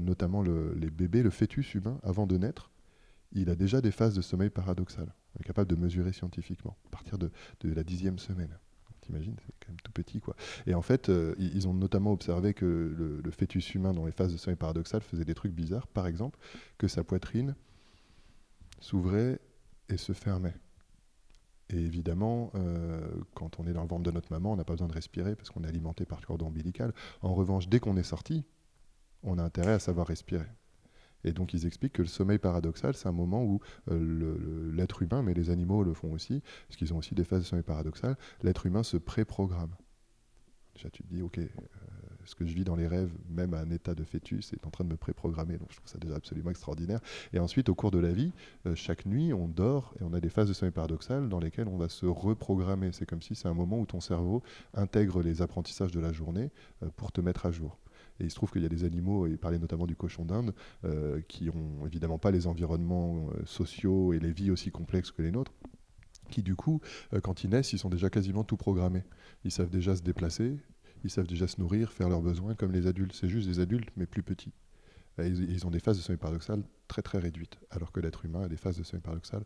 notamment 0.00 0.42
les 0.42 0.90
bébés, 0.90 1.22
le 1.22 1.30
fœtus 1.30 1.74
humain, 1.74 1.98
avant 2.02 2.26
de 2.26 2.36
naître, 2.36 2.70
il 3.34 3.50
a 3.50 3.54
déjà 3.54 3.80
des 3.80 3.90
phases 3.90 4.14
de 4.14 4.22
sommeil 4.22 4.50
paradoxal. 4.50 5.12
On 5.34 5.40
est 5.40 5.44
capable 5.44 5.68
de 5.68 5.76
mesurer 5.76 6.12
scientifiquement 6.12 6.76
à 6.86 6.90
partir 6.90 7.18
de, 7.18 7.30
la 7.62 7.82
dixième 7.82 8.18
semaine. 8.18 8.56
T'imagines, 9.00 9.36
c'est 9.44 9.52
quand 9.60 9.68
même 9.68 9.80
tout 9.82 9.92
petit. 9.92 10.20
quoi. 10.20 10.34
Et 10.66 10.72
en 10.72 10.80
fait, 10.80 11.10
euh, 11.10 11.34
ils 11.38 11.68
ont 11.68 11.74
notamment 11.74 12.12
observé 12.12 12.54
que 12.54 12.64
le, 12.64 13.30
fœtus 13.30 13.74
humain 13.74 13.92
dans 13.92 14.06
les 14.06 14.12
phases 14.12 14.32
de 14.32 14.38
sommeil 14.38 14.56
paradoxal 14.56 15.02
faisait 15.02 15.26
des 15.26 15.34
trucs 15.34 15.52
bizarres. 15.52 15.86
Par 15.88 16.06
exemple, 16.06 16.38
que 16.78 16.88
sa 16.88 17.04
poitrine 17.04 17.54
s'ouvrait 18.80 19.40
et 19.90 19.98
se 19.98 20.12
fermait. 20.12 20.54
Et 21.70 21.78
évidemment, 21.78 22.52
euh, 22.54 23.00
quand 23.34 23.58
on 23.58 23.66
est 23.66 23.72
dans 23.72 23.82
le 23.82 23.88
ventre 23.88 24.02
de 24.02 24.10
notre 24.10 24.30
maman, 24.30 24.52
on 24.52 24.56
n'a 24.56 24.64
pas 24.64 24.74
besoin 24.74 24.88
de 24.88 24.92
respirer 24.92 25.34
parce 25.34 25.50
qu'on 25.50 25.64
est 25.64 25.68
alimenté 25.68 26.04
par 26.04 26.20
le 26.20 26.26
cordon 26.26 26.46
ombilical. 26.48 26.92
En 27.22 27.34
revanche, 27.34 27.68
dès 27.68 27.80
qu'on 27.80 27.96
est 27.96 28.02
sorti, 28.02 28.44
on 29.22 29.38
a 29.38 29.42
intérêt 29.42 29.72
à 29.72 29.78
savoir 29.78 30.06
respirer. 30.06 30.46
Et 31.24 31.32
donc 31.32 31.54
ils 31.54 31.66
expliquent 31.66 31.94
que 31.94 32.02
le 32.02 32.08
sommeil 32.08 32.38
paradoxal, 32.38 32.94
c'est 32.94 33.08
un 33.08 33.12
moment 33.12 33.42
où 33.42 33.60
euh, 33.90 34.72
l'être 34.74 35.00
humain, 35.02 35.22
mais 35.22 35.32
les 35.32 35.48
animaux 35.48 35.82
le 35.82 35.94
font 35.94 36.12
aussi, 36.12 36.42
parce 36.68 36.76
qu'ils 36.76 36.92
ont 36.92 36.98
aussi 36.98 37.14
des 37.14 37.24
phases 37.24 37.40
de 37.40 37.46
sommeil 37.46 37.64
paradoxal, 37.64 38.16
l'être 38.42 38.66
humain 38.66 38.82
se 38.82 38.98
préprogramme. 38.98 39.74
Déjà 40.74 40.90
tu 40.90 41.02
te 41.02 41.08
dis, 41.08 41.22
ok, 41.22 41.38
euh, 41.38 41.48
ce 42.26 42.34
que 42.34 42.46
je 42.46 42.54
vis 42.54 42.64
dans 42.64 42.76
les 42.76 42.86
rêves, 42.86 43.12
même 43.28 43.54
à 43.54 43.60
un 43.60 43.70
état 43.70 43.94
de 43.94 44.04
fœtus, 44.04 44.52
est 44.52 44.66
en 44.66 44.70
train 44.70 44.84
de 44.84 44.90
me 44.90 44.96
préprogrammer. 44.96 45.58
Donc 45.58 45.68
je 45.70 45.76
trouve 45.76 45.88
ça 45.88 45.98
déjà 45.98 46.16
absolument 46.16 46.50
extraordinaire. 46.50 47.00
Et 47.32 47.38
ensuite, 47.38 47.68
au 47.68 47.74
cours 47.74 47.90
de 47.90 47.98
la 47.98 48.12
vie, 48.12 48.32
euh, 48.66 48.74
chaque 48.74 49.06
nuit, 49.06 49.32
on 49.32 49.48
dort 49.48 49.94
et 50.00 50.04
on 50.04 50.12
a 50.12 50.20
des 50.20 50.30
phases 50.30 50.48
de 50.48 50.52
sommeil 50.52 50.72
paradoxal 50.72 51.28
dans 51.28 51.40
lesquelles 51.40 51.68
on 51.68 51.76
va 51.76 51.88
se 51.88 52.06
reprogrammer. 52.06 52.90
C'est 52.92 53.06
comme 53.06 53.22
si 53.22 53.34
c'est 53.34 53.48
un 53.48 53.54
moment 53.54 53.78
où 53.78 53.86
ton 53.86 54.00
cerveau 54.00 54.42
intègre 54.74 55.22
les 55.22 55.42
apprentissages 55.42 55.92
de 55.92 56.00
la 56.00 56.12
journée 56.12 56.50
pour 56.96 57.12
te 57.12 57.20
mettre 57.20 57.46
à 57.46 57.50
jour. 57.50 57.78
Et 58.20 58.24
il 58.24 58.30
se 58.30 58.36
trouve 58.36 58.50
qu'il 58.50 58.62
y 58.62 58.66
a 58.66 58.68
des 58.68 58.84
animaux, 58.84 59.26
et 59.26 59.36
parlait 59.36 59.58
notamment 59.58 59.86
du 59.86 59.96
cochon 59.96 60.24
d'Inde, 60.24 60.54
euh, 60.84 61.20
qui 61.26 61.46
n'ont 61.46 61.86
évidemment 61.86 62.18
pas 62.18 62.30
les 62.30 62.46
environnements 62.46 63.28
euh, 63.30 63.44
sociaux 63.44 64.12
et 64.12 64.20
les 64.20 64.32
vies 64.32 64.50
aussi 64.50 64.70
complexes 64.70 65.10
que 65.10 65.22
les 65.22 65.30
nôtres 65.30 65.52
qui 66.30 66.42
du 66.42 66.56
coup, 66.56 66.80
euh, 67.12 67.20
quand 67.20 67.44
ils 67.44 67.50
naissent, 67.50 67.74
ils 67.74 67.78
sont 67.78 67.90
déjà 67.90 68.08
quasiment 68.08 68.44
tout 68.44 68.56
programmés. 68.56 69.04
Ils 69.44 69.50
savent 69.50 69.68
déjà 69.68 69.94
se 69.94 70.02
déplacer, 70.02 70.56
ils 71.04 71.10
savent 71.10 71.26
déjà 71.26 71.46
se 71.46 71.60
nourrir, 71.60 71.92
faire 71.92 72.08
leurs 72.08 72.22
besoins 72.22 72.54
comme 72.54 72.72
les 72.72 72.86
adultes. 72.86 73.14
C'est 73.14 73.28
juste 73.28 73.46
des 73.46 73.60
adultes, 73.60 73.90
mais 73.96 74.06
plus 74.06 74.22
petits. 74.22 74.52
ils, 75.18 75.66
ont 75.66 75.70
des 75.70 75.80
phases 75.80 75.98
de 75.98 76.02
sommeil 76.02 76.18
paradoxal 76.18 76.62
très 76.88 77.02
très 77.02 77.18
réduites, 77.18 77.58
alors 77.70 77.92
que 77.92 78.00
l'être 78.00 78.24
humain 78.24 78.42
a 78.42 78.48
des 78.48 78.56
phases 78.56 78.78
de 78.78 78.82
sommeil 78.82 79.02
paradoxal 79.02 79.44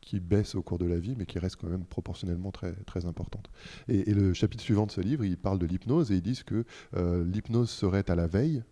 qui 0.00 0.20
baisse 0.20 0.54
au 0.54 0.62
cours 0.62 0.78
de 0.78 0.86
la 0.86 0.98
vie, 0.98 1.14
mais 1.16 1.26
qui 1.26 1.38
reste 1.38 1.56
quand 1.56 1.68
même 1.68 1.84
proportionnellement 1.84 2.52
très, 2.52 2.72
très 2.84 3.06
importante. 3.06 3.50
Et, 3.88 4.14
le 4.14 4.34
chapitre 4.34 4.62
suivant 4.62 4.86
de 4.86 4.92
ce 4.92 5.00
livre, 5.00 5.24
il 5.24 5.36
parle 5.36 5.58
de 5.58 5.66
l'hypnose 5.66 6.12
et 6.12 6.16
ils 6.16 6.22
disent 6.22 6.44
que 6.44 6.64
euh, 6.94 7.24
l'hypnose 7.24 7.70
serait 7.70 8.08
à 8.10 8.14
la 8.14 8.26
veille 8.26 8.62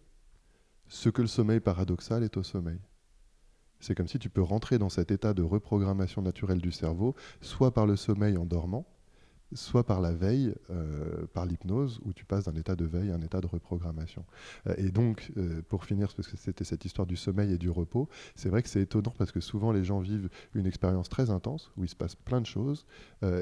ce 0.87 1.09
que 1.09 1.23
le 1.23 1.29
sommeil 1.29 1.61
paradoxal 1.61 2.23
est 2.23 2.37
au 2.37 2.43
sommeil. 2.43 2.79
C'est 3.81 3.95
comme 3.95 4.09
si 4.09 4.19
tu 4.19 4.31
peux 4.31 4.43
rentrer 4.43 4.79
dans 4.79 4.89
cet 4.89 5.11
état 5.11 5.35
de 5.35 5.43
reprogrammation 5.43 6.23
naturelle 6.23 6.61
du 6.61 6.73
cerveau, 6.73 7.15
soit 7.41 7.75
par 7.75 7.87
le 7.87 7.97
sommeil 7.97 8.37
en 8.37 8.47
dormant, 8.47 8.87
soit 9.55 9.85
par 9.85 10.01
la 10.01 10.13
veille, 10.13 10.55
euh, 10.71 11.27
par 11.33 11.47
l'hypnose, 11.47 12.01
où 12.05 12.13
tu 12.13 12.25
passes 12.25 12.45
d'un 12.45 12.55
état 12.55 12.77
de 12.77 12.85
veille 12.85 13.11
à 13.11 13.15
un 13.15 13.23
état 13.23 13.41
de 13.41 13.47
reprogrammation. 13.47 14.25
Euh, 14.67 14.75
et 14.77 14.91
donc, 14.91 15.33
euh, 15.37 15.63
pour 15.69 15.85
finir, 15.85 16.13
parce 16.15 16.29
que 16.29 16.37
c'était 16.37 16.65
cette 16.65 16.85
histoire 16.85 17.07
du 17.07 17.17
sommeil 17.17 17.53
et 17.53 17.59
du 17.59 17.71
repos, 17.71 18.09
c'est 18.35 18.49
vrai 18.49 18.63
que 18.63 18.69
c'est 18.69 18.83
étonnant 18.83 19.15
parce 19.17 19.33
que 19.33 19.41
souvent 19.41 19.73
les 19.73 19.85
gens 19.85 20.01
vivent 20.01 20.29
une 20.55 20.67
expérience 20.67 21.09
très 21.09 21.31
intense, 21.31 21.71
où 21.77 21.85
il 21.85 21.89
se 21.89 21.97
passe 21.97 22.15
plein 22.15 22.41
de 22.41 22.47
choses, 22.47 22.87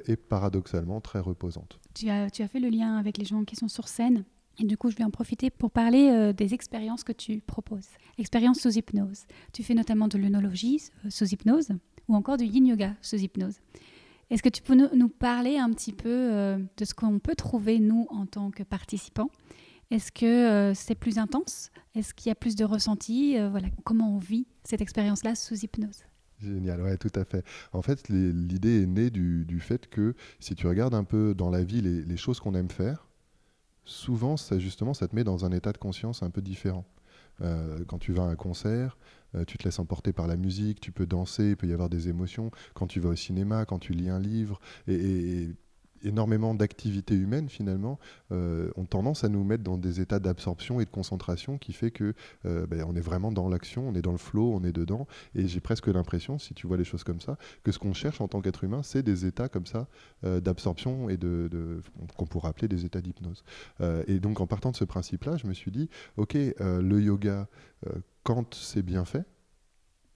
et 0.06 0.16
paradoxalement 0.16 1.00
très 1.00 1.18
reposante. 1.18 1.80
Tu 1.94 2.08
as, 2.08 2.28
fait 2.30 2.60
le 2.60 2.68
lien 2.68 2.96
avec 2.96 3.18
les 3.18 3.24
gens 3.24 3.44
qui 3.44 3.56
sont 3.56 3.68
sur 3.68 3.88
scène 3.88 4.24
et 4.58 4.64
du 4.64 4.76
coup, 4.76 4.90
je 4.90 4.96
vais 4.96 5.04
en 5.04 5.10
profiter 5.10 5.50
pour 5.50 5.70
parler 5.70 6.32
des 6.34 6.54
expériences 6.54 7.04
que 7.04 7.12
tu 7.12 7.40
proposes. 7.40 7.88
Expériences 8.18 8.60
sous 8.60 8.76
hypnose. 8.76 9.24
Tu 9.52 9.62
fais 9.62 9.74
notamment 9.74 10.08
de 10.08 10.18
l'œnologie 10.18 10.80
sous 11.08 11.26
hypnose 11.26 11.70
ou 12.08 12.14
encore 12.14 12.36
du 12.36 12.44
yin 12.44 12.66
yoga 12.66 12.94
sous 13.00 13.16
hypnose. 13.16 13.56
Est-ce 14.32 14.42
que 14.42 14.48
tu 14.48 14.62
peux 14.62 14.74
nous 14.74 15.08
parler 15.10 15.58
un 15.58 15.70
petit 15.72 15.92
peu 15.92 16.08
euh, 16.08 16.58
de 16.78 16.84
ce 16.86 16.94
qu'on 16.94 17.18
peut 17.18 17.34
trouver, 17.34 17.78
nous, 17.78 18.06
en 18.08 18.24
tant 18.24 18.50
que 18.50 18.62
participants? 18.62 19.28
Est-ce 19.90 20.10
que 20.10 20.24
euh, 20.24 20.72
c'est 20.72 20.94
plus 20.94 21.18
intense? 21.18 21.70
Est-ce 21.94 22.14
qu'il 22.14 22.30
y 22.30 22.32
a 22.32 22.34
plus 22.34 22.56
de 22.56 22.64
ressenti 22.64 23.38
euh, 23.38 23.50
voilà, 23.50 23.68
Comment 23.84 24.16
on 24.16 24.18
vit 24.18 24.46
cette 24.64 24.80
expérience-là 24.80 25.34
sous 25.34 25.56
hypnose? 25.56 25.98
Génial, 26.40 26.80
ouais, 26.80 26.96
tout 26.96 27.12
à 27.14 27.26
fait. 27.26 27.44
En 27.74 27.82
fait, 27.82 28.08
l'idée 28.08 28.84
est 28.84 28.86
née 28.86 29.10
du, 29.10 29.60
fait 29.60 29.86
que 29.90 30.14
si 30.40 30.54
tu 30.54 30.66
regardes 30.66 30.94
un 30.94 31.04
peu 31.04 31.34
dans 31.34 31.50
la 31.50 31.62
vie 31.62 31.82
les, 31.82 32.16
choses 32.16 32.40
qu'on 32.40 32.54
aime 32.54 32.70
faire, 32.70 33.06
souvent, 33.84 34.36
justement, 34.56 34.94
ça 34.94 35.08
te 35.08 35.14
met 35.14 35.24
dans 35.24 35.44
un 35.44 35.52
état 35.52 35.72
de 35.72 35.78
conscience 35.78 36.22
un 36.22 36.30
peu 36.30 36.40
différent. 36.40 36.86
Quand 37.86 37.98
tu 37.98 38.12
vas 38.12 38.22
à 38.22 38.26
un 38.26 38.36
concert, 38.36 38.96
euh, 39.34 39.44
tu 39.44 39.58
te 39.58 39.64
laisses 39.64 39.78
emporter 39.78 40.12
par 40.12 40.26
la 40.26 40.36
musique, 40.36 40.80
tu 40.80 40.92
peux 40.92 41.06
danser, 41.06 41.50
il 41.50 41.56
peut 41.56 41.66
y 41.66 41.72
avoir 41.72 41.88
des 41.88 42.08
émotions. 42.08 42.50
Quand 42.74 42.86
tu 42.86 43.00
vas 43.00 43.10
au 43.10 43.16
cinéma, 43.16 43.64
quand 43.64 43.78
tu 43.78 43.92
lis 43.92 44.10
un 44.10 44.20
livre, 44.20 44.60
et, 44.88 45.48
énormément 46.04 46.54
d'activités 46.54 47.14
humaines 47.14 47.48
finalement 47.48 47.98
euh, 48.30 48.70
ont 48.76 48.84
tendance 48.84 49.24
à 49.24 49.28
nous 49.28 49.44
mettre 49.44 49.62
dans 49.62 49.78
des 49.78 50.00
états 50.00 50.18
d'absorption 50.18 50.80
et 50.80 50.84
de 50.84 50.90
concentration 50.90 51.58
qui 51.58 51.72
fait 51.72 51.90
que 51.90 52.14
euh, 52.46 52.66
ben, 52.66 52.84
on 52.86 52.94
est 52.94 53.00
vraiment 53.00 53.32
dans 53.32 53.48
l'action, 53.48 53.88
on 53.88 53.94
est 53.94 54.02
dans 54.02 54.12
le 54.12 54.18
flow, 54.18 54.52
on 54.54 54.64
est 54.64 54.72
dedans. 54.72 55.06
Et 55.34 55.46
j'ai 55.48 55.60
presque 55.60 55.88
l'impression, 55.88 56.38
si 56.38 56.54
tu 56.54 56.66
vois 56.66 56.76
les 56.76 56.84
choses 56.84 57.04
comme 57.04 57.20
ça, 57.20 57.36
que 57.62 57.72
ce 57.72 57.78
qu'on 57.78 57.94
cherche 57.94 58.20
en 58.20 58.28
tant 58.28 58.40
qu'être 58.40 58.64
humain, 58.64 58.82
c'est 58.82 59.02
des 59.02 59.26
états 59.26 59.48
comme 59.48 59.66
ça 59.66 59.88
d'absorption 60.22 61.08
et 61.08 61.16
de, 61.16 61.80
qu'on 62.16 62.26
pourrait 62.26 62.48
appeler 62.48 62.68
des 62.68 62.84
états 62.84 63.00
d'hypnose. 63.00 63.44
et 64.06 64.20
donc 64.20 64.40
en 64.40 64.46
partant 64.46 64.70
de 64.70 64.76
ce 64.76 64.84
principe-là, 64.84 65.36
je 65.36 65.46
me 65.46 65.52
suis 65.52 65.70
dit, 65.70 65.88
ok, 66.16 66.34
le 66.34 67.00
yoga 67.00 67.48
quand 68.22 68.54
c'est 68.54 68.82
bien 68.82 69.04
fait, 69.04 69.24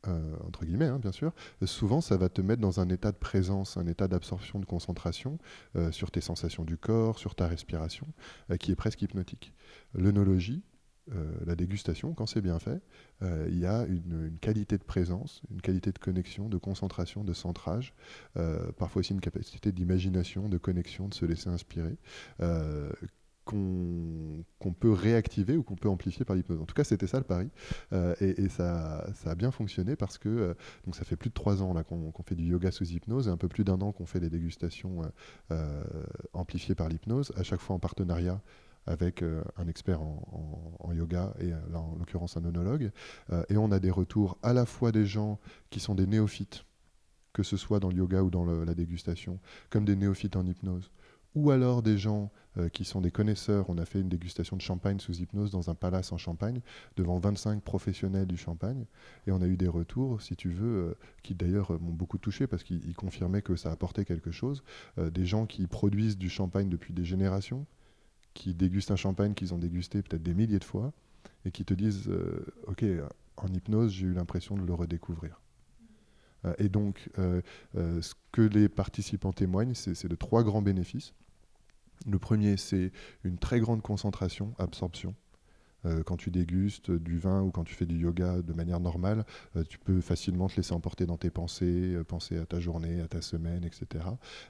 euh, 0.09 0.37
entre 0.47 0.65
guillemets, 0.65 0.87
hein, 0.87 0.99
bien 0.99 1.13
sûr, 1.13 1.33
souvent 1.65 2.01
ça 2.01 2.17
va 2.17 2.29
te 2.29 2.41
mettre 2.41 2.61
dans 2.61 2.81
un 2.81 2.89
état 2.89 3.13
de 3.13 3.17
présence, 3.17 3.77
un 3.77 3.87
état 3.87 4.09
d'absorption, 4.09 4.59
de 4.59 4.67
concentration 4.67 5.39
euh, 5.77 5.93
sur 5.93 6.11
tes 6.11 6.21
sensations 6.21 6.65
du 6.65 6.77
corps, 6.77 7.19
sur 7.19 7.35
ta 7.35 7.47
respiration, 7.47 8.07
euh, 8.51 8.57
qui 8.57 8.73
est 8.73 8.77
presque 8.77 9.03
hypnotique. 9.03 9.53
L'œnologie, 9.95 10.63
la 11.47 11.55
dégustation, 11.55 12.15
quand 12.15 12.27
c'est 12.27 12.41
bien 12.41 12.59
fait, 12.59 12.83
il 13.23 13.57
y 13.57 13.65
a 13.65 13.85
une, 13.85 14.27
une, 14.27 14.39
qualité 14.41 14.77
de 14.77 14.83
présence, 14.83 15.41
une 15.53 15.61
qualité 15.61 15.93
de 15.93 16.01
connexion, 16.01 16.49
de 16.49 16.59
concentration, 16.59 17.23
de 17.23 17.33
centrage, 17.33 17.95
parfois 18.77 18.99
aussi 18.99 19.13
une 19.13 19.21
capacité 19.21 19.71
d'imagination, 19.71 20.49
de 20.49 20.59
connexion, 20.59 21.07
de 21.07 21.15
se 21.15 21.25
laisser 21.25 21.49
inspirer, 21.49 21.97
qu'on 23.47 24.73
peut 24.73 24.93
réactiver 24.93 25.57
ou 25.57 25.63
qu'on 25.63 25.77
peut 25.77 25.89
amplifier 25.89 26.25
par 26.25 26.35
l'hypnose. 26.35 26.61
En 26.61 26.67
tout 26.67 26.75
cas, 26.75 26.83
c'était 26.83 27.07
ça 27.07 27.19
le 27.19 27.25
pari. 27.25 27.49
Euh, 27.93 28.15
et, 28.21 28.49
ça, 28.49 29.07
a 29.25 29.35
bien 29.37 29.53
fonctionné 29.53 29.95
parce 29.95 30.19
que 30.19 30.29
euh, 30.29 30.55
ça 30.93 31.05
fait 31.05 31.17
plus 31.17 31.31
de 31.31 31.35
trois 31.35 31.63
ans 31.63 31.73
qu'on 31.85 32.23
fait 32.25 32.35
du 32.35 32.45
yoga 32.45 32.73
sous 32.73 32.85
hypnose 32.91 33.29
et 33.29 33.31
un 33.31 33.37
peu 33.37 33.49
plus 33.49 33.63
d'un 33.63 33.81
an 33.81 33.93
qu'on 33.93 34.05
fait 34.05 34.19
des 34.19 34.31
dégustations 34.31 35.03
euh, 35.53 35.85
amplifiées 36.33 36.75
par 36.75 36.89
l'hypnose, 36.89 37.33
à 37.37 37.45
chaque 37.45 37.61
fois 37.61 37.77
en 37.77 37.79
partenariat 37.79 38.43
avec 38.89 39.25
un 39.57 39.67
expert 39.67 40.01
en, 40.01 40.93
yoga 40.93 41.35
et 41.41 41.53
en 41.75 41.97
l'occurrence 41.99 42.37
un 42.37 42.45
onologue. 42.45 42.93
et 43.49 43.57
on 43.57 43.73
a 43.73 43.81
des 43.81 43.91
retours 43.91 44.39
à 44.45 44.53
la 44.53 44.65
fois 44.65 44.93
des 44.93 45.07
gens 45.07 45.41
qui 45.71 45.81
sont 45.81 45.97
des 45.97 46.07
néophytes, 46.07 46.65
que 47.33 47.43
ce 47.43 47.57
soit 47.57 47.81
dans 47.81 47.89
le 47.89 47.97
yoga 47.97 48.23
ou 48.23 48.31
dans 48.31 48.45
la 48.45 48.75
dégustation, 48.75 49.41
comme 49.71 49.85
des 49.85 49.97
néophytes 49.97 50.37
en 50.37 50.47
hypnose 50.47 50.93
ou 51.37 51.51
alors 51.51 51.83
des 51.83 51.99
gens 51.99 52.33
euh, 52.57 52.71
qui 52.71 52.85
sont 52.85 53.03
des 53.03 53.11
connaisseurs. 53.11 53.69
On 53.69 53.77
a 53.77 53.85
fait 53.85 54.01
une 54.01 54.09
dégustation 54.09 54.57
de 54.57 54.63
champagne 54.63 54.99
sous 54.99 55.21
hypnose 55.21 55.51
dans 55.51 55.69
un 55.69 55.75
palace 55.75 56.11
en 56.11 56.17
Champagne, 56.17 56.63
devant 56.97 57.19
25 57.19 57.63
professionnels 57.63 58.27
du 58.27 58.39
champagne, 58.39 58.87
et 59.27 59.33
on 59.33 59.43
a 59.43 59.47
eu 59.47 59.59
des 59.59 59.69
retours, 59.69 60.23
si 60.23 60.35
tu 60.35 60.49
veux, 60.49 60.89
euh, 60.89 60.95
qui 61.23 61.35
d'ailleurs 61.35 61.75
euh, 61.75 61.79
m'ont 61.79 61.93
beaucoup 61.93 62.17
touché 62.17 62.47
parce 62.47 62.65
qu'ils 62.65 62.95
confirmaient 62.95 63.43
que 63.43 63.55
ça 63.55 63.71
apportait 63.71 64.07
quelque 64.07 64.31
chose. 64.31 64.65
des 64.97 65.27
gens 65.27 65.47
qui 65.47 65.67
produisent 65.67 66.17
du 66.17 66.31
champagne 66.31 66.71
depuis 66.71 66.95
des 66.95 67.05
générations, 67.05 67.67
qui 68.33 68.55
dégustent 68.55 68.91
un 68.91 68.97
champagne 68.97 69.35
qu'ils 69.35 69.53
ont 69.53 69.59
dégusté 69.59 70.03
peut-être 70.03 70.23
des 70.23 70.35
milliers 70.35 70.59
de 70.59 70.65
fois, 70.65 70.93
et 71.45 71.51
qui 71.51 71.65
te 71.65 71.75
disent, 71.75 72.11
ok, 72.67 72.85
en 73.37 73.49
hypnose, 73.49 73.93
j'ai 73.93 74.07
eu 74.07 74.13
l'impression 74.15 74.57
de 74.57 74.65
le 74.65 74.73
redécouvrir. 74.73 75.41
Et 76.59 76.69
donc, 76.69 77.11
ce 77.17 78.15
que 78.33 78.43
les 78.43 78.69
participants 78.69 79.33
témoignent, 79.33 79.75
c'est 79.75 80.09
de 80.09 80.15
trois 80.15 80.43
grands 80.43 80.63
bénéfices. 80.63 81.13
Le 82.07 82.19
premier, 82.19 82.57
c'est 82.57 82.93
une 83.25 83.39
très 83.39 83.61
grande 83.61 83.83
concentration, 83.83 84.55
absorption. 84.59 85.15
Euh, 85.87 86.03
quand 86.03 86.17
tu 86.17 86.31
dégustes 86.31 86.91
du 86.91 87.19
vin 87.19 87.43
ou 87.43 87.51
quand 87.51 87.65
tu 87.65 87.75
fais 87.75 87.87
du 87.87 87.97
yoga 87.97 88.43
de 88.43 88.53
manière 88.53 88.81
normale, 88.81 89.25
euh, 89.57 89.63
tu 89.69 89.79
peux 89.79 90.01
facilement 90.01 90.49
te 90.49 90.57
laisser 90.57 90.73
emporter 90.73 91.07
dans 91.07 91.17
tes 91.17 91.31
pensées, 91.31 91.95
euh, 91.95 92.05
penser 92.05 92.39
à 92.39 92.47
ta 92.47 92.61
journée, 92.61 93.01
à 93.01 93.09
ta 93.09 93.23
semaine, 93.23 93.65
etc. 93.65 94.05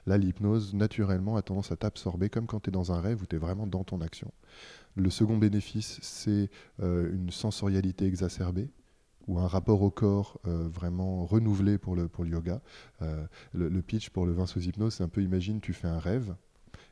Là, 0.05 0.17
l'hypnose, 0.17 0.73
naturellement, 0.73 1.35
a 1.35 1.41
tendance 1.41 1.71
à 1.71 1.75
t'absorber 1.75 2.29
comme 2.29 2.47
quand 2.47 2.61
tu 2.61 2.69
es 2.69 2.71
dans 2.71 2.91
un 2.91 3.01
rêve 3.01 3.21
où 3.21 3.25
tu 3.25 3.35
es 3.35 3.39
vraiment 3.39 3.67
dans 3.67 3.83
ton 3.83 4.01
action. 4.01 4.31
Le 4.95 5.09
second 5.09 5.37
bénéfice, 5.37 5.99
c'est 6.01 6.49
une 6.79 7.29
sensorialité 7.29 8.05
exacerbée 8.05 8.71
ou 9.27 9.37
un 9.37 9.45
rapport 9.45 9.83
au 9.83 9.91
corps 9.91 10.39
vraiment 10.43 11.23
renouvelé 11.23 11.77
pour 11.77 11.95
le, 11.95 12.07
pour 12.07 12.23
le 12.23 12.31
yoga. 12.31 12.61
Le, 13.01 13.69
le, 13.69 13.81
pitch 13.83 14.09
pour 14.09 14.25
le 14.25 14.31
vin 14.31 14.47
sous 14.47 14.61
hypnose, 14.61 14.95
c'est 14.95 15.03
un 15.03 15.07
peu 15.07 15.21
imagine, 15.21 15.61
tu 15.61 15.73
fais 15.73 15.87
un 15.87 15.99
rêve, 15.99 16.33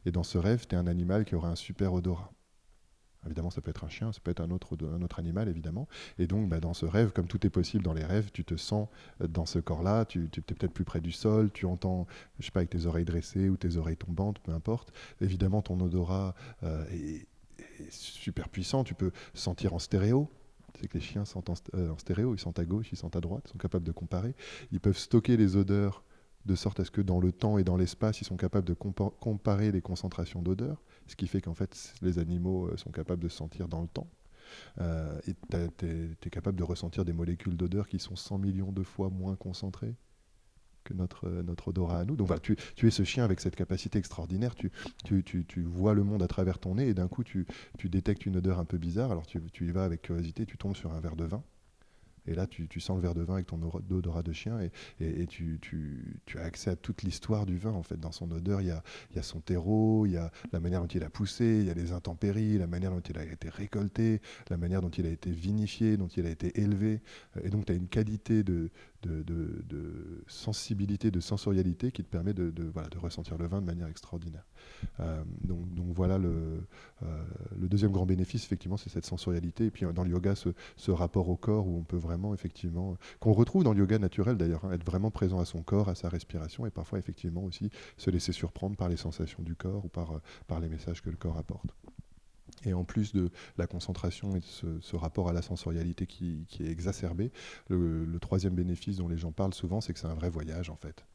et 0.05 0.11
dans 0.11 0.23
ce 0.23 0.37
rêve, 0.37 0.65
tu 0.67 0.75
es 0.75 0.77
un 0.77 0.87
animal 0.87 1.25
qui 1.25 1.35
aura 1.35 1.49
un 1.49 1.55
super 1.55 1.93
odorat. 1.93 2.31
Évidemment, 3.25 3.49
ça 3.49 3.61
peut 3.61 3.71
être 3.71 3.83
un 3.83 3.89
chien, 3.89 4.11
ça 4.11 4.19
peut 4.23 4.31
être 4.31 4.41
un 4.41 4.51
autre, 4.51 4.77
animal, 5.17 5.49
évidemment. 5.49 5.87
Et 6.19 6.27
donc, 6.27 6.47
bah, 6.47 6.59
dans 6.59 6.73
ce 6.73 6.85
rêve, 6.85 7.11
comme 7.11 7.27
tout 7.27 7.45
est 7.45 7.49
possible 7.49 7.83
dans 7.83 7.93
les 7.93 8.05
rêves, 8.05 8.29
tu 8.31 8.45
te 8.45 8.55
sens 8.55 8.87
euh, 9.21 9.27
dans 9.27 9.45
ce 9.45 9.59
corps-là, 9.59 10.05
tu, 10.05 10.29
tu 10.29 10.39
es 10.39 10.43
peut-être 10.43 10.73
plus 10.73 10.83
près 10.83 11.01
du 11.01 11.11
sol, 11.11 11.51
tu 11.51 11.65
entends, 11.65 12.05
je 12.39 12.45
sais 12.45 12.51
pas, 12.51 12.59
avec 12.59 12.69
tes 12.69 12.85
oreilles 12.85 13.05
dressées 13.05 13.49
ou 13.49 13.57
tes 13.57 13.77
oreilles 13.77 13.97
tombantes, 13.97 14.39
peu 14.39 14.51
importe. 14.51 14.93
Évidemment, 15.21 15.61
ton 15.61 15.79
odorat 15.79 16.35
euh, 16.63 16.85
est, 16.91 17.27
super 17.89 18.49
puissant, 18.49 18.83
tu 18.83 18.93
peux 18.93 19.11
sentir 19.33 19.73
en 19.73 19.79
stéréo. 19.79 20.29
C'est 20.79 20.87
que 20.87 20.93
les 20.95 21.03
chiens 21.03 21.25
sentent 21.25 21.49
en, 21.49 21.55
euh, 21.73 21.89
en, 21.89 21.97
stéréo, 21.97 22.35
ils 22.35 22.39
sentent 22.39 22.59
à 22.59 22.65
gauche, 22.65 22.89
ils 22.91 22.97
sentent 22.97 23.15
à 23.15 23.21
droite, 23.21 23.43
ils 23.47 23.51
sont 23.51 23.57
capables 23.57 23.85
de 23.85 23.91
comparer. 23.91 24.35
Ils 24.71 24.79
peuvent 24.79 24.97
stocker 24.97 25.35
les 25.35 25.55
odeurs 25.55 26.03
de 26.45 26.55
sorte 26.55 26.79
à 26.79 26.85
ce 26.85 26.91
que 26.91 27.01
dans 27.01 27.19
le 27.19 27.31
temps 27.31 27.57
et 27.57 27.63
dans 27.63 27.77
l'espace, 27.77 28.21
ils 28.21 28.25
sont 28.25 28.37
capables 28.37 28.67
de 28.67 28.73
comparer 28.73 29.71
les 29.71 29.81
concentrations 29.81 30.41
d'odeurs 30.41 30.81
ce 31.07 31.15
qui 31.15 31.27
fait 31.27 31.41
qu'en 31.41 31.53
fait, 31.53 31.93
les 32.01 32.19
animaux 32.19 32.67
euh, 32.67 32.77
sont 32.77 32.91
capables 32.91 33.21
de 33.21 33.29
sentir 33.29 33.67
dans 33.67 33.81
le 33.81 33.87
temps. 33.87 34.09
Euh, 34.79 35.19
et 35.27 35.35
tu 35.77 36.27
es, 36.27 36.29
capable 36.29 36.57
de 36.57 36.63
ressentir 36.63 37.03
des 37.03 37.13
molécules 37.13 37.57
d'odeur 37.57 37.87
qui 37.87 37.99
sont 37.99 38.15
100 38.15 38.37
millions 38.37 38.71
de 38.71 38.83
fois 38.83 39.09
moins 39.09 39.35
concentrées 39.35 39.95
que 40.83 40.93
notre, 40.93 41.27
euh, 41.27 41.43
notre 41.43 41.69
odorat 41.69 41.99
à 41.99 42.05
nous. 42.05 42.15
Donc 42.15 42.29
tu, 42.41 42.55
es 42.83 42.91
ce 42.91 43.03
chien 43.03 43.23
avec 43.23 43.39
cette 43.39 43.55
capacité 43.55 43.97
extraordinaire, 43.97 44.53
tu, 44.55 44.71
tu, 45.03 45.23
tu 45.23 45.63
vois 45.63 45.93
le 45.93 46.03
monde 46.03 46.21
à 46.21 46.27
travers 46.27 46.59
ton 46.59 46.75
nez 46.75 46.87
et 46.87 46.93
d'un 46.93 47.07
coup 47.07 47.23
tu, 47.23 47.47
détectes 47.83 48.25
une 48.25 48.37
odeur 48.37 48.59
un 48.59 48.65
peu 48.65 48.77
bizarre, 48.77 49.11
alors 49.11 49.25
tu, 49.25 49.41
y 49.61 49.71
vas 49.71 49.83
avec 49.83 50.03
curiosité, 50.03 50.45
tu 50.45 50.57
tombes 50.57 50.75
sur 50.75 50.93
un 50.93 50.99
verre 50.99 51.15
de 51.15 51.25
vin 51.25 51.43
et 52.27 52.33
là, 52.33 52.47
tu, 52.47 52.79
sens 52.79 52.95
le 52.95 53.01
verre 53.01 53.13
de 53.13 53.21
vin 53.21 53.35
avec 53.35 53.47
ton 53.47 53.59
odorat 53.89 54.23
de 54.23 54.33
chien 54.33 54.59
et, 54.59 54.71
et, 54.99 55.27
tu, 55.27 55.59
as 56.35 56.41
accès 56.41 56.71
à 56.71 56.75
toute 56.75 57.03
l'histoire 57.03 57.45
du 57.45 57.57
vin. 57.57 57.71
En 57.71 57.83
fait, 57.83 57.99
dans 57.99 58.11
son 58.11 58.31
odeur, 58.31 58.61
il 58.61 58.67
y 58.67 58.71
a, 58.71 58.83
son 59.21 59.39
terreau, 59.39 60.05
il 60.05 60.13
y 60.13 60.17
a 60.17 60.31
la 60.51 60.59
manière 60.59 60.81
dont 60.81 60.87
il 60.87 61.03
a 61.03 61.09
poussé, 61.09 61.59
il 61.61 61.67
y 61.67 61.69
a 61.69 61.73
les 61.73 61.91
intempéries, 61.91 62.57
la 62.57 62.67
manière 62.67 62.91
dont 62.91 62.99
il 62.99 63.17
a 63.17 63.23
été 63.23 63.49
récolté, 63.49 64.21
la 64.49 64.57
manière 64.57 64.81
dont 64.81 64.89
il 64.89 65.05
a 65.05 65.09
été 65.09 65.31
vinifié, 65.31 65.97
dont 65.97 66.07
il 66.07 66.25
a 66.25 66.29
été 66.29 66.59
élevé. 66.59 67.01
Et 67.43 67.49
donc, 67.49 67.65
tu 67.65 67.71
as 67.71 67.75
une 67.75 67.87
qualité 67.87 68.43
de, 68.43 68.69
sensibilité, 70.27 71.11
de 71.11 71.19
sensorialité 71.19 71.91
qui 71.91 72.03
te 72.03 72.09
permet 72.09 72.33
de 72.33 72.97
ressentir 72.97 73.37
le 73.37 73.47
vin 73.47 73.61
de 73.61 73.65
manière 73.65 73.87
extraordinaire. 73.87 74.45
Euh, 74.99 75.23
donc, 75.41 75.59
voilà 75.93 76.17
le, 76.17 76.63
euh, 77.03 77.23
le, 77.59 77.67
deuxième 77.67 77.91
grand 77.91 78.05
bénéfice, 78.05 78.43
effectivement, 78.45 78.77
c'est 78.77 78.89
cette 78.89 79.05
sensorialité. 79.05 79.65
Et 79.65 79.71
puis 79.71 79.85
dans 79.93 80.03
le 80.03 80.09
yoga, 80.09 80.35
ce, 80.35 80.49
ce, 80.77 80.91
rapport 80.91 81.29
au 81.29 81.35
corps 81.35 81.67
où 81.67 81.77
on 81.77 81.83
peut 81.83 81.97
vraiment, 81.97 82.33
effectivement, 82.33 82.97
qu'on 83.19 83.33
retrouve 83.33 83.63
dans 83.63 83.73
le 83.73 83.79
yoga 83.79 83.99
naturel 83.99 84.37
d'ailleurs, 84.37 84.65
hein, 84.65 84.71
être 84.71 84.85
vraiment 84.85 85.11
présent 85.11 85.39
à 85.39 85.45
son 85.45 85.61
corps, 85.61 85.89
à 85.89 85.95
sa 85.95 86.09
respiration 86.09 86.65
et 86.65 86.71
parfois, 86.71 86.99
effectivement, 86.99 87.43
aussi 87.43 87.69
se 87.97 88.09
laisser 88.09 88.31
surprendre 88.31 88.75
par 88.75 88.89
les 88.89 88.97
sensations 88.97 89.43
du 89.43 89.55
corps 89.55 89.85
ou 89.85 89.89
par, 89.89 90.19
par 90.47 90.59
les 90.59 90.69
messages 90.69 91.01
que 91.01 91.09
le 91.09 91.17
corps 91.17 91.37
apporte. 91.37 91.73
Et 92.63 92.73
en 92.73 92.83
plus 92.83 93.13
de 93.13 93.29
la 93.57 93.67
concentration 93.67 94.35
et 94.35 94.39
de 94.39 94.79
ce, 94.81 94.95
rapport 94.95 95.29
à 95.29 95.33
la 95.33 95.41
sensorialité 95.41 96.07
qui, 96.07 96.45
est 96.59 96.69
exacerbé, 96.69 97.31
le, 97.69 98.17
troisième 98.19 98.55
bénéfice 98.55 98.97
dont 98.97 99.07
les 99.07 99.17
gens 99.17 99.31
parlent 99.31 99.53
souvent, 99.53 99.81
c'est 99.81 99.93
que 99.93 99.99
c'est 99.99 100.07
un 100.07 100.15
vrai 100.15 100.29
voyage 100.29 100.69
en 100.69 100.75
fait. 100.75 101.05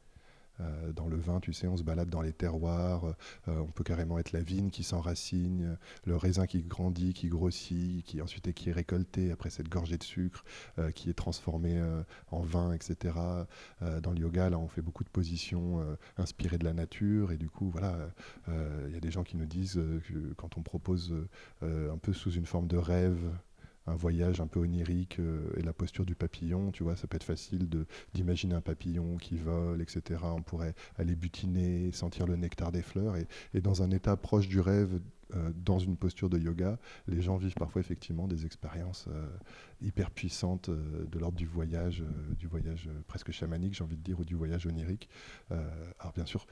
Euh, 0.61 0.93
dans 0.93 1.09
le 1.09 1.17
vin, 1.17 1.41
tu 1.41 1.53
sais, 1.53 1.67
on 1.67 1.77
se 1.77 1.83
balade 1.83 2.11
dans 2.11 2.23
les 2.23 2.33
terroirs, 2.33 3.05
euh, 3.49 3.59
on 3.59 3.71
peut 3.71 3.85
carrément 3.85 4.19
être 4.19 4.33
la 4.33 4.43
vigne 4.43 4.71
qui 4.71 4.83
s'enracine, 4.83 5.79
le 6.05 6.17
raisin 6.17 6.47
qui 6.47 6.63
grandit, 6.63 7.15
qui 7.15 7.29
grossit, 7.29 8.05
qui 8.05 8.21
ensuite 8.21 8.49
est, 8.49 8.53
qui 8.53 8.71
est 8.71 8.73
récolté 8.73 9.31
après 9.31 9.51
cette 9.51 9.69
gorgée 9.69 9.97
de 9.97 10.03
sucre, 10.03 10.45
euh, 10.79 10.91
qui 10.91 11.11
est 11.11 11.15
transformé 11.15 11.81
en 12.31 12.41
vin, 12.41 12.73
etc. 12.73 13.15
dans 13.81 14.13
le 14.13 14.19
yoga, 14.19 14.51
là, 14.51 14.59
on 14.59 14.69
fait 14.69 14.83
beaucoup 14.83 15.05
de 15.05 15.09
positions 15.09 15.85
inspirées 16.17 16.59
de 16.59 16.65
la 16.65 16.73
nature, 16.73 17.33
et 17.33 17.37
du 17.37 17.49
coup, 17.49 17.71
voilà, 17.71 17.97
il 18.49 18.93
y 18.93 18.97
a 18.97 19.01
des 19.01 19.11
gens 19.11 19.23
qui 19.23 19.37
nous 19.37 19.47
disent 19.47 19.81
que 20.09 20.35
quand 20.35 20.57
on 20.57 20.63
propose 20.63 21.15
un 21.63 21.99
peu 21.99 22.13
sous 22.13 22.33
une 22.33 22.47
forme 22.47 22.67
de 22.67 22.77
rêve, 22.77 23.31
un 23.87 23.95
voyage 23.95 24.41
un 24.41 24.47
peu 24.47 24.61
onirique 24.61 25.19
euh, 25.19 25.51
et 25.57 25.63
la 25.63 25.73
posture 25.73 26.05
du 26.05 26.15
papillon, 26.15 26.71
tu 26.71 26.83
vois, 26.83 26.97
ça 26.97 27.07
peut 27.07 27.17
être 27.17 27.25
facile 27.25 27.69
d'imaginer 28.15 28.55
un 28.55 28.61
papillon 28.61 29.17
qui 29.17 29.37
vole, 29.37 29.81
etc. 29.83 30.21
On 30.25 30.43
pourrait 30.43 30.75
aller 30.99 31.17
butiner, 31.17 31.91
sentir 31.93 32.27
le 32.27 32.37
nectar 32.37 32.73
des 32.73 32.83
fleurs 32.83 33.17
et, 33.17 33.61
dans 33.61 33.83
un 33.83 33.91
état 33.91 34.17
proche 34.17 34.49
du 34.49 34.61
rêve, 34.61 35.01
euh, 35.35 35.51
dans 35.55 35.79
une 35.79 35.97
posture 35.97 36.29
de 36.29 36.39
yoga, 36.39 36.79
les 37.07 37.23
gens 37.23 37.37
vivent 37.37 37.55
parfois 37.55 37.81
effectivement 37.81 38.27
des 38.27 38.47
expériences 38.47 39.07
euh, 39.09 39.27
hyper 39.81 40.11
puissantes 40.11 40.71
de 40.71 41.19
l'ordre 41.19 41.39
du 41.39 41.47
voyage, 41.47 42.05
du 42.39 42.47
voyage 42.47 42.89
presque 43.07 43.31
chamanique, 43.31 43.75
j'ai 43.75 43.85
envie 43.85 43.97
de 43.97 44.03
dire, 44.03 44.21
ou 44.21 44.25
du 44.25 44.35
voyage 44.35 44.67
onirique. 44.67 45.09
alors 45.51 46.13
bien 46.15 46.27
sûr, 46.27 46.47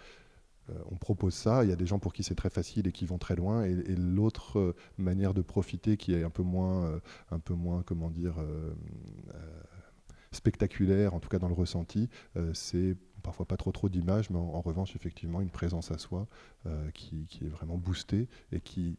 on 0.91 0.97
propose 0.97 1.35
ça. 1.35 1.65
Il 1.65 1.71
y 1.71 1.73
a 1.73 1.77
des 1.77 1.87
gens 1.87 1.99
pour 1.99 2.13
qui 2.13 2.23
c'est 2.23 2.35
très 2.35 2.51
facile 2.51 2.87
et 2.87 2.93
qui 2.93 3.07
vont 3.07 3.19
très 3.19 3.37
loin. 3.37 3.65
Et, 3.65 3.75
l'autre 3.97 4.59
euh, 4.59 4.77
manière 4.97 5.35
de 5.35 5.43
profiter, 5.43 5.97
qui 5.97 6.15
est 6.15 6.23
un 6.23 6.31
peu 6.31 6.43
moins, 6.43 6.87
euh, 6.87 7.01
un 7.31 7.39
peu 7.39 7.55
moins, 7.55 7.83
comment 7.83 8.11
dire, 8.11 8.37
spectaculaire, 10.33 11.15
en 11.15 11.21
tout 11.21 11.29
cas 11.29 11.39
dans 11.39 11.49
le 11.49 11.55
ressenti, 11.55 12.09
c'est 12.53 12.97
parfois 13.23 13.47
pas 13.47 13.57
trop 13.57 13.73
trop 13.73 13.89
d'images, 13.89 14.31
mais 14.31 14.39
en, 14.39 14.61
revanche 14.61 14.95
effectivement 14.95 15.41
une 15.41 15.51
présence 15.51 15.91
à 15.91 15.99
soi 15.99 16.27
qui, 16.95 17.27
est 17.43 17.49
vraiment 17.49 17.79
boostée 17.79 18.29
et 18.53 18.61
qui 18.61 18.99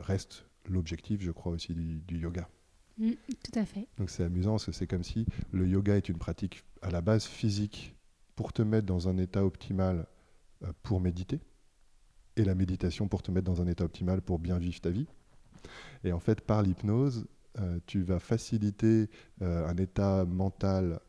reste 0.00 0.46
l'objectif, 0.68 1.22
je 1.22 1.30
crois 1.30 1.52
aussi 1.52 1.74
du, 1.74 2.18
yoga. 2.18 2.48
Mm, 2.98 3.12
tout 3.28 3.58
à 3.58 3.64
fait. 3.64 3.86
Donc 3.98 4.10
c'est 4.10 4.24
amusant 4.24 4.52
parce 4.52 4.66
que 4.66 4.72
c'est 4.72 4.86
comme 4.86 5.04
si 5.04 5.26
le 5.52 5.66
yoga 5.66 5.96
est 5.96 6.08
une 6.08 6.18
pratique 6.18 6.64
à 6.82 6.90
la 6.90 7.00
base 7.00 7.24
physique 7.24 7.94
pour 8.34 8.52
te 8.52 8.62
mettre 8.62 8.86
dans 8.86 9.08
un 9.08 9.16
état 9.18 9.44
optimal 9.44 9.98
euh, 9.98 10.04
pour 10.82 11.00
méditer 11.00 11.40
et 12.36 12.44
la 12.44 12.54
méditation 12.54 13.08
pour 13.08 13.22
te 13.22 13.30
mettre 13.30 13.46
dans 13.46 13.62
un 13.62 13.66
état 13.66 13.84
optimal 13.84 14.20
pour 14.20 14.38
bien 14.38 14.58
vivre 14.58 14.80
ta 14.80 14.90
vie. 14.90 15.06
Et 16.04 16.12
en 16.12 16.20
fait, 16.20 16.40
par 16.40 16.62
l'hypnose, 16.62 17.26
euh, 17.58 17.78
tu 17.86 18.02
vas 18.02 18.20
faciliter 18.20 19.08
euh, 19.42 19.66
un 19.66 19.76
état 19.76 20.24
mental, 20.26 21.00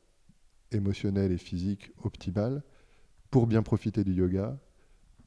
émotionnel 0.71 1.31
et 1.31 1.38
physique 1.38 1.91
optimal 2.03 2.63
pour 3.29 3.47
bien 3.47 3.62
profiter 3.62 4.03
du 4.03 4.13
yoga, 4.13 4.57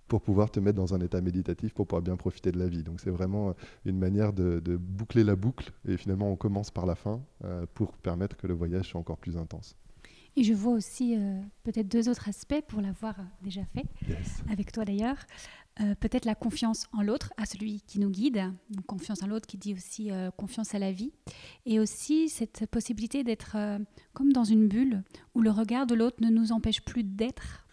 pour 0.09 0.23
pouvoir 0.23 0.51
te 0.51 0.59
mettre 0.59 0.77
dans 0.77 0.95
un 0.95 1.01
état 1.01 1.21
méditatif, 1.21 1.75
pour 1.75 1.87
pouvoir 1.87 2.03
bien 2.03 2.17
profiter 2.17 2.51
de 2.51 2.59
la 2.59 2.67
vie. 2.67 2.83
Donc 2.83 3.01
c'est 3.01 3.11
vraiment 3.11 3.55
une 3.85 3.99
manière 3.99 4.33
de, 4.33 4.77
boucler 4.77 5.23
la 5.23 5.37
boucle, 5.37 5.71
et 5.87 5.97
finalement 5.97 6.31
on 6.31 6.37
commence 6.37 6.71
par 6.71 6.85
la 6.85 6.97
fin 6.97 7.23
pour 7.75 7.93
permettre 7.93 8.37
que 8.37 8.49
le 8.49 8.55
voyage 8.55 8.89
soit 8.89 8.99
encore 8.99 9.19
plus 9.19 9.37
intense. 9.37 9.77
Et 10.37 10.45
je 10.45 10.55
vois 10.55 10.73
aussi 10.73 11.17
euh, 11.17 11.41
peut-être 11.65 11.89
deux 11.89 12.09
autres 12.09 12.29
aspects 12.29 12.61
pour 12.69 12.81
l'avoir 12.81 13.19
euh, 13.19 13.25
déjà 13.43 13.63
fait, 13.75 13.85
avec 14.51 14.73
toi 14.73 14.85
d'ailleurs. 14.85 15.17
Euh, 15.81 15.95
peut-être 15.95 16.25
la 16.25 16.35
confiance 16.35 16.87
en 16.93 17.03
l'autre, 17.03 17.33
à 17.37 17.47
celui 17.47 17.81
qui 17.83 18.01
nous 18.01 18.11
guide, 18.11 18.43
donc 18.71 18.87
confiance 18.87 19.23
en 19.23 19.27
l'autre 19.27 19.47
qui 19.47 19.57
dit 19.57 19.73
aussi 19.73 20.11
confiance 20.37 20.75
à 20.75 20.79
la 20.79 20.93
vie, 20.93 21.13
et 21.65 21.79
aussi 21.79 22.29
cette 22.29 22.67
possibilité 22.67 23.25
d'être 23.25 23.57
comme 24.13 24.33
dans 24.33 24.45
une 24.45 24.69
bulle 24.69 25.03
où 25.35 25.41
le 25.41 25.51
regard 25.51 25.87
de 25.87 25.95
l'autre 25.95 26.19
ne 26.21 26.29
nous 26.29 26.53
empêche 26.53 26.83
plus 26.83 27.05
d'être 27.05 27.65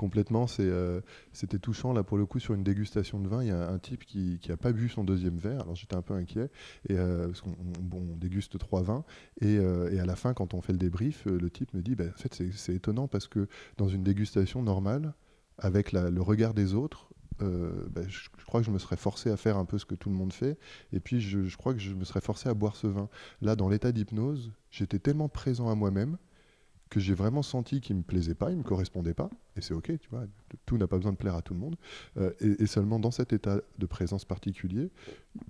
complètement. 0.00 0.46
Euh, 0.60 1.02
c'était 1.34 1.58
touchant, 1.58 1.92
là, 1.92 2.02
pour 2.02 2.16
le 2.16 2.24
coup, 2.24 2.38
sur 2.38 2.54
une 2.54 2.62
dégustation 2.62 3.20
de 3.20 3.28
vin. 3.28 3.42
Il 3.42 3.48
y 3.48 3.52
a 3.52 3.68
un 3.68 3.78
type 3.78 4.06
qui 4.06 4.40
n'a 4.48 4.56
pas 4.56 4.72
bu 4.72 4.88
son 4.88 5.04
deuxième 5.04 5.36
verre. 5.36 5.60
Alors, 5.60 5.74
j'étais 5.74 5.94
un 5.94 6.00
peu 6.00 6.14
inquiet. 6.14 6.50
Et, 6.88 6.96
euh, 6.96 7.26
parce 7.26 7.42
qu'on 7.42 7.54
bon, 7.82 8.16
déguste 8.16 8.58
trois 8.58 8.80
vins. 8.80 9.04
Et, 9.42 9.58
euh, 9.58 9.92
et, 9.92 10.00
à 10.00 10.06
la 10.06 10.16
fin, 10.16 10.32
quand 10.32 10.54
on 10.54 10.62
fait 10.62 10.72
le 10.72 10.78
débrief, 10.78 11.26
le 11.26 11.50
type 11.50 11.74
me 11.74 11.82
dit 11.82 11.96
bah, 11.96 12.06
En 12.08 12.18
fait, 12.18 12.42
c'est 12.54 12.74
étonnant 12.74 13.08
parce 13.08 13.28
que 13.28 13.46
dans 13.76 13.88
une 13.88 14.02
dégustation 14.02 14.62
normale, 14.62 15.12
avec 15.58 15.92
le 15.92 16.22
regard 16.22 16.54
des 16.54 16.72
autres, 16.72 17.10
bah, 17.38 18.00
je, 18.08 18.20
crois 18.46 18.60
que 18.60 18.66
je 18.66 18.70
me 18.70 18.78
serais 18.78 18.96
forcé 18.96 19.30
à 19.30 19.36
faire 19.36 19.58
un 19.58 19.66
peu 19.66 19.76
ce 19.76 19.84
que 19.84 19.94
tout 19.94 20.08
le 20.08 20.16
monde 20.16 20.32
fait. 20.32 20.58
Et 20.94 21.00
puis, 21.00 21.20
je 21.20 21.56
crois 21.58 21.74
que 21.74 21.80
je 21.80 21.92
me 21.92 22.04
serais 22.04 22.22
forcé 22.22 22.48
à 22.48 22.54
boire 22.54 22.74
ce 22.74 22.86
vin. 22.86 23.10
Là, 23.42 23.54
dans 23.54 23.68
l'état 23.68 23.92
d'hypnose, 23.92 24.50
j'étais 24.70 24.98
tellement 24.98 25.28
présent 25.28 25.68
à 25.68 25.74
moi-même 25.74 26.16
que 26.90 26.98
j'ai 26.98 27.14
vraiment 27.14 27.42
senti 27.42 27.80
qu'il 27.80 27.96
me 27.96 28.02
plaisait 28.02 28.34
pas, 28.34 28.50
il 28.50 28.58
me 28.58 28.64
correspondait 28.64 29.14
pas, 29.14 29.30
et 29.56 29.60
c'est 29.60 29.74
ok, 29.74 29.96
tu 29.98 30.10
vois, 30.10 30.24
tout 30.66 30.76
n'a 30.76 30.88
pas 30.88 30.96
besoin 30.96 31.12
de 31.12 31.16
plaire 31.16 31.36
à 31.36 31.42
tout 31.42 31.54
le 31.54 31.60
monde. 31.60 31.76
Euh, 32.18 32.32
et, 32.40 32.66
seulement 32.66 32.98
dans 32.98 33.12
cet 33.12 33.32
état 33.32 33.60
de 33.78 33.86
présence 33.86 34.24
particulier, 34.24 34.90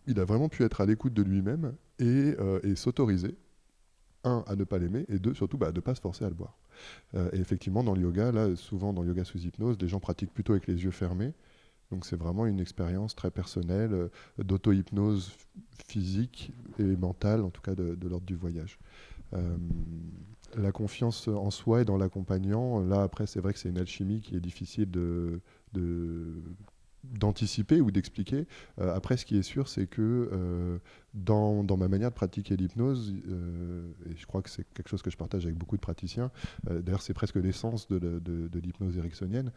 il 0.07 0.21
a 0.21 0.25
vraiment 0.25 0.51
pu 0.51 0.63
être 0.63 0.83
à 0.83 0.87
l'écoute 0.87 1.15
de 1.15 1.23
lui-même 1.23 1.75
et, 1.99 2.35
euh, 2.39 2.77
s'autoriser, 2.77 3.37
un, 4.23 4.45
à 4.47 4.55
ne 4.55 4.65
pas 4.65 4.79
l'aimer, 4.79 5.07
et 5.09 5.19
deux, 5.19 5.33
surtout, 5.33 5.57
bah, 5.57 5.69
à 5.69 5.73
ne 5.73 5.81
pas 5.81 5.95
se 5.95 6.03
forcer 6.03 6.27
à 6.27 6.29
le 6.29 6.35
boire. 6.35 6.59
Euh, 7.15 7.31
et 7.33 7.39
effectivement, 7.39 7.83
dans 7.83 7.95
le 7.95 8.03
yoga, 8.03 8.33
là, 8.33 8.55
souvent 8.55 8.93
dans 8.93 9.01
le 9.01 9.09
yoga 9.09 9.25
sous 9.25 9.39
hypnose, 9.39 9.79
les 9.81 9.89
gens 9.89 10.01
pratiquent 10.01 10.35
plutôt 10.35 10.53
avec 10.53 10.67
les 10.67 10.85
yeux 10.85 10.91
fermés. 10.91 11.33
Donc 11.91 12.05
c'est 12.05 12.17
vraiment 12.17 12.47
une 12.47 12.61
expérience 12.61 13.17
très 13.17 13.33
personnelle 13.33 14.11
d'auto-hypnose 14.39 15.33
physique 15.89 16.53
et 16.79 16.85
mentale, 16.85 17.43
en 17.43 17.51
tout 17.51 17.63
cas 17.63 17.75
de 17.75 18.09
l'ordre 18.09 18.27
du 18.27 18.37
voyage 18.37 18.79
la 20.57 20.73
confiance 20.73 21.29
en 21.29 21.51
soi 21.51 21.83
et 21.83 21.85
dans 21.85 21.97
l'accompagnant, 21.97 22.81
là 22.81 23.03
après 23.03 23.27
c'est 23.27 23.41
vrai 23.41 23.53
que 23.53 23.59
c'est 23.59 23.69
une 23.69 23.79
alchimie 23.79 24.21
qui 24.21 24.37
est 24.37 24.41
difficile 24.41 24.89
d'anticiper 27.05 27.81
ou 27.81 27.91
d'expliquer. 27.91 28.47
Euh, 28.79 28.95
après, 28.95 29.17
ce 29.17 29.25
qui 29.25 29.39
est 29.39 29.43
sûr, 29.43 29.69
c'est 29.69 29.87
que 29.87 30.29
euh, 30.33 30.79
dans, 31.15 31.65
ma 31.77 31.89
manière 31.89 32.11
de 32.11 32.15
pratiquer 32.15 32.57
l'hypnose, 32.57 33.15
euh, 33.29 33.91
et 34.07 34.17
je 34.17 34.27
crois 34.27 34.43
que 34.43 34.51
c'est 34.51 34.65
quelque 34.75 34.89
chose 34.89 35.03
que 35.03 35.11
je 35.11 35.17
partage 35.17 35.45
avec 35.45 35.57
beaucoup 35.57 35.77
de 35.77 35.81
praticiens, 35.81 36.31
d'ailleurs 36.69 37.03
c'est 37.03 37.15
presque 37.15 37.37
l'essence 37.37 37.89
de 37.89 38.59
l'hypnose 38.59 38.97
ericksonienne, 38.97 39.53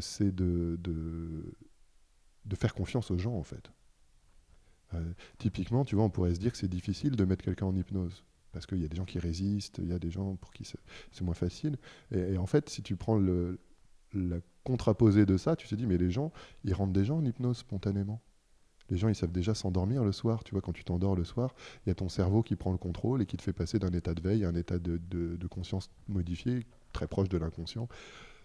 c'est 0.00 0.34
de, 0.34 0.78
de, 0.82 2.56
faire 2.56 2.74
confiance 2.74 3.10
aux 3.10 3.18
gens 3.18 3.34
en 3.34 3.44
fait. 3.44 3.70
typiquement, 5.38 5.84
tu 5.84 5.94
vois, 5.94 6.04
on 6.04 6.10
pourrait 6.10 6.34
se 6.34 6.40
dire 6.40 6.52
que 6.52 6.58
c'est 6.58 6.68
difficile 6.68 7.16
de 7.16 7.24
mettre 7.24 7.44
quelqu'un 7.44 7.66
en 7.66 7.76
hypnose. 7.76 8.24
Parce 8.52 8.66
qu'il 8.66 8.80
y 8.80 8.84
a 8.84 8.88
des 8.88 8.96
gens 8.96 9.04
qui 9.04 9.18
résistent, 9.18 9.78
il 9.78 9.88
y 9.88 9.92
a 9.92 9.98
des 9.98 10.10
gens 10.10 10.36
pour 10.36 10.52
qui 10.52 10.64
c'est 10.64 11.22
moins 11.24 11.34
facile. 11.34 11.76
Et, 12.10 12.36
en 12.36 12.46
fait, 12.46 12.68
si 12.68 12.82
tu 12.82 12.96
prends 12.96 13.20
la 14.12 14.40
contraposé 14.64 15.26
de 15.26 15.36
ça, 15.36 15.56
tu 15.56 15.68
te 15.68 15.74
dis, 15.74 15.86
mais 15.86 15.98
les 15.98 16.10
gens, 16.10 16.32
ils 16.64 16.74
rentrent 16.74 16.92
déjà 16.92 17.14
en 17.14 17.24
hypnose 17.24 17.58
spontanément. 17.58 18.20
Les 18.90 18.96
gens, 18.96 19.08
ils 19.08 19.14
savent 19.14 19.32
déjà 19.32 19.54
s'endormir 19.54 20.04
le 20.04 20.12
soir. 20.12 20.42
Tu 20.42 20.52
vois, 20.52 20.60
quand 20.60 20.72
tu 20.72 20.84
t'endors 20.84 21.14
le 21.14 21.24
soir, 21.24 21.54
il 21.86 21.90
y 21.90 21.92
a 21.92 21.94
ton 21.94 22.08
cerveau 22.08 22.42
qui 22.42 22.56
prend 22.56 22.72
le 22.72 22.78
contrôle 22.78 23.22
et 23.22 23.26
qui 23.26 23.36
te 23.36 23.42
fait 23.42 23.52
passer 23.52 23.78
d'un 23.78 23.92
état 23.92 24.14
de 24.14 24.20
veille 24.20 24.44
à 24.44 24.48
un 24.48 24.54
état 24.54 24.78
de, 24.78 25.46
conscience 25.48 25.90
modifié, 26.08 26.66
très 26.92 27.06
proche 27.06 27.28
de 27.28 27.38
l'inconscient, 27.38 27.88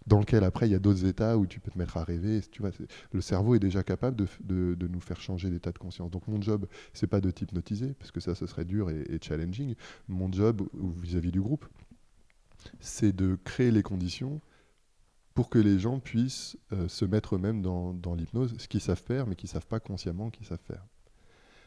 dans 0.08 0.20
lequel 0.20 0.44
après, 0.44 0.68
il 0.68 0.72
y 0.72 0.76
a 0.76 0.80
d'autres 0.80 1.06
états 1.06 1.38
où 1.38 1.48
tu 1.48 1.60
peux 1.60 1.72
te 1.72 1.78
mettre 1.78 1.98
à 1.98 2.04
rêver. 2.04 2.42
Tu 2.52 2.62
vois, 2.62 2.72
le 3.12 3.22
cerveau 3.22 3.56
est 3.56 3.60
déjà 3.60 3.84
capable 3.84 4.16
de, 4.16 4.88
nous 4.88 5.00
faire 5.00 5.20
changer 5.20 5.50
d'état 5.50 5.72
de 5.72 5.78
conscience. 5.78 6.12
Donc 6.12 6.28
mon 6.28 6.42
job, 6.42 6.68
c'est 6.94 7.08
pas 7.08 7.22
de 7.22 7.32
t'hypnotiser, 7.32 7.94
parce 8.00 8.12
que 8.12 8.20
ça, 8.20 8.36
ce 8.36 8.46
serait 8.46 8.66
dur 8.66 8.90
et, 8.90 9.20
challenging. 9.22 9.76
Mon 10.08 10.32
job, 10.32 10.68
vis-à-vis 10.74 11.30
-vis 11.30 11.32
du 11.32 11.42
groupe, 11.42 11.66
c'est 12.80 13.16
de 13.16 13.38
créer 13.44 13.72
les 13.72 13.84
conditions 13.84 14.42
pour 15.36 15.50
que 15.50 15.60
les 15.60 15.78
gens 15.78 16.00
puissent 16.00 16.58
euh, 16.72 16.88
se 16.88 17.06
mettre 17.06 17.36
eux-mêmes 17.36 17.62
dans, 17.62 18.16
l'hypnose, 18.16 18.56
ce 18.58 18.68
qu'ils 18.68 18.82
savent 18.82 19.02
faire, 19.02 19.28
mais 19.28 19.36
qu'ils 19.36 19.50
ne 19.50 19.54
savent 19.54 19.68
pas 19.68 19.82
consciemment 19.82 20.30
qu'ils 20.32 20.46
savent 20.46 20.64
faire. 20.66 20.84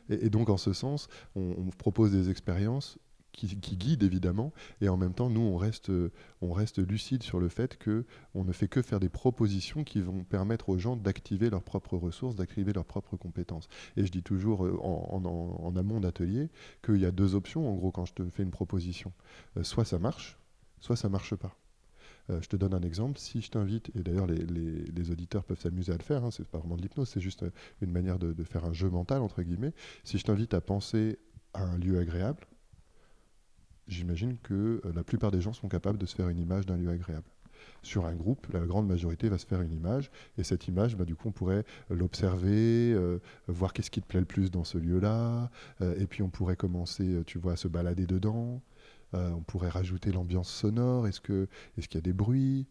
Et, 0.08 0.30
donc, 0.30 0.48
en 0.48 0.56
ce 0.56 0.72
sens, 0.72 1.08
on, 1.36 1.68
propose 1.76 2.10
des 2.12 2.30
expériences 2.30 2.98
qui, 3.46 3.76
guident 3.76 4.02
évidemment, 4.02 4.52
et 4.80 4.88
en 4.88 4.96
même 4.96 5.14
temps, 5.14 5.30
nous, 5.30 5.40
on 5.40 5.56
reste, 5.56 5.90
on 6.40 6.52
reste 6.52 6.78
lucide 6.78 7.22
sur 7.22 7.40
le 7.40 7.48
fait 7.48 7.78
qu'on 7.82 8.44
ne 8.44 8.52
fait 8.52 8.68
que 8.68 8.82
faire 8.82 9.00
des 9.00 9.08
propositions 9.08 9.84
qui 9.84 10.00
vont 10.00 10.24
permettre 10.24 10.68
aux 10.68 10.78
gens 10.78 10.96
d'activer 10.96 11.50
leurs 11.50 11.62
propres 11.62 11.96
ressources, 11.96 12.34
d'activer 12.34 12.72
leurs 12.72 12.84
propres 12.84 13.16
compétences. 13.16 13.68
Et 13.96 14.04
je 14.06 14.12
dis 14.12 14.22
toujours 14.22 14.64
euh, 14.64 14.78
en, 14.82 15.76
amont 15.76 16.00
d'atelier 16.00 16.48
qu'il 16.82 16.98
y 16.98 17.06
a 17.06 17.10
deux 17.10 17.34
options, 17.34 17.70
en 17.70 17.74
gros, 17.74 17.90
quand 17.90 18.04
je 18.04 18.14
te 18.14 18.28
fais 18.28 18.42
une 18.42 18.50
proposition. 18.50 19.12
Euh, 19.56 19.62
soit 19.62 19.84
ça 19.84 19.98
marche, 19.98 20.38
soit 20.80 20.96
ça 20.96 21.08
marche 21.08 21.34
pas. 21.34 21.56
Euh, 22.30 22.40
je 22.42 22.48
te 22.48 22.56
donne 22.56 22.74
un 22.74 22.82
exemple. 22.82 23.18
Si 23.18 23.40
je 23.40 23.50
t'invite, 23.50 23.90
et 23.96 24.02
d'ailleurs 24.02 24.26
les, 24.26 25.10
auditeurs 25.10 25.44
peuvent 25.44 25.60
s'amuser 25.60 25.92
à 25.92 25.96
le 25.96 26.02
faire, 26.02 26.24
hein, 26.24 26.30
c'est 26.30 26.46
pas 26.46 26.58
vraiment 26.58 26.76
de 26.76 26.82
l'hypnose, 26.82 27.08
c'est 27.08 27.20
juste 27.20 27.44
euh, 27.44 27.50
une 27.80 27.90
manière 27.90 28.18
de, 28.18 28.44
faire 28.44 28.64
un 28.64 28.72
jeu 28.72 28.90
mental, 28.90 29.22
entre 29.22 29.42
guillemets. 29.42 29.72
Si 30.04 30.18
je 30.18 30.24
t'invite 30.24 30.54
à 30.54 30.60
penser 30.60 31.18
à 31.54 31.62
un 31.62 31.78
lieu 31.78 31.98
agréable, 31.98 32.46
j'imagine 33.88 34.36
que 34.42 34.80
euh, 34.84 34.92
la 34.94 35.02
plupart 35.02 35.30
des 35.30 35.40
gens 35.40 35.52
sont 35.52 35.68
capables 35.68 35.98
de 35.98 36.06
se 36.06 36.14
faire 36.14 36.28
une 36.28 36.38
image 36.38 36.66
d'un 36.66 36.76
lieu 36.76 36.90
agréable 36.90 37.28
sur 37.82 38.06
un 38.06 38.14
groupe, 38.14 38.46
la 38.52 38.60
grande 38.60 38.86
majorité 38.86 39.28
va 39.28 39.36
se 39.36 39.46
faire 39.46 39.62
une 39.62 39.72
image, 39.72 40.10
et 40.36 40.44
cette 40.44 40.68
image, 40.68 40.96
bah, 40.96 41.04
du 41.04 41.16
coup, 41.16 41.28
on 41.28 41.32
pourrait 41.32 41.64
l'observer, 41.90 42.96
voir 43.48 43.72
qu'est-ce 43.72 43.90
qui 43.90 44.00
te 44.00 44.06
plaît 44.06 44.20
le 44.20 44.26
plus 44.26 44.50
dans 44.50 44.62
ce 44.62 44.78
lieu-là, 44.78 45.50
et 45.80 46.06
puis 46.06 46.22
on 46.22 46.28
pourrait 46.28 46.56
commencer, 46.56 47.22
tu 47.26 47.38
vois, 47.38 47.52
à 47.52 47.56
se 47.56 47.66
balader 47.66 48.06
dedans, 48.06 48.62
euh, 49.14 49.30
on 49.30 49.40
pourrait 49.40 49.70
rajouter 49.70 50.12
l'ambiance 50.12 50.50
sonore. 50.50 51.06
Est-ce 51.06 51.20
qu'il 51.20 51.46
y 51.94 51.96
a 51.96 52.00
des 52.00 52.12
bruits 52.12 52.66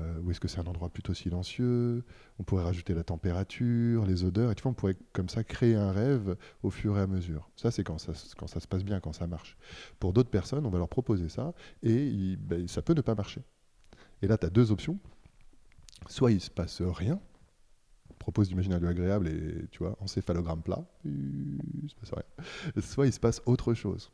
euh, 0.00 0.20
Ou 0.20 0.30
est-ce 0.30 0.40
que 0.40 0.48
c'est 0.48 0.58
un 0.58 0.66
endroit 0.66 0.88
plutôt 0.88 1.14
silencieux? 1.14 2.04
On 2.38 2.42
pourrait 2.42 2.64
rajouter 2.64 2.94
la 2.94 3.04
température, 3.04 4.06
les 4.06 4.24
odeurs. 4.24 4.50
Et 4.50 4.54
tu 4.54 4.62
vois, 4.62 4.72
on 4.72 4.74
pourrait 4.74 4.96
comme 5.12 5.28
ça 5.28 5.44
créer 5.44 5.74
un 5.74 5.92
rêve 5.92 6.36
au 6.62 6.70
fur 6.70 6.98
et 6.98 7.00
à 7.00 7.06
mesure. 7.06 7.50
Ça, 7.56 7.70
c'est 7.70 7.84
quand 7.84 7.98
ça, 7.98 8.14
se 8.14 8.66
passe 8.66 8.84
bien, 8.84 9.00
quand 9.00 9.12
ça 9.12 9.26
marche. 9.26 9.56
Pour 10.00 10.12
d'autres 10.12 10.30
personnes, 10.30 10.66
on 10.66 10.70
va 10.70 10.78
leur 10.78 10.88
proposer 10.88 11.28
ça 11.28 11.54
et 11.82 12.36
ben, 12.38 12.66
ça 12.68 12.82
peut 12.82 12.94
ne 12.94 13.00
pas 13.00 13.14
marcher. 13.14 13.42
Et 14.22 14.26
là, 14.26 14.38
tu 14.38 14.46
as 14.46 14.50
deux 14.50 14.72
options. 14.72 14.98
Soit 16.08 16.32
il 16.32 16.40
se 16.40 16.50
passe 16.50 16.82
rien, 16.82 17.18
propose 18.18 18.48
d'imaginer 18.48 18.74
un 18.76 18.78
lieu 18.78 18.88
agréable 18.88 19.28
et 19.28 19.66
tu 19.70 19.78
vois, 19.78 19.96
encéphalogramme 20.00 20.62
plat, 20.62 20.84
il 21.04 21.88
se 21.88 21.94
passe 21.94 22.12
rien. 22.12 22.82
Soit 22.82 23.06
il 23.06 23.12
se 23.12 23.20
passe 23.20 23.42
autre 23.46 23.74
chose. 23.74 24.10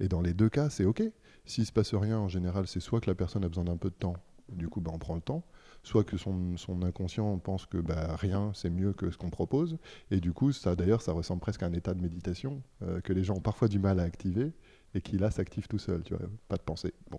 Et 0.00 0.08
dans 0.08 0.20
les 0.20 0.34
deux 0.34 0.48
cas, 0.48 0.68
c'est 0.68 0.84
OK. 0.84 1.02
S'il 1.44 1.66
se 1.66 1.72
passe 1.72 1.94
rien, 1.94 2.18
en 2.18 2.28
général, 2.28 2.66
c'est 2.66 2.80
soit 2.80 3.00
que 3.00 3.10
la 3.10 3.14
personne 3.14 3.44
a 3.44 3.48
besoin 3.48 3.64
d'un 3.64 3.76
peu 3.76 3.88
de 3.88 3.94
temps, 3.94 4.16
du 4.54 4.68
coup, 4.68 4.80
bah, 4.80 4.90
on 4.94 4.98
prend 4.98 5.14
le 5.14 5.20
temps, 5.20 5.44
soit 5.82 6.04
que 6.04 6.16
son, 6.16 6.56
inconscient 6.82 7.38
pense 7.38 7.66
que 7.66 7.78
bah, 7.78 8.16
rien, 8.16 8.52
c'est 8.54 8.70
mieux 8.70 8.92
que 8.92 9.10
ce 9.10 9.18
qu'on 9.18 9.30
propose. 9.30 9.78
Et 10.10 10.20
du 10.20 10.32
coup, 10.32 10.52
ça 10.52 10.76
d'ailleurs, 10.76 11.02
ça 11.02 11.12
ressemble 11.12 11.40
presque 11.40 11.62
à 11.62 11.66
un 11.66 11.72
état 11.72 11.94
de 11.94 12.00
méditation 12.00 12.62
euh, 12.82 13.00
que 13.00 13.12
les 13.12 13.24
gens 13.24 13.36
ont 13.36 13.40
parfois 13.40 13.68
du 13.68 13.78
mal 13.78 14.00
à 14.00 14.04
activer 14.04 14.52
et 14.94 15.00
qui 15.00 15.18
là 15.18 15.30
s'active 15.30 15.68
tout 15.68 15.78
seul, 15.78 16.02
tu 16.02 16.14
vois, 16.14 16.26
pas 16.48 16.56
de 16.56 16.62
pensée. 16.62 16.92
Bon. 17.10 17.18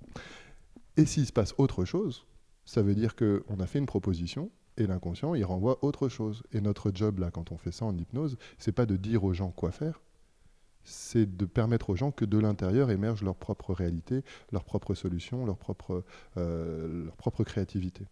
Et 0.97 1.05
s'il 1.05 1.25
se 1.25 1.33
passe 1.33 1.55
autre 1.57 1.85
chose, 1.85 2.25
ça 2.65 2.81
veut 2.81 2.93
dire 2.93 3.15
qu'on 3.15 3.59
a 3.59 3.65
fait 3.65 3.79
une 3.79 3.85
proposition, 3.87 4.51
et 4.77 4.87
l'inconscient, 4.87 5.35
il 5.35 5.45
renvoie 5.45 5.83
autre 5.83 6.09
chose. 6.09 6.43
Et 6.51 6.61
notre 6.61 6.91
job, 6.93 7.19
là, 7.19 7.31
quand 7.31 7.51
on 7.51 7.57
fait 7.57 7.71
ça 7.71 7.85
en 7.85 7.95
hypnose, 7.97 8.37
c'est 8.57 8.71
pas 8.71 8.85
de 8.85 8.95
dire 8.95 9.23
aux 9.23 9.33
gens 9.33 9.51
quoi 9.51 9.71
faire, 9.71 10.01
c'est 10.83 11.37
de 11.37 11.45
permettre 11.45 11.89
aux 11.89 11.95
gens 11.95 12.11
que 12.11 12.25
de 12.25 12.37
l'intérieur 12.37 12.91
émergent 12.91 13.23
leur 13.23 13.35
propre 13.35 13.73
réalité, 13.73 14.23
leurs 14.51 14.63
propres 14.63 14.95
solutions, 14.95 15.45
leur 15.45 15.57
propre, 15.57 16.03
euh, 16.37 17.05
leur 17.05 17.15
propre 17.15 17.43
créativité. 17.43 18.05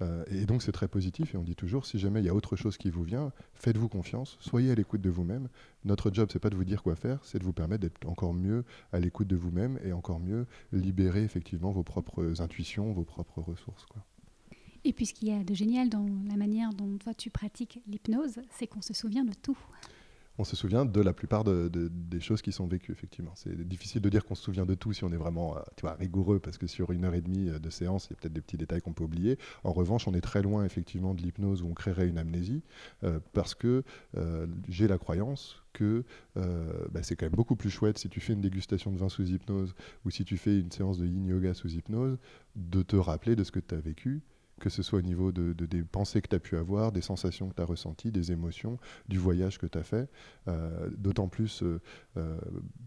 Euh, 0.00 0.24
et 0.30 0.46
donc 0.46 0.62
c'est 0.62 0.72
très 0.72 0.88
positif 0.88 1.34
et 1.34 1.38
on 1.38 1.42
dit 1.42 1.56
toujours, 1.56 1.86
si 1.86 1.98
jamais 1.98 2.20
il 2.20 2.26
y 2.26 2.28
a 2.28 2.34
autre 2.34 2.56
chose 2.56 2.76
qui 2.76 2.90
vous 2.90 3.02
vient, 3.02 3.32
faites-vous 3.54 3.88
confiance, 3.88 4.36
soyez 4.40 4.70
à 4.70 4.74
l'écoute 4.74 5.00
de 5.00 5.10
vous-même. 5.10 5.48
Notre 5.84 6.12
job, 6.12 6.28
c'est 6.32 6.38
pas 6.38 6.50
de 6.50 6.56
vous 6.56 6.64
dire 6.64 6.82
quoi 6.82 6.94
faire, 6.94 7.18
c'est 7.24 7.38
de 7.38 7.44
vous 7.44 7.52
permettre 7.52 7.82
d'être 7.82 8.06
encore 8.06 8.34
mieux 8.34 8.64
à 8.92 9.00
l'écoute 9.00 9.28
de 9.28 9.36
vous-même 9.36 9.78
et 9.84 9.92
encore 9.92 10.20
mieux 10.20 10.46
libérer 10.72 11.22
effectivement 11.22 11.70
vos 11.70 11.82
propres 11.82 12.40
intuitions, 12.40 12.92
vos 12.92 13.04
propres 13.04 13.40
ressources. 13.40 13.86
Et 14.84 14.92
puis 14.92 15.06
ce 15.06 15.14
qu'il 15.14 15.28
y 15.28 15.32
a 15.32 15.42
de 15.42 15.54
génial 15.54 15.88
dans 15.88 16.06
la 16.28 16.36
manière 16.36 16.72
dont 16.72 16.96
toi 16.98 17.12
tu 17.14 17.30
pratiques 17.30 17.80
l'hypnose, 17.86 18.40
c'est 18.50 18.66
qu'on 18.66 18.82
se 18.82 18.94
souvient 18.94 19.24
de 19.24 19.34
tout 19.34 19.58
on 20.38 20.44
se 20.44 20.54
souvient 20.54 20.84
de 20.84 21.00
la 21.00 21.12
plupart 21.12 21.44
des 21.44 22.20
choses 22.20 22.42
qui 22.42 22.52
sont 22.52 22.66
vécues, 22.66 22.92
effectivement. 22.92 23.32
C'est 23.34 23.66
difficile 23.66 24.00
de 24.00 24.08
dire 24.08 24.24
qu'on 24.24 24.36
se 24.36 24.42
souvient 24.42 24.66
de 24.66 24.74
tout 24.74 24.92
si 24.92 25.02
on 25.02 25.10
est 25.10 25.16
vraiment 25.16 25.56
euh, 25.56 25.90
rigoureux, 25.98 26.38
parce 26.38 26.58
que 26.58 26.68
sur 26.68 26.92
une 26.92 27.04
heure 27.04 27.14
et 27.14 27.20
demie 27.20 27.48
euh, 27.48 27.58
de 27.58 27.70
séance, 27.70 28.06
il 28.06 28.10
y 28.10 28.12
a 28.14 28.16
peut-être 28.20 28.32
des 28.32 28.40
petits 28.40 28.56
détails 28.56 28.80
qu'on 28.80 28.92
peut 28.92 29.02
oublier. 29.02 29.36
En 29.64 29.72
revanche, 29.72 30.06
on 30.06 30.14
est 30.14 30.20
très 30.20 30.42
loin, 30.42 30.64
effectivement, 30.64 31.12
de 31.14 31.22
l'hypnose 31.22 31.62
où 31.62 31.66
on 31.66 31.74
créerait 31.74 32.06
une 32.06 32.18
amnésie, 32.18 32.62
euh, 33.02 33.18
parce 33.32 33.54
que 33.54 33.82
j'ai 34.68 34.86
la 34.86 34.98
croyance 34.98 35.62
que 35.72 36.04
bah, 36.34 37.02
c'est 37.02 37.16
quand 37.16 37.26
même 37.26 37.34
beaucoup 37.34 37.56
plus 37.56 37.70
chouette 37.70 37.98
si 37.98 38.08
tu 38.08 38.20
fais 38.20 38.32
une 38.32 38.40
dégustation 38.40 38.90
de 38.90 38.98
vin 38.98 39.08
sous 39.08 39.24
hypnose 39.24 39.74
ou 40.04 40.10
si 40.10 40.24
tu 40.24 40.36
fais 40.36 40.58
une 40.58 40.70
séance 40.70 40.98
de 40.98 41.06
yin 41.06 41.26
yoga 41.26 41.54
sous 41.54 41.68
hypnose, 41.68 42.18
de 42.56 42.82
te 42.82 42.96
rappeler 42.96 43.36
de 43.36 43.44
ce 43.44 43.50
que 43.50 43.60
tu 43.60 43.74
as 43.74 43.78
vécu 43.78 44.22
que 44.58 44.70
ce 44.70 44.82
soit 44.82 44.98
au 44.98 45.02
niveau 45.02 45.32
de, 45.32 45.52
des 45.52 45.82
pensées 45.82 46.20
que 46.20 46.28
tu 46.28 46.36
as 46.36 46.40
pu 46.40 46.56
avoir, 46.56 46.92
des 46.92 47.00
sensations 47.00 47.48
que 47.48 47.54
tu 47.54 47.62
as 47.62 47.64
ressenties, 47.64 48.10
des 48.10 48.32
émotions, 48.32 48.78
du 49.08 49.18
voyage 49.18 49.58
que 49.58 49.66
tu 49.66 49.78
as 49.78 49.82
fait. 49.82 50.08
Euh, 50.48 50.88
d'autant 50.96 51.28
plus, 51.28 51.62
euh, 51.62 51.80
euh, 52.16 52.38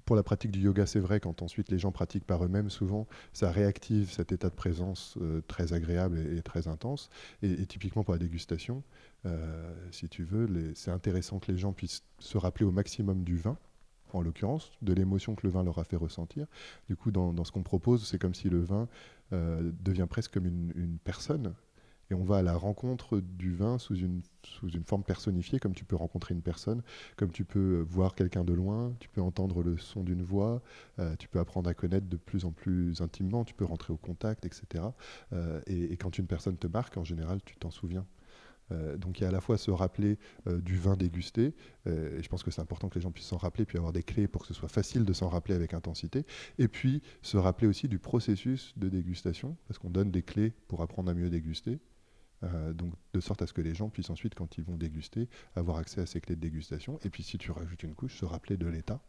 pour 0.06 0.16
la 0.16 0.24
pratique 0.24 0.52
du 0.52 0.60
yoga, 0.60 0.86
c'est 0.86 1.00
vrai, 1.00 1.20
quand 1.20 1.42
ensuite 1.42 1.70
les 1.70 1.80
gens 1.80 1.92
pratiquent 1.92 2.26
par 2.26 2.44
eux-mêmes, 2.44 2.70
souvent, 2.70 3.08
ça 3.34 3.52
réactive 3.52 4.12
cet 4.12 4.32
état 4.32 4.50
de 4.50 4.56
présence 4.56 5.18
très 5.48 5.74
agréable 5.74 6.20
et, 6.20 6.42
très 6.42 6.68
intense. 6.68 7.10
Et, 7.42 7.66
typiquement 7.66 8.04
pour 8.04 8.14
la 8.14 8.20
dégustation, 8.20 8.84
si 9.92 10.10
tu 10.10 10.24
veux, 10.24 10.74
c'est 10.76 10.92
intéressant 10.92 11.40
que 11.40 11.52
les 11.52 11.58
gens 11.58 11.74
puissent 11.74 12.04
se 12.20 12.38
rappeler 12.38 12.66
au 12.66 12.72
maximum 12.72 13.24
du 13.24 13.38
vin 13.38 13.58
en 14.16 14.22
l'occurrence, 14.22 14.72
de 14.82 14.94
l'émotion 14.94 15.36
que 15.36 15.46
le 15.46 15.52
vin 15.52 15.64
leur 15.64 15.80
a 15.80 15.84
fait 15.84 15.96
ressentir. 15.96 16.48
Du 16.88 16.96
coup, 16.96 17.12
dans, 17.12 17.44
ce 17.44 17.52
qu'on 17.52 17.64
propose, 17.64 18.08
c'est 18.08 18.20
comme 18.20 18.36
si 18.36 18.50
le 18.50 18.60
vin 18.60 18.88
euh, 19.34 19.72
devient 19.82 20.08
presque 20.10 20.34
comme 20.34 20.46
une, 20.46 20.98
personne. 21.04 21.54
Et 22.10 22.14
on 22.14 22.24
va 22.24 22.38
à 22.38 22.42
la 22.42 22.56
rencontre 22.56 23.22
du 23.22 23.54
vin 23.56 23.78
sous 23.78 23.96
une, 23.96 24.22
sous 24.44 24.70
une 24.70 24.84
forme 24.84 25.04
personnifiée, 25.04 25.60
comme 25.60 25.74
tu 25.74 25.86
peux 25.86 25.96
rencontrer 25.96 26.34
une 26.34 26.42
personne, 26.42 26.82
comme 27.16 27.32
tu 27.32 27.46
peux 27.46 27.86
voir 27.88 28.16
quelqu'un 28.16 28.44
de 28.44 28.52
loin, 28.52 28.94
tu 29.00 29.08
peux 29.08 29.22
entendre 29.22 29.64
le 29.64 29.78
son 29.78 30.04
d'une 30.04 30.22
voix, 30.22 30.62
euh, 31.00 31.16
tu 31.16 31.30
peux 31.30 31.40
apprendre 31.40 31.70
à 31.70 31.74
connaître 31.74 32.08
de 32.08 32.18
plus 32.18 32.44
en 32.44 32.52
plus 32.52 33.00
intimement, 33.00 33.46
tu 33.46 33.54
peux 33.54 33.64
rentrer 33.64 33.94
au 33.94 33.98
contact, 33.98 34.46
etc. 34.46 34.84
Euh, 35.32 35.62
et, 35.68 35.96
quand 35.96 36.18
une 36.18 36.28
personne 36.28 36.58
te 36.58 36.68
marque, 36.68 36.98
en 36.98 37.06
général, 37.06 37.40
tu 37.46 37.56
t'en 37.56 37.72
souviens. 37.72 38.06
Euh, 38.72 38.98
donc 38.98 39.20
il 39.20 39.24
y 39.24 39.26
a 39.26 39.30
à 39.30 39.32
la 39.32 39.42
fois 39.42 39.58
se 39.58 39.72
rappeler 39.72 40.18
euh, 40.48 40.60
du 40.62 40.78
vin 40.78 40.96
dégusté, 40.96 41.54
euh, 41.88 42.18
et 42.18 42.24
je 42.24 42.30
pense 42.30 42.44
que 42.44 42.52
c'est 42.52 42.62
important 42.62 42.90
que 42.90 42.96
les 42.96 43.02
gens 43.02 43.12
puissent 43.12 43.28
s'en 43.28 43.38
rappeler, 43.38 43.66
puis 43.66 43.78
avoir 43.78 43.94
des 43.94 44.04
clés 44.04 44.28
pour 44.28 44.42
que 44.42 44.48
ce 44.48 44.54
soit 44.54 44.70
facile 44.70 45.06
de 45.06 45.14
s'en 45.14 45.30
rappeler 45.30 45.56
avec 45.56 45.74
intensité, 45.74 46.26
et 46.58 46.68
puis 46.68 47.02
se 47.22 47.38
rappeler 47.38 47.68
aussi 47.68 47.88
du 47.88 48.00
processus 48.00 48.74
de 48.78 48.90
dégustation, 48.90 49.58
parce 49.68 49.80
qu'on 49.80 49.90
donne 49.90 50.12
des 50.12 50.24
clés 50.24 50.54
pour 50.68 50.82
apprendre 50.82 51.12
à 51.12 51.14
mieux 51.14 51.30
déguster. 51.30 51.80
donc 52.74 52.94
de 53.14 53.20
sorte 53.20 53.44
à 53.44 53.48
ce 53.48 53.54
que 53.54 53.62
les 53.62 53.76
gens 53.76 53.90
puissent 53.90 54.10
ensuite, 54.10 54.34
quand 54.34 54.58
ils 54.58 54.64
vont 54.64 54.78
déguster, 54.78 55.30
avoir 55.56 55.78
accès 55.78 56.02
à 56.02 56.06
ces 56.08 56.20
clés 56.22 56.36
de 56.36 56.42
dégustation. 56.42 57.00
Et 57.04 57.10
puis 57.10 57.24
si 57.24 57.38
tu 57.38 57.52
rajoutes 57.52 57.84
une 57.84 57.94
couche, 57.94 58.18
se 58.18 58.26
rappeler 58.26 58.58
de 58.58 58.66
l'état 58.68 59.00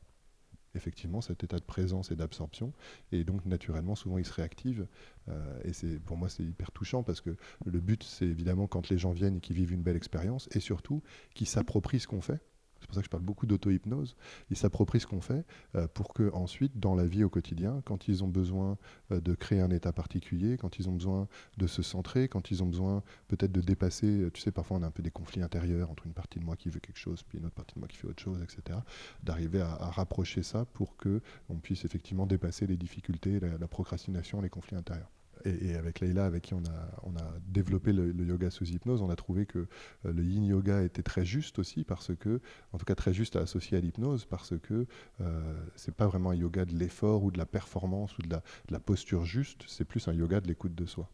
effectivement 0.74 1.20
cet 1.20 1.44
état 1.44 1.58
de 1.58 1.64
présence 1.64 2.10
et 2.10 2.16
d'absorption. 2.16 2.72
Et 3.10 3.24
donc, 3.24 3.44
naturellement, 3.46 3.94
souvent, 3.94 4.18
ils 4.18 4.24
se 4.24 4.32
réactivent. 4.32 4.86
Euh, 5.28 5.60
et 5.64 5.72
c'est, 5.72 5.98
pour 6.00 6.16
moi, 6.16 6.28
c'est 6.28 6.42
hyper 6.42 6.70
touchant 6.72 7.02
parce 7.02 7.20
que 7.20 7.36
le 7.64 7.80
but, 7.80 8.02
c'est 8.02 8.26
évidemment 8.26 8.66
quand 8.66 8.88
les 8.88 8.98
gens 8.98 9.12
viennent 9.12 9.36
et 9.36 9.40
qu'ils 9.40 9.56
vivent 9.56 9.72
une 9.72 9.82
belle 9.82 9.96
expérience 9.96 10.48
et 10.52 10.60
surtout 10.60 11.02
qu'ils 11.34 11.48
s'approprient 11.48 12.00
ce 12.00 12.06
qu'on 12.06 12.20
fait 12.20 12.40
c'est 12.82 12.88
pour 12.88 12.96
ça 12.96 13.00
que 13.00 13.06
je 13.06 13.10
parle 13.10 13.22
beaucoup 13.22 13.46
d'auto-hypnose. 13.46 14.16
Ils 14.50 14.56
s'approprient 14.56 14.98
ce 14.98 15.06
qu'on 15.06 15.20
fait 15.20 15.46
euh, 15.76 15.86
pour 15.94 16.12
que 16.12 16.32
ensuite, 16.34 16.80
dans 16.80 16.96
la 16.96 17.06
vie 17.06 17.22
au 17.22 17.28
quotidien, 17.28 17.80
quand 17.84 18.08
ils 18.08 18.24
ont 18.24 18.28
besoin 18.28 18.76
euh, 19.12 19.20
de 19.20 19.34
créer 19.34 19.60
un 19.60 19.70
état 19.70 19.92
particulier, 19.92 20.56
quand 20.56 20.80
ils 20.80 20.88
ont 20.88 20.92
besoin 20.92 21.28
de 21.58 21.68
se 21.68 21.80
centrer, 21.82 22.26
quand 22.26 22.50
ils 22.50 22.60
ont 22.62 22.66
besoin 22.66 23.04
peut-être 23.28 23.52
de 23.52 23.60
dépasser, 23.60 24.06
euh, 24.06 24.30
tu 24.32 24.40
sais, 24.40 24.50
parfois 24.50 24.78
on 24.78 24.82
a 24.82 24.86
un 24.88 24.90
peu 24.90 25.02
des 25.02 25.12
conflits 25.12 25.42
intérieurs 25.42 25.90
entre 25.90 26.06
une 26.06 26.12
partie 26.12 26.40
de 26.40 26.44
moi 26.44 26.56
qui 26.56 26.70
veut 26.70 26.80
quelque 26.80 26.98
chose, 26.98 27.22
puis 27.22 27.38
une 27.38 27.46
autre 27.46 27.54
partie 27.54 27.74
de 27.76 27.78
moi 27.78 27.86
qui 27.86 27.96
fait 27.96 28.08
autre 28.08 28.22
chose, 28.22 28.42
etc. 28.42 28.80
D'arriver 29.22 29.60
à, 29.60 29.76
rapprocher 29.92 30.42
ça 30.42 30.64
pour 30.64 30.96
que 30.96 31.20
on 31.48 31.56
puisse 31.56 31.84
effectivement 31.84 32.26
dépasser 32.26 32.66
les 32.66 32.76
difficultés, 32.76 33.38
la 33.40 33.68
procrastination, 33.68 34.40
les 34.40 34.48
conflits 34.48 34.76
intérieurs 34.76 35.10
et, 35.44 35.74
avec 35.74 36.00
Leïla, 36.00 36.24
avec 36.24 36.44
qui 36.44 36.54
on 36.54 36.62
a, 36.64 37.00
on 37.02 37.16
a 37.16 37.34
développé 37.46 37.92
le, 37.92 38.12
yoga 38.24 38.50
sous 38.50 38.64
hypnose, 38.64 39.02
on 39.02 39.10
a 39.10 39.16
trouvé 39.16 39.46
que 39.46 39.58
euh, 39.58 40.12
le 40.12 40.22
yin 40.22 40.44
yoga 40.44 40.82
était 40.82 41.02
très 41.02 41.24
juste 41.24 41.58
aussi, 41.58 41.84
parce 41.84 42.14
que, 42.16 42.40
en 42.72 42.78
tout 42.78 42.84
cas 42.84 42.94
très 42.94 43.12
juste 43.12 43.36
à 43.36 43.40
associer 43.40 43.78
à 43.78 43.80
l'hypnose, 43.80 44.24
parce 44.24 44.54
que 44.58 44.86
euh, 45.20 45.64
c'est 45.76 45.94
pas 45.94 46.06
vraiment 46.06 46.30
un 46.30 46.34
yoga 46.34 46.64
de 46.64 46.74
l'effort 46.74 47.24
ou 47.24 47.30
de 47.30 47.38
la 47.38 47.46
performance 47.46 48.16
ou 48.18 48.22
de 48.22 48.36
la, 48.70 48.80
posture 48.80 49.24
juste, 49.24 49.64
c'est 49.68 49.84
plus 49.84 50.08
un 50.08 50.12
yoga 50.12 50.40
de 50.40 50.48
l'écoute 50.48 50.74
de 50.74 50.86
soi. 50.86 51.08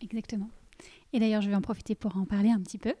Exactement. 0.00 0.50
Et 1.12 1.18
d'ailleurs, 1.18 1.42
je 1.42 1.50
vais 1.50 1.56
en 1.56 1.60
profiter 1.60 1.94
pour 1.94 2.16
en 2.16 2.24
parler 2.24 2.50
un 2.50 2.60
petit 2.60 2.78
peu, 2.78 2.94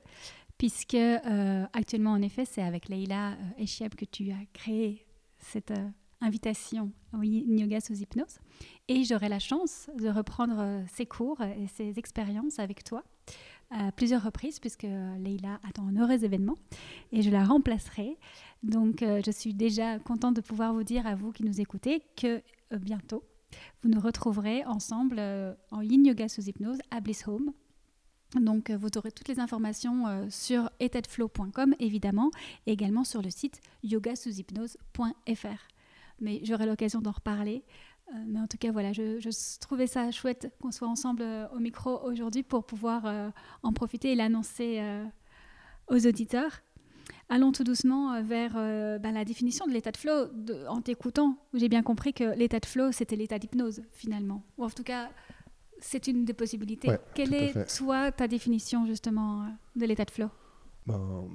puisque 0.58 0.94
euh, 0.94 1.64
actuellement, 1.72 2.12
en 2.12 2.22
effet, 2.22 2.44
c'est 2.44 2.62
avec 2.62 2.88
Leïla 2.88 3.36
Echiab 3.58 3.94
que 3.94 4.04
tu 4.04 4.30
as 4.30 4.44
créé 4.52 5.06
cette 5.38 5.72
invitation 6.20 6.92
au 7.12 7.22
yoga 7.22 7.80
sous 7.80 7.94
hypnose. 7.94 8.38
Et 8.88 9.04
j'aurai 9.04 9.28
la 9.28 9.38
chance 9.38 9.88
de 9.98 10.08
reprendre 10.08 10.58
euh, 10.58 10.82
ces 10.92 11.06
cours 11.06 11.40
et 11.40 11.66
ces 11.68 11.98
expériences 11.98 12.58
avec 12.58 12.84
toi 12.84 13.04
à 13.70 13.92
plusieurs 13.92 14.24
reprises, 14.24 14.58
puisque 14.58 14.82
Leïla 14.82 15.60
attend 15.62 15.86
un 15.86 15.94
heureux 15.96 16.24
événement 16.24 16.56
et 17.12 17.22
je 17.22 17.30
la 17.30 17.44
remplacerai. 17.44 18.18
Donc, 18.64 19.02
euh, 19.02 19.22
je 19.24 19.30
suis 19.30 19.54
déjà 19.54 20.00
contente 20.00 20.34
de 20.34 20.40
pouvoir 20.40 20.74
vous 20.74 20.82
dire 20.82 21.06
à 21.06 21.14
vous 21.14 21.30
qui 21.30 21.44
nous 21.44 21.60
écoutez 21.60 22.02
que 22.16 22.42
euh, 22.72 22.78
bientôt, 22.78 23.22
vous 23.82 23.88
nous 23.88 24.00
retrouverez 24.00 24.64
ensemble 24.64 25.20
en 25.70 25.82
yin 25.82 26.04
yoga 26.04 26.28
sous 26.28 26.42
hypnose 26.42 26.78
à 26.90 27.00
Bliss 27.00 27.26
Home. 27.26 27.52
Donc, 28.40 28.70
vous 28.70 28.88
aurez 28.96 29.10
toutes 29.10 29.26
les 29.26 29.40
informations 29.40 30.28
sur 30.30 30.70
etadflow.com, 30.78 31.74
évidemment, 31.80 32.30
et 32.66 32.72
également 32.72 33.02
sur 33.02 33.22
le 33.22 33.30
site 33.30 33.60
yogasous-hypnose.fr 33.82 35.79
mais 36.20 36.40
j'aurai 36.42 36.66
l'occasion 36.66 37.00
d'en 37.00 37.12
reparler. 37.12 37.64
Euh, 38.14 38.18
mais 38.26 38.40
en 38.40 38.46
tout 38.46 38.58
cas, 38.58 38.72
voilà, 38.72 38.92
je, 38.92 39.58
trouvais 39.60 39.86
ça 39.86 40.10
chouette 40.10 40.52
qu'on 40.60 40.70
soit 40.70 40.88
ensemble 40.88 41.22
euh, 41.22 41.48
au 41.54 41.58
micro 41.58 42.00
aujourd'hui 42.04 42.42
pour 42.42 42.64
pouvoir 42.64 43.06
euh, 43.06 43.30
en 43.62 43.72
profiter 43.72 44.12
et 44.12 44.14
l'annoncer 44.14 44.82
aux 45.88 46.06
auditeurs. 46.06 46.60
Allons 47.28 47.52
tout 47.52 47.64
doucement 47.64 48.22
vers 48.22 48.54
ben, 48.54 49.12
la 49.12 49.24
définition 49.24 49.66
de 49.66 49.72
l'état 49.72 49.92
de 49.92 49.96
flow. 49.96 50.28
en 50.68 50.80
t'écoutant, 50.80 51.36
j'ai 51.54 51.68
bien 51.68 51.82
compris 51.82 52.12
que 52.12 52.36
l'état 52.36 52.58
de 52.58 52.66
flow, 52.66 52.92
c'était 52.92 53.16
l'état 53.16 53.38
d'hypnose 53.38 53.82
finalement. 53.92 54.42
Ou 54.58 54.64
en 54.64 54.70
tout 54.70 54.82
cas, 54.82 55.10
c'est 55.78 56.08
une 56.08 56.24
des 56.24 56.32
possibilités. 56.32 56.88
Quelle 57.14 57.34
est, 57.34 57.76
toi, 57.76 58.10
ta 58.10 58.26
définition 58.26 58.86
justement 58.86 59.46
de 59.76 59.86
l'état 59.86 60.04
de 60.04 60.10
flow? 60.10 60.28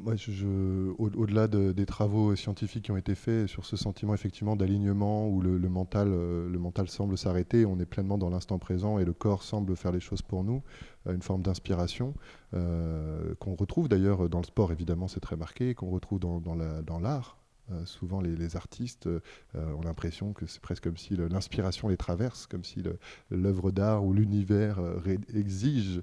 Ben, 0.06 0.16
je, 0.16 0.92
au-delà 0.98 1.48
des 1.48 1.86
travaux 1.86 2.36
scientifiques 2.36 2.86
qui 2.86 2.92
ont 2.92 2.98
été 2.98 3.16
faits 3.16 3.48
sur 3.48 3.66
ce 3.66 3.76
sentiment 3.76 4.14
effectivement 4.14 4.56
d'alignement 4.56 5.28
où 5.28 5.42
le, 5.42 5.58
mental, 5.70 6.10
euh, 6.12 6.50
le 6.50 6.60
mental 6.60 6.88
semble 6.90 7.18
s'arrêter, 7.18 7.66
on 7.66 7.80
est 7.80 7.86
pleinement 7.86 8.18
dans 8.18 8.30
l'instant 8.30 8.60
présent 8.60 9.00
et 9.00 9.06
le 9.06 9.14
corps 9.14 9.44
semble 9.44 9.76
faire 9.76 9.92
les 9.92 10.00
choses 10.00 10.22
pour 10.22 10.44
nous, 10.44 10.64
euh, 11.08 11.14
une 11.14 11.22
forme 11.22 11.42
d'inspiration 11.42 12.14
euh, 12.54 13.34
qu'on 13.40 13.56
retrouve 13.56 13.88
d'ailleurs 13.88 14.30
dans 14.30 14.40
le 14.40 14.46
sport, 14.46 14.72
évidemment, 14.72 15.08
c'est 15.08 15.20
très 15.20 15.38
marqué, 15.38 15.74
qu'on 15.74 15.90
retrouve 15.90 16.20
dans 16.20 17.00
l'art 17.00 17.38
euh, 17.72 17.86
souvent, 17.86 18.22
les, 18.22 18.56
artistes 18.56 19.08
euh, 19.08 19.20
ont 19.56 19.82
l'impression 19.82 20.34
que 20.34 20.46
c'est 20.46 20.62
presque 20.62 20.84
comme 20.84 20.98
si 20.98 21.16
l'inspiration 21.16 21.88
les 21.88 21.98
traverse, 21.98 22.46
comme 22.46 22.64
si 22.64 22.84
l'œuvre 23.32 23.72
d'art 23.72 24.06
ou 24.06 24.14
l'univers 24.14 24.80
euh, 24.80 25.18
exige 25.34 26.02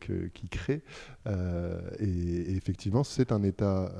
qu'ils 0.00 0.48
créent. 0.48 0.82
et, 1.98 2.56
effectivement, 2.56 3.04
c'est 3.04 3.32
un 3.32 3.42
état 3.42 3.92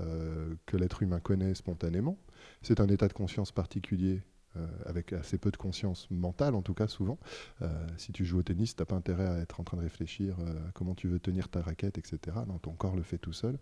que 0.65 0.79
l'être 0.79 1.03
humain 1.03 1.21
connaît 1.21 1.55
spontanément. 1.55 2.17
C'est 2.63 2.81
un 2.81 2.89
état 2.89 3.07
de 3.07 3.13
conscience 3.13 3.53
particulier 3.53 4.23
euh, 4.57 4.67
avec 4.85 5.15
assez 5.15 5.39
peu 5.39 5.51
de 5.51 5.57
conscience 5.57 6.07
mentale, 6.11 6.55
en 6.55 6.61
tout 6.61 6.75
cas 6.75 6.87
souvent. 6.87 7.19
Euh, 7.63 7.69
si 7.97 8.13
tu 8.13 8.27
joues 8.27 8.41
au 8.41 8.43
tennis, 8.43 8.77
tu 8.77 8.83
n'as 8.83 8.87
pas 8.87 8.97
intérêt 8.97 9.27
à 9.27 9.39
être 9.39 9.61
en 9.61 9.65
train 9.65 9.79
de 9.79 9.83
réfléchir 9.83 10.39
à 10.41 10.43
euh, 10.43 10.55
comment 10.75 10.95
tu 10.95 11.09
veux 11.09 11.19
tenir 11.19 11.49
ta 11.49 11.63
raquette, 11.63 11.97
etc. 11.97 12.37
Non, 12.47 12.59
ton 12.59 12.73
corps 12.73 12.95
le 12.95 13.03
fait 13.03 13.17
tout 13.17 13.33
seul. 13.33 13.59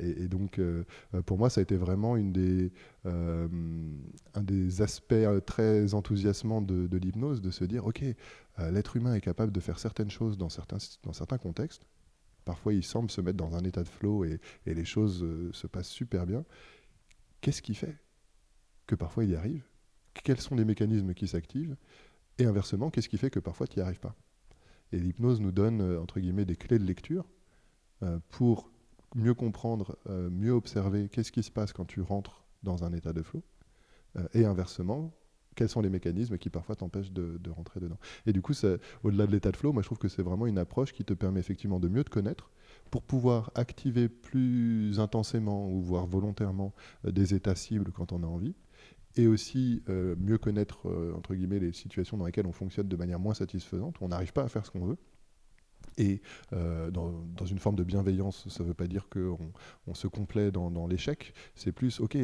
Et, 0.00 0.26
donc, 0.28 0.60
pour 1.26 1.38
moi, 1.38 1.50
ça 1.50 1.60
a 1.60 1.62
été 1.62 1.76
vraiment 1.76 2.16
une 2.16 2.32
des, 2.32 2.72
un 3.04 4.42
des 4.42 4.82
aspects 4.82 5.14
très 5.46 5.94
enthousiasmants 5.94 6.62
de, 6.62 6.96
l'hypnose, 6.96 7.40
de 7.40 7.50
se 7.50 7.64
dire, 7.64 7.86
OK, 7.86 8.02
l'être 8.58 8.96
humain 8.96 9.14
est 9.14 9.20
capable 9.20 9.52
de 9.52 9.60
faire 9.60 9.78
certaines 9.78 10.10
choses 10.10 10.36
dans 10.36 10.48
certains, 10.48 11.38
contextes. 11.38 11.86
Parfois, 12.44 12.74
il 12.74 12.82
semble 12.82 13.10
se 13.10 13.20
mettre 13.20 13.36
dans 13.36 13.54
un 13.54 13.64
état 13.64 13.82
de 13.82 13.88
flow 13.88 14.24
et 14.24 14.40
les 14.66 14.84
choses 14.84 15.24
se 15.52 15.66
passent 15.66 15.90
super 15.90 16.26
bien. 16.26 16.44
Qu'est-ce 17.40 17.62
qui 17.62 17.74
fait 17.74 17.96
que 18.86 18.94
parfois 18.94 19.24
il 19.24 19.30
y 19.30 19.36
arrive 19.36 19.62
quels 20.22 20.40
sont 20.40 20.54
les 20.54 20.64
mécanismes 20.64 21.14
qui 21.14 21.28
s'activent, 21.28 21.76
et 22.38 22.44
inversement, 22.44 22.90
qu'est-ce 22.90 23.08
qui 23.08 23.18
fait 23.18 23.30
que 23.30 23.40
parfois 23.40 23.66
tu 23.66 23.78
n'y 23.78 23.82
arrives 23.82 24.00
pas. 24.00 24.14
Et 24.92 24.98
l'hypnose 24.98 25.40
nous 25.40 25.52
donne, 25.52 25.80
euh, 25.80 26.00
entre 26.00 26.20
guillemets, 26.20 26.44
des 26.44 26.56
clés 26.56 26.78
de 26.78 26.84
lecture 26.84 27.28
euh, 28.02 28.18
pour 28.30 28.70
mieux 29.14 29.34
comprendre, 29.34 29.98
euh, 30.08 30.30
mieux 30.30 30.52
observer 30.52 31.08
qu'est-ce 31.08 31.32
qui 31.32 31.42
se 31.42 31.50
passe 31.50 31.72
quand 31.72 31.84
tu 31.84 32.00
rentres 32.00 32.44
dans 32.62 32.84
un 32.84 32.92
état 32.92 33.12
de 33.12 33.22
flow, 33.22 33.42
et 34.34 34.44
inversement, 34.44 35.12
quels 35.54 35.68
sont 35.68 35.80
les 35.80 35.90
mécanismes 35.90 36.38
qui 36.38 36.50
parfois 36.50 36.74
t'empêchent 36.74 37.12
de, 37.12 37.50
rentrer 37.50 37.78
dedans. 37.78 37.98
Et 38.26 38.32
du 38.32 38.42
coup, 38.42 38.52
au-delà 39.04 39.26
de 39.26 39.32
l'état 39.32 39.52
de 39.52 39.56
flow, 39.56 39.72
moi 39.72 39.82
je 39.82 39.86
trouve 39.86 39.98
que 39.98 40.08
c'est 40.08 40.22
vraiment 40.22 40.46
une 40.46 40.58
approche 40.58 40.92
qui 40.92 41.04
te 41.04 41.14
permet 41.14 41.38
effectivement 41.38 41.78
de 41.78 41.86
mieux 41.86 42.02
te 42.02 42.10
connaître 42.10 42.50
pour 42.90 43.02
pouvoir 43.02 43.52
activer 43.54 44.08
plus 44.08 44.98
intensément 44.98 45.70
ou 45.70 45.80
voire 45.80 46.06
volontairement 46.06 46.74
des 47.04 47.32
états 47.34 47.54
cibles 47.54 47.92
quand 47.92 48.12
on 48.12 48.24
a 48.24 48.26
envie, 48.26 48.56
et 49.18 49.26
aussi 49.26 49.82
euh, 49.88 50.14
mieux 50.18 50.38
connaître 50.38 50.88
euh, 50.88 51.12
entre 51.14 51.34
guillemets 51.34 51.58
les 51.58 51.72
situations 51.72 52.16
dans 52.16 52.24
lesquelles 52.24 52.46
on 52.46 52.52
fonctionne 52.52 52.88
de 52.88 52.96
manière 52.96 53.18
moins 53.18 53.34
satisfaisante, 53.34 54.00
où 54.00 54.04
on 54.04 54.08
n'arrive 54.08 54.32
pas 54.32 54.44
à 54.44 54.48
faire 54.48 54.64
ce 54.64 54.70
qu'on 54.70 54.86
veut. 54.86 54.96
Et 55.98 56.22
euh, 56.52 56.92
dans, 56.92 57.44
une 57.44 57.58
forme 57.58 57.74
de 57.74 57.82
bienveillance, 57.82 58.48
ça 58.48 58.62
ne 58.62 58.68
veut 58.68 58.74
pas 58.74 58.86
dire 58.86 59.08
qu'on 59.08 59.52
on 59.88 59.94
se 59.94 60.06
complaît 60.06 60.52
dans, 60.52 60.86
l'échec, 60.86 61.34
c'est 61.56 61.72
plus, 61.72 61.98
ok, 61.98 62.16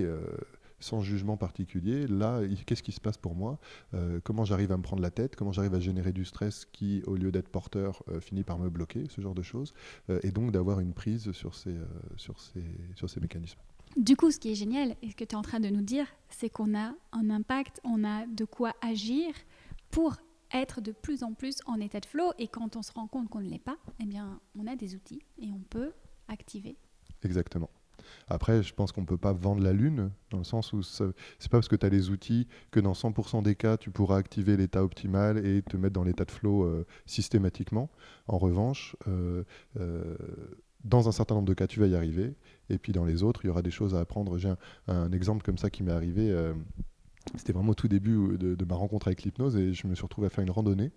sans 0.79 1.01
jugement 1.01 1.37
particulier, 1.37 2.07
là, 2.07 2.41
qu'est-ce 2.67 2.85
qui 2.85 2.93
se 2.93 3.01
passe 3.01 3.17
pour 3.17 3.35
moi 3.35 3.59
Comment 4.23 4.45
j'arrive 4.45 4.71
à 4.71 4.77
me 4.77 4.83
prendre 4.83 5.03
la 5.03 5.11
tête 5.11 5.35
Comment 5.35 5.51
j'arrive 5.51 5.75
à 5.75 5.81
générer 5.81 6.13
du 6.13 6.25
stress 6.25 6.67
qui, 6.67 7.03
au 7.07 7.17
lieu 7.17 7.33
d'être 7.33 7.49
porteur, 7.49 8.05
finit 8.21 8.45
par 8.45 8.59
me 8.59 8.71
bloquer, 8.71 9.05
ce 9.09 9.21
genre 9.21 9.35
de 9.35 9.43
choses. 9.43 9.75
et 10.23 10.31
donc 10.31 10.53
d'avoir 10.53 10.79
une 10.79 10.93
prise 10.93 11.33
sur 11.33 11.55
ces, 11.57 11.75
sur 12.17 12.41
ces, 12.41 12.65
sur 12.95 13.11
ces 13.11 13.19
mécanismes. 13.19 13.61
Du 13.97 14.17
coup, 14.17 14.33
ce 14.33 14.39
qui 14.39 14.51
est 14.51 14.57
génial, 14.57 14.97
et 15.03 15.11
ce 15.11 15.15
que 15.15 15.25
tu 15.25 15.33
es 15.33 15.37
en 15.37 15.43
train 15.43 15.61
de 15.61 15.69
nous 15.69 15.83
dire, 15.83 16.07
c'est 16.29 16.51
qu'on 16.51 16.77
a 16.77 16.95
un 17.13 17.31
impact, 17.31 17.81
on 17.85 18.05
a 18.05 18.27
de 18.27 18.45
quoi 18.45 18.75
agir 18.81 19.33
pour 19.91 20.17
être 20.53 20.81
de 20.81 20.91
plus 20.91 21.23
en 21.23 21.33
plus 21.33 21.59
en 21.67 21.81
état 21.81 22.01
de 22.01 22.07
flow. 22.07 22.33
Et 22.39 22.49
quand 22.49 22.75
on 22.77 22.83
se 22.83 22.93
rend 22.93 23.07
compte 23.07 23.29
qu'on 23.29 23.41
ne 23.41 23.49
l'est 23.49 23.59
pas, 23.59 23.77
eh 24.01 24.05
bien, 24.05 24.41
on 24.59 24.67
a 24.67 24.75
des 24.75 24.97
outils 24.97 25.23
et 25.39 25.53
on 25.53 25.61
peut 25.71 25.93
activer. 26.29 26.77
Exactement. 27.23 27.71
Après, 28.29 28.63
je 28.63 28.75
pense 28.75 28.93
qu'on 28.93 29.03
ne 29.03 29.07
peut 29.07 29.17
pas 29.17 29.33
vendre 29.33 29.63
la 29.63 29.73
lune, 29.73 30.11
dans 30.31 30.39
le 30.39 30.45
sens 30.45 30.73
où 30.73 30.83
c'est 30.83 31.05
pas 31.05 31.59
parce 31.59 31.69
que 31.69 31.77
tu 31.77 31.87
as 31.87 31.89
les 31.89 32.11
outils 32.11 32.49
que 32.71 32.81
dans 32.81 32.93
100% 32.93 33.43
des 33.43 33.55
cas, 33.55 33.77
tu 33.77 33.91
pourras 33.91 34.17
activer 34.17 34.57
l'état 34.57 34.83
optimal 34.83 35.45
et 35.47 35.63
te 35.63 35.77
mettre 35.77 35.95
dans 35.95 36.05
l'état 36.05 36.25
de 36.25 36.31
flow 36.31 36.65
euh, 36.65 36.87
systématiquement. 37.07 37.91
En 38.27 38.39
revanche, 38.39 38.97
euh, 39.09 39.45
euh, 39.79 40.17
dans 40.85 41.09
un 41.09 41.13
certain 41.13 41.35
nombre 41.35 41.49
de 41.49 41.55
cas, 41.55 41.67
tu 41.67 41.81
vas 41.81 41.87
y 41.87 41.95
arriver. 41.95 42.35
Et 42.71 42.79
puis 42.79 42.93
dans 42.93 43.05
les 43.05 43.23
autres, 43.23 43.41
il 43.45 43.49
y 43.49 43.51
aura 43.51 43.63
des 43.63 43.71
choses 43.71 43.95
à 43.95 44.01
apprendre. 44.01 44.39
J'ai 44.39 44.53
un, 44.89 45.13
exemple 45.13 45.45
comme 45.45 45.59
ça 45.59 45.71
qui 45.71 45.83
m'est 45.83 45.93
arrivé. 45.93 46.31
Euh, 46.31 46.55
c'était 47.37 47.53
vraiment 47.53 47.71
au 47.71 47.75
tout 47.75 47.89
début 47.89 48.37
de, 48.39 48.65
ma 48.65 48.75
rencontre 48.75 49.09
avec 49.09 49.23
l'hypnose 49.23 49.57
et 49.57 49.73
je 49.73 49.87
me 49.87 49.95
suis 49.95 50.03
retrouvé 50.03 50.27
à 50.27 50.31
faire 50.31 50.45
une 50.45 50.51
randonnée. 50.51 50.91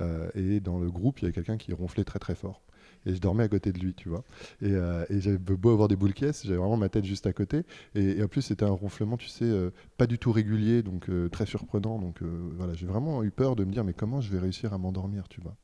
Euh, 0.00 0.28
et 0.34 0.60
dans 0.60 0.78
le 0.78 0.90
groupe, 0.90 1.20
il 1.20 1.22
y 1.22 1.24
avait 1.26 1.32
quelqu'un 1.32 1.56
qui 1.56 1.72
ronflait 1.72 2.04
très 2.04 2.18
très 2.18 2.34
fort. 2.34 2.62
Et 3.04 3.14
je 3.14 3.20
dormais 3.20 3.42
à 3.42 3.48
côté 3.48 3.72
de 3.72 3.78
lui, 3.78 3.94
tu 3.94 4.08
vois. 4.08 4.22
Et, 4.60 4.70
euh, 4.72 5.04
j'avais 5.10 5.38
beau 5.38 5.70
avoir 5.70 5.88
des 5.88 5.96
boules 5.96 6.12
caisses, 6.12 6.44
j'avais 6.44 6.58
vraiment 6.58 6.76
ma 6.76 6.88
tête 6.88 7.04
juste 7.04 7.26
à 7.26 7.32
côté. 7.32 7.64
Et, 7.94 8.22
en 8.22 8.28
plus, 8.28 8.42
c'était 8.42 8.64
un 8.64 8.70
ronflement, 8.70 9.16
tu 9.16 9.28
sais, 9.28 9.50
pas 9.96 10.06
du 10.06 10.18
tout 10.18 10.30
régulier, 10.30 10.82
donc 10.82 11.10
très 11.32 11.46
surprenant. 11.46 11.98
Donc 11.98 12.22
voilà, 12.22 12.74
j'ai 12.74 12.86
vraiment 12.86 13.24
eu 13.24 13.30
peur 13.30 13.56
de 13.56 13.64
me 13.64 13.72
dire, 13.72 13.82
mais 13.82 13.94
comment 13.94 14.20
je 14.20 14.30
vais 14.30 14.38
réussir 14.38 14.72
à 14.72 14.78
m'endormir, 14.78 15.28
tu 15.28 15.40
vois? 15.40 15.56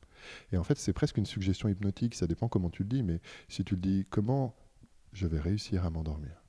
Et 0.51 0.57
en 0.57 0.63
fait, 0.63 0.77
c'est 0.77 0.93
presque 0.93 1.17
une 1.17 1.25
suggestion 1.25 1.69
hypnotique, 1.69 2.15
ça 2.15 2.27
dépend 2.27 2.47
comment 2.47 2.69
tu 2.69 2.83
le 2.83 2.89
dis, 2.89 3.03
mais 3.03 3.19
si 3.47 3.63
tu 3.63 3.75
le 3.75 3.81
dis, 3.81 4.05
comment 4.09 4.55
je 5.13 5.27
vais 5.27 5.39
réussir 5.39 5.85
à 5.85 5.89
m'endormir 5.89 6.43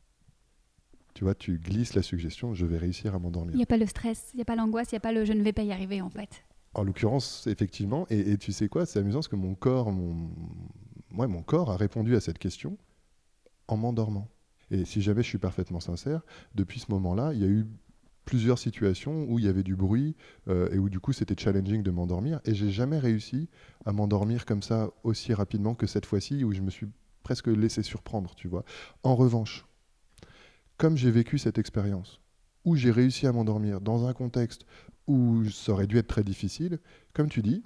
Tu 1.15 1.25
vois, 1.25 1.35
tu 1.35 1.59
glisses 1.59 1.95
la 1.95 2.03
suggestion, 2.03 2.55
je 2.55 2.67
vais 2.67 2.79
réussir 2.79 3.15
à 3.15 3.19
m'endormir. 3.19 3.55
Il 3.55 3.59
n'y 3.59 3.63
a 3.63 3.67
pas 3.67 3.77
le 3.77 3.87
stress, 3.87 4.31
il 4.35 4.37
n'y 4.37 4.43
a 4.43 4.45
pas 4.45 4.57
l'angoisse, 4.57 4.93
il 4.93 4.95
n'y 4.95 4.99
a 4.99 5.01
pas 5.01 5.13
le 5.13 5.25
je 5.25 5.33
ne 5.33 5.43
vais 5.43 5.53
pas 5.53 5.63
y 5.63 5.73
arriver 5.73 6.01
en 6.01 6.11
fait. 6.11 6.45
En 6.75 6.85
l'occurrence, 6.85 7.47
effectivement, 7.49 8.07
et, 8.11 8.39
tu 8.39 8.53
sais 8.53 8.69
quoi, 8.69 8.87
c'est 8.87 9.01
amusant 9.01 9.19
parce 9.19 9.29
que 9.29 9.37
mon 9.37 9.57
corps, 9.57 9.91
mon, 9.91 10.31
mon 11.11 11.43
corps 11.43 11.71
a 11.73 11.77
répondu 11.77 12.15
à 12.15 12.21
cette 12.21 12.39
question 12.39 12.79
en 13.67 13.77
m'endormant. 13.77 14.29
Et 14.71 14.85
si 14.85 15.03
jamais 15.03 15.25
je 15.25 15.29
suis 15.29 15.39
parfaitement 15.39 15.81
sincère, 15.81 16.23
depuis 16.55 16.79
ce 16.79 16.93
moment-là, 16.93 17.33
il 17.35 17.41
y 17.41 17.45
a 17.45 17.49
eu 17.49 17.67
plusieurs 18.25 18.59
situations 18.59 19.25
où 19.29 19.41
il 19.41 19.45
y 19.45 19.49
avait 19.49 19.65
du 19.65 19.75
bruit 19.75 20.15
euh, 20.47 20.71
et 20.71 20.79
où 20.79 20.89
du 20.89 21.01
coup 21.01 21.13
c'était 21.13 21.35
challenging 21.37 21.83
de 21.83 21.91
m'endormir. 21.91 22.41
Et 22.45 22.55
j'ai 22.55 22.71
jamais 22.71 22.99
réussi 22.99 23.49
à 23.85 23.93
m'endormir 23.93 24.47
comme 24.47 24.63
ça 24.63 24.91
aussi 25.03 25.35
rapidement 25.35 25.75
que 25.75 25.89
cette 25.89 26.07
fois-ci 26.07 26.45
où 26.45 26.53
je 26.53 26.61
me 26.61 26.71
suis 26.71 26.87
presque 27.23 27.49
laissé 27.49 27.83
surprendre, 27.83 28.35
tu 28.35 28.49
vois. 28.49 28.65
En 29.03 29.15
revanche, 29.15 29.67
comme 30.77 30.97
j'ai 30.97 31.11
vécu 31.11 31.39
cette 31.39 31.59
expérience, 31.59 32.21
où 32.65 32.77
j'ai 32.77 32.91
réussi 32.91 33.27
à 33.27 33.33
m'endormir 33.33 33.81
dans 33.81 34.07
un 34.07 34.13
contexte 34.13 34.67
où 35.07 35.45
ça 35.47 35.73
aurait 35.73 35.87
dû 35.87 35.99
être 35.99 36.09
très 36.09 36.25
difficile, 36.25 36.79
comme 37.13 37.29
tu 37.29 37.43
dis, 37.43 37.63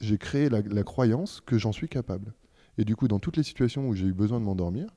j'ai 0.00 0.18
créé 0.18 0.48
la, 0.48 0.62
la 0.62 0.82
croyance 0.82 1.40
que 1.40 1.58
j'en 1.58 1.72
suis 1.72 1.88
capable. 1.88 2.32
Et 2.78 2.84
du 2.84 2.96
coup, 2.96 3.08
dans 3.08 3.18
toutes 3.18 3.36
les 3.36 3.42
situations 3.42 3.88
où 3.88 3.94
j'ai 3.94 4.06
eu 4.06 4.14
besoin 4.14 4.40
de 4.40 4.44
m'endormir, 4.44 4.88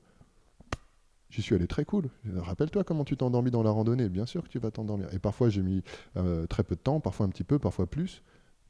J'y 1.34 1.42
suis 1.42 1.56
allé 1.56 1.66
très 1.66 1.84
cool. 1.84 2.10
Rappelle-toi 2.36 2.84
comment 2.84 3.04
tu 3.04 3.16
t'es 3.16 3.24
endormi 3.24 3.50
dans 3.50 3.64
la 3.64 3.70
randonnée. 3.70 4.08
Bien 4.08 4.24
sûr 4.24 4.44
que 4.44 4.48
tu 4.48 4.60
vas 4.60 4.70
t'endormir. 4.70 5.12
Et 5.12 5.18
parfois, 5.18 5.48
j'ai 5.48 5.62
mis 5.62 5.82
euh, 6.16 6.46
très 6.46 6.62
peu 6.62 6.76
de 6.76 6.80
temps, 6.80 7.00
parfois 7.00 7.26
un 7.26 7.28
petit 7.28 7.42
peu, 7.42 7.58
parfois 7.58 7.88
plus. 7.88 8.22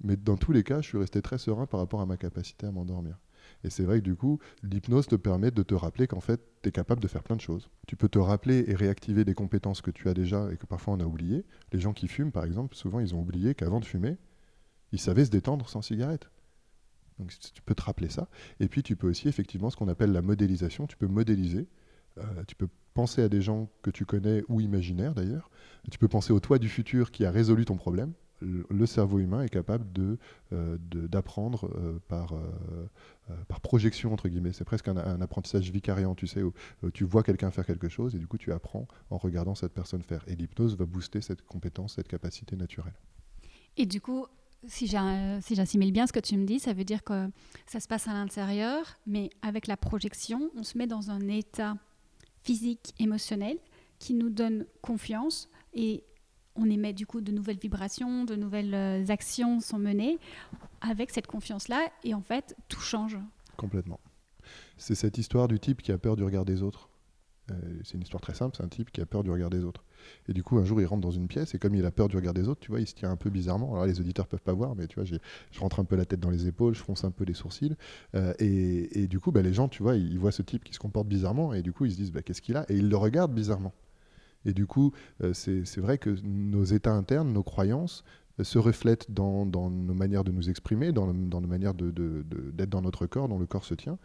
Mais 0.03 0.17
dans 0.17 0.39
tous 0.39 0.51
les 0.51 0.63
cas, 0.63 0.81
je 0.81 0.89
suis 0.89 0.97
resté 0.97 1.21
très 1.21 1.37
serein 1.37 1.67
par 1.67 1.79
rapport 1.79 2.01
à 2.01 2.07
ma 2.07 2.17
capacité 2.17 2.67
à 2.67 2.73
m'endormir. 2.73 3.19
Et 3.65 3.71
c'est 3.71 3.85
vrai 3.85 3.99
que 4.01 4.05
du 4.05 4.15
coup, 4.15 4.39
l'hypnose 4.63 5.07
te 5.07 5.17
permet 5.17 5.51
de 5.51 5.63
te 5.63 5.75
rappeler 5.75 6.07
qu'en 6.07 6.21
fait, 6.21 6.41
tu 6.63 6.69
es 6.69 6.73
capable 6.73 7.01
de 7.01 7.09
faire 7.09 7.23
plein 7.23 7.37
de 7.37 7.41
choses. 7.41 7.71
Tu 7.87 7.97
peux 7.97 8.09
te 8.09 8.19
rappeler 8.19 8.65
et 8.69 8.75
réactiver 8.75 9.25
des 9.25 9.35
compétences 9.35 9.81
que 9.81 9.91
tu 9.91 10.09
as 10.09 10.15
déjà 10.15 10.53
et 10.53 10.57
que 10.57 10.67
parfois 10.67 10.95
on 10.95 11.01
a 11.01 11.05
oubliées. 11.05 11.45
Les 11.73 11.81
gens 11.81 11.93
qui 11.93 12.07
fument, 12.07 12.33
par 12.33 12.45
exemple, 12.45 12.77
souvent 12.77 13.01
ils 13.01 13.15
ont 13.15 13.21
oublié 13.21 13.55
qu'avant 13.55 13.81
de 13.81 13.85
fumer, 13.85 14.17
ils 14.93 15.01
savaient 15.01 15.25
se 15.25 15.31
détendre 15.31 15.69
sans 15.69 15.83
cigarette. 15.83 16.31
Donc 17.19 17.33
tu 17.39 17.63
peux 17.63 17.75
te 17.75 17.83
rappeler 17.83 18.09
ça. 18.09 18.29
Et 18.61 18.69
puis 18.69 18.83
tu 18.83 18.97
peux 18.97 19.09
aussi 19.09 19.29
effectivement 19.29 19.71
ce 19.71 19.77
qu'on 19.77 19.89
appelle 19.89 20.13
la 20.13 20.23
modélisation. 20.23 20.87
Tu 20.87 20.97
peux 20.97 21.07
modéliser 21.07 21.67
euh, 22.19 22.45
tu 22.47 22.55
peux 22.55 22.69
penser 22.95 23.23
à 23.23 23.29
des 23.29 23.43
gens 23.43 23.69
que 23.83 23.91
tu 23.91 24.05
connais 24.05 24.45
ou 24.49 24.61
imaginaires 24.61 25.15
d'ailleurs. 25.15 25.51
Tu 25.91 25.99
peux 25.99 26.09
penser 26.09 26.33
au 26.33 26.41
toi 26.41 26.59
du 26.59 26.69
futur 26.69 27.11
qui 27.11 27.25
a 27.25 27.31
résolu 27.31 27.65
ton 27.65 27.77
problème. 27.77 28.13
Le, 28.45 28.87
cerveau 28.87 29.19
humain 29.19 29.43
est 29.43 29.49
capable 29.49 29.91
de, 29.93 30.19
euh, 30.53 30.77
d'apprendre 30.91 31.71
euh, 31.77 31.99
par, 32.09 32.35
par 33.49 33.61
projection, 33.61 34.13
entre 34.13 34.29
guillemets. 34.29 34.53
C'est 34.53 34.65
presque 34.65 34.89
un, 34.89 35.21
apprentissage 35.21 35.71
vicariant, 35.71 36.15
tu 36.15 36.27
sais, 36.27 36.43
où, 36.43 36.53
tu 36.93 37.05
vois 37.05 37.23
quelqu'un 37.23 37.51
faire 37.51 37.67
quelque 37.67 37.89
chose 37.89 38.15
et 38.15 38.19
du 38.19 38.27
coup 38.27 38.39
tu 38.39 38.53
apprends 38.53 38.87
en 39.11 39.19
regardant 39.19 39.55
cette 39.55 39.73
personne 39.73 40.03
faire. 40.03 40.23
Et 40.27 40.37
l'hypnose 40.37 40.77
va 40.77 40.85
booster 40.85 41.21
cette 41.21 41.43
compétence, 41.43 41.95
cette 41.95 42.09
capacité 42.09 42.57
naturelle. 42.57 42.95
Et 43.77 43.87
du 43.87 44.01
coup, 44.01 44.27
si 44.67 44.87
j'assimile 44.87 45.93
bien 45.93 46.07
ce 46.07 46.13
que 46.13 46.21
tu 46.21 46.37
me 46.37 46.45
dis, 46.45 46.61
ça 46.61 46.73
veut 46.73 46.85
dire 46.85 47.03
que 47.03 47.29
ça 47.67 47.81
se 47.81 47.89
passe 47.89 48.09
à 48.09 48.13
l'intérieur, 48.13 48.99
mais 49.07 49.31
avec 49.43 49.67
la 49.67 49.77
projection, 49.77 50.51
on 50.57 50.63
se 50.63 50.79
met 50.79 50.87
dans 50.87 51.11
un 51.11 51.29
état 51.29 51.77
physique, 52.43 52.95
émotionnel, 52.99 53.59
qui 53.99 54.15
nous 54.15 54.31
donne 54.31 54.67
confiance 54.83 55.49
et 55.73 56.05
on 56.57 56.71
émet 56.71 56.93
du 56.93 57.07
coup 57.07 57.21
de 57.21 57.33
nouvelles 57.33 57.59
vibrations, 57.59 58.25
de 58.25 58.37
nouvelles 58.37 58.75
euh, 58.75 59.05
actions 59.09 59.61
sont 59.61 59.79
menées 59.79 60.19
avec 60.81 61.11
cette 61.11 61.27
confiance-là 61.27 61.89
et 62.05 62.15
en 62.15 62.23
fait 62.23 62.57
tout 62.69 62.81
change. 62.81 63.19
Complètement. 63.57 64.01
C'est 64.77 64.95
cette 64.95 65.19
histoire 65.19 65.49
du 65.49 65.59
type 65.59 65.83
qui 65.83 65.93
a 65.93 65.99
peur 65.99 66.17
du 66.17 66.25
regard 66.25 66.45
des 66.45 66.63
autres. 66.63 66.89
Euh, 67.51 67.55
c'est 67.83 67.95
une 67.95 68.03
histoire 68.03 68.23
très 68.23 68.35
simple, 68.35 68.57
c'est 68.57 68.63
un 68.63 68.69
type 68.69 68.91
qui 68.91 69.01
a 69.03 69.07
peur 69.07 69.23
du 69.23 69.31
regard 69.31 69.51
des 69.51 69.65
autres. 69.65 69.85
Et 70.29 70.33
du 70.33 70.43
coup, 70.43 70.59
un 70.59 70.65
jour, 70.65 70.81
il 70.81 70.87
rentre 70.87 71.03
dans 71.03 71.11
une 71.11 71.29
pièce 71.29 71.55
et 71.55 71.59
comme 71.59 71.75
il 71.75 71.85
a 71.85 71.91
peur 71.91 72.09
du 72.09 72.17
regard 72.17 72.33
des 72.33 72.49
autres, 72.49 72.61
tu 72.61 72.71
vois, 72.71 72.81
il 72.81 72.87
se 72.87 72.95
tient 72.95 73.11
un 73.11 73.17
peu 73.17 73.31
bizarrement. 73.31 73.73
Alors 73.73 73.87
les 73.87 74.01
auditeurs 74.01 74.27
peuvent 74.27 74.43
pas 74.43 74.53
voir, 74.53 74.75
mais 74.75 74.87
tu 74.87 74.95
vois, 74.95 75.05
je 75.05 75.61
rentre 75.61 75.81
un 75.81 75.85
peu 75.85 75.97
la 75.97 76.05
tête 76.05 76.21
dans 76.21 76.31
les 76.31 76.47
épaules, 76.47 76.75
je 76.75 76.81
fronce 76.81 77.05
un 77.05 77.11
peu 77.11 77.25
les 77.25 77.35
sourcils. 77.35 77.77
Euh, 78.15 78.33
et, 78.39 79.07
du 79.09 79.21
coup, 79.21 79.31
bah, 79.31 79.43
les 79.43 79.53
gens, 79.53 79.69
tu 79.69 79.83
vois, 79.83 79.97
ils, 79.97 80.19
voient 80.19 80.33
ce 80.33 80.43
type 80.43 80.65
qui 80.65 80.73
se 80.73 80.79
comporte 80.79 81.07
bizarrement 81.07 81.53
et 81.53 81.63
du 81.63 81.73
coup, 81.73 81.85
ils 81.85 81.93
se 81.93 81.97
disent, 81.97 82.13
bah, 82.13 82.23
qu'est-ce 82.23 82.43
qu'il 82.43 82.57
a? 82.57 82.65
Et 82.71 82.77
ils 82.77 82.89
le 82.89 82.97
regardent 82.97 83.35
bizarrement. 83.35 83.73
Et 84.45 84.53
du 84.53 84.67
coup, 84.67 84.93
euh, 85.23 85.33
c'est 85.33 85.79
vrai 85.79 85.99
que 85.99 86.11
nos 86.23 86.65
états 86.65 86.93
internes, 86.93 87.33
nos 87.33 87.43
croyances, 87.43 88.05
se 88.43 88.59
reflètent 88.59 89.13
dans, 89.13 89.45
nos 89.47 89.95
manières 89.95 90.25
de 90.25 90.33
nous 90.33 90.51
exprimer, 90.51 90.91
dans, 90.91 91.13
nos 91.13 91.41
manières 91.47 91.73
d'être 91.73 92.69
dans 92.69 92.83
notre 92.83 93.07
corps, 93.07 93.29
dont 93.29 93.39
le 93.39 93.47
corps 93.47 93.65
se 93.65 93.75
tient 93.75 93.97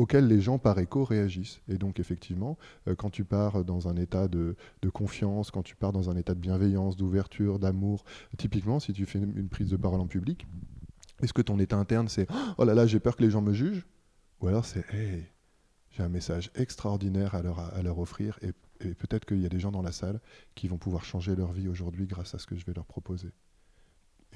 auxquels 0.00 0.26
les 0.26 0.40
gens 0.40 0.58
par 0.58 0.78
écho 0.78 1.04
réagissent. 1.04 1.60
Et 1.68 1.76
donc 1.76 2.00
effectivement, 2.00 2.58
euh, 2.88 2.94
quand 2.94 3.10
tu 3.10 3.24
pars 3.24 3.64
dans 3.64 3.88
un 3.88 3.96
état 3.96 4.28
de, 4.28 4.56
confiance, 4.92 5.50
quand 5.50 5.62
tu 5.62 5.76
pars 5.76 5.92
dans 5.92 6.10
un 6.10 6.16
état 6.16 6.34
de 6.34 6.40
bienveillance, 6.40 6.96
d'ouverture, 6.96 7.58
d'amour, 7.58 8.04
typiquement 8.36 8.80
si 8.80 8.92
tu 8.92 9.06
fais 9.06 9.18
une 9.18 9.48
prise 9.48 9.70
de 9.70 9.76
parole 9.76 10.00
en 10.00 10.06
public, 10.06 10.46
est-ce 11.22 11.32
que 11.32 11.42
ton 11.42 11.58
état 11.58 11.76
interne 11.76 12.08
c'est⁇ 12.08 12.30
Oh 12.58 12.64
là 12.64 12.74
là, 12.74 12.86
j'ai 12.86 13.00
peur 13.00 13.16
que 13.16 13.22
les 13.22 13.30
gens 13.30 13.42
me 13.42 13.52
jugent?⁇ 13.52 13.80
Ou 14.40 14.48
alors 14.48 14.64
c'est⁇ 14.64 14.80
Hey, 14.94 15.26
j'ai 15.90 16.02
un 16.02 16.08
message 16.08 16.50
extraordinaire 16.54 17.34
à 17.34 17.42
leur, 17.42 17.58
à 17.58 17.82
leur 17.82 17.98
offrir 17.98 18.38
et, 18.42 18.52
et 18.80 18.94
peut-être 18.94 19.24
qu'il 19.24 19.40
y 19.40 19.46
a 19.46 19.48
des 19.48 19.60
gens 19.60 19.72
dans 19.72 19.82
la 19.82 19.92
salle 19.92 20.20
qui 20.54 20.68
vont 20.68 20.78
pouvoir 20.78 21.04
changer 21.04 21.34
leur 21.36 21.52
vie 21.52 21.68
aujourd'hui 21.68 22.06
grâce 22.06 22.34
à 22.34 22.38
ce 22.38 22.46
que 22.46 22.56
je 22.56 22.64
vais 22.64 22.72
leur 22.72 22.86
proposer. 22.86 23.30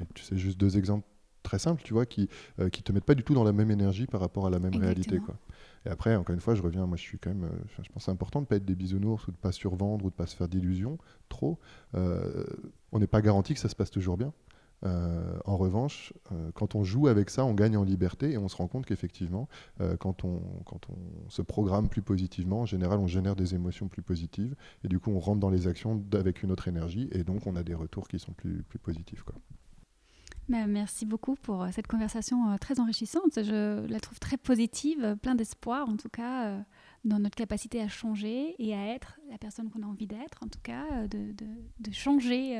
Et 0.00 0.04
tu 0.14 0.22
sais, 0.22 0.36
juste 0.36 0.58
deux 0.58 0.76
exemples 0.76 1.06
très 1.44 1.58
simples, 1.60 1.82
tu 1.84 1.92
vois, 1.92 2.06
qui 2.06 2.28
ne 2.58 2.64
euh, 2.64 2.68
qui 2.70 2.82
te 2.82 2.90
mettent 2.90 3.04
pas 3.04 3.14
du 3.14 3.22
tout 3.22 3.34
dans 3.34 3.44
la 3.44 3.52
même 3.52 3.70
énergie 3.70 4.06
par 4.06 4.20
rapport 4.20 4.46
à 4.46 4.50
la 4.50 4.58
même 4.58 4.74
réalité, 4.74 5.18
quoi. 5.18 5.36
Et 5.86 5.90
après, 5.90 6.16
encore 6.16 6.34
une 6.34 6.40
fois, 6.40 6.54
je 6.54 6.62
reviens, 6.62 6.86
moi 6.86 6.96
je 6.96 7.02
suis 7.02 7.18
quand 7.18 7.30
même, 7.30 7.44
euh, 7.44 7.82
je 7.82 7.88
pense 7.88 8.02
que 8.02 8.04
c'est 8.06 8.10
important 8.10 8.40
de 8.40 8.44
ne 8.44 8.48
pas 8.48 8.56
être 8.56 8.64
des 8.64 8.74
bisounours 8.74 9.28
ou 9.28 9.30
de 9.30 9.36
ne 9.36 9.40
pas 9.40 9.52
survendre 9.52 10.04
ou 10.04 10.08
de 10.08 10.14
ne 10.14 10.16
pas 10.16 10.26
se 10.26 10.34
faire 10.34 10.48
d'illusions 10.48 10.98
trop. 11.28 11.60
Euh, 11.94 12.44
on 12.90 12.98
n'est 12.98 13.06
pas 13.06 13.20
garanti 13.20 13.54
que 13.54 13.60
ça 13.60 13.68
se 13.68 13.76
passe 13.76 13.90
toujours 13.90 14.16
bien. 14.16 14.32
Euh, 14.84 15.38
en 15.44 15.56
revanche, 15.56 16.12
quand 16.54 16.74
on 16.74 16.84
joue 16.84 17.08
avec 17.08 17.30
ça, 17.30 17.44
on 17.44 17.54
gagne 17.54 17.76
en 17.76 17.84
liberté 17.84 18.32
et 18.32 18.38
on 18.38 18.48
se 18.48 18.56
rend 18.56 18.68
compte 18.68 18.86
qu'effectivement, 18.86 19.48
quand, 19.98 20.24
on, 20.24 20.40
quand 20.64 20.80
on 20.90 21.30
se 21.30 21.42
programme 21.42 21.88
plus 21.88 22.02
positivement, 22.02 22.62
en 22.62 22.66
général, 22.66 22.98
on 22.98 23.06
génère 23.06 23.36
des 23.36 23.54
émotions 23.54 23.88
plus 23.88 24.02
positives 24.02 24.54
et 24.82 24.88
du 24.88 24.98
coup, 24.98 25.10
on 25.10 25.20
rentre 25.20 25.40
dans 25.40 25.50
les 25.50 25.66
actions 25.66 26.02
avec 26.12 26.42
une 26.42 26.50
autre 26.50 26.68
énergie 26.68 27.08
et 27.12 27.24
donc 27.24 27.46
on 27.46 27.56
a 27.56 27.62
des 27.62 27.74
retours 27.74 28.08
qui 28.08 28.18
sont 28.18 28.32
plus, 28.32 28.62
plus 28.62 28.78
positifs. 28.78 29.22
Quoi. 29.22 29.34
Merci 30.48 31.06
beaucoup 31.06 31.36
pour 31.36 31.62
euh, 31.62 31.68
cette 31.72 31.86
conversation 31.86 32.50
euh, 32.50 32.58
très 32.58 32.78
enrichissante. 32.78 33.42
Je 33.42 33.86
la 33.86 34.00
trouve 34.00 34.18
très 34.18 34.36
positive, 34.36 35.16
plein 35.22 35.34
d'espoir 35.34 35.88
en 35.88 35.96
tout 35.96 36.10
cas 36.10 36.46
euh, 36.46 36.60
dans 37.04 37.18
notre 37.18 37.36
capacité 37.36 37.80
à 37.80 37.88
changer 37.88 38.54
et 38.58 38.74
à 38.74 38.94
être 38.94 39.18
la 39.30 39.38
personne 39.38 39.70
qu'on 39.70 39.82
a 39.82 39.86
envie 39.86 40.06
d'être, 40.06 40.42
en 40.42 40.48
tout 40.48 40.60
cas 40.62 41.06
de, 41.06 41.32
de, 41.32 41.92
changer 41.92 42.58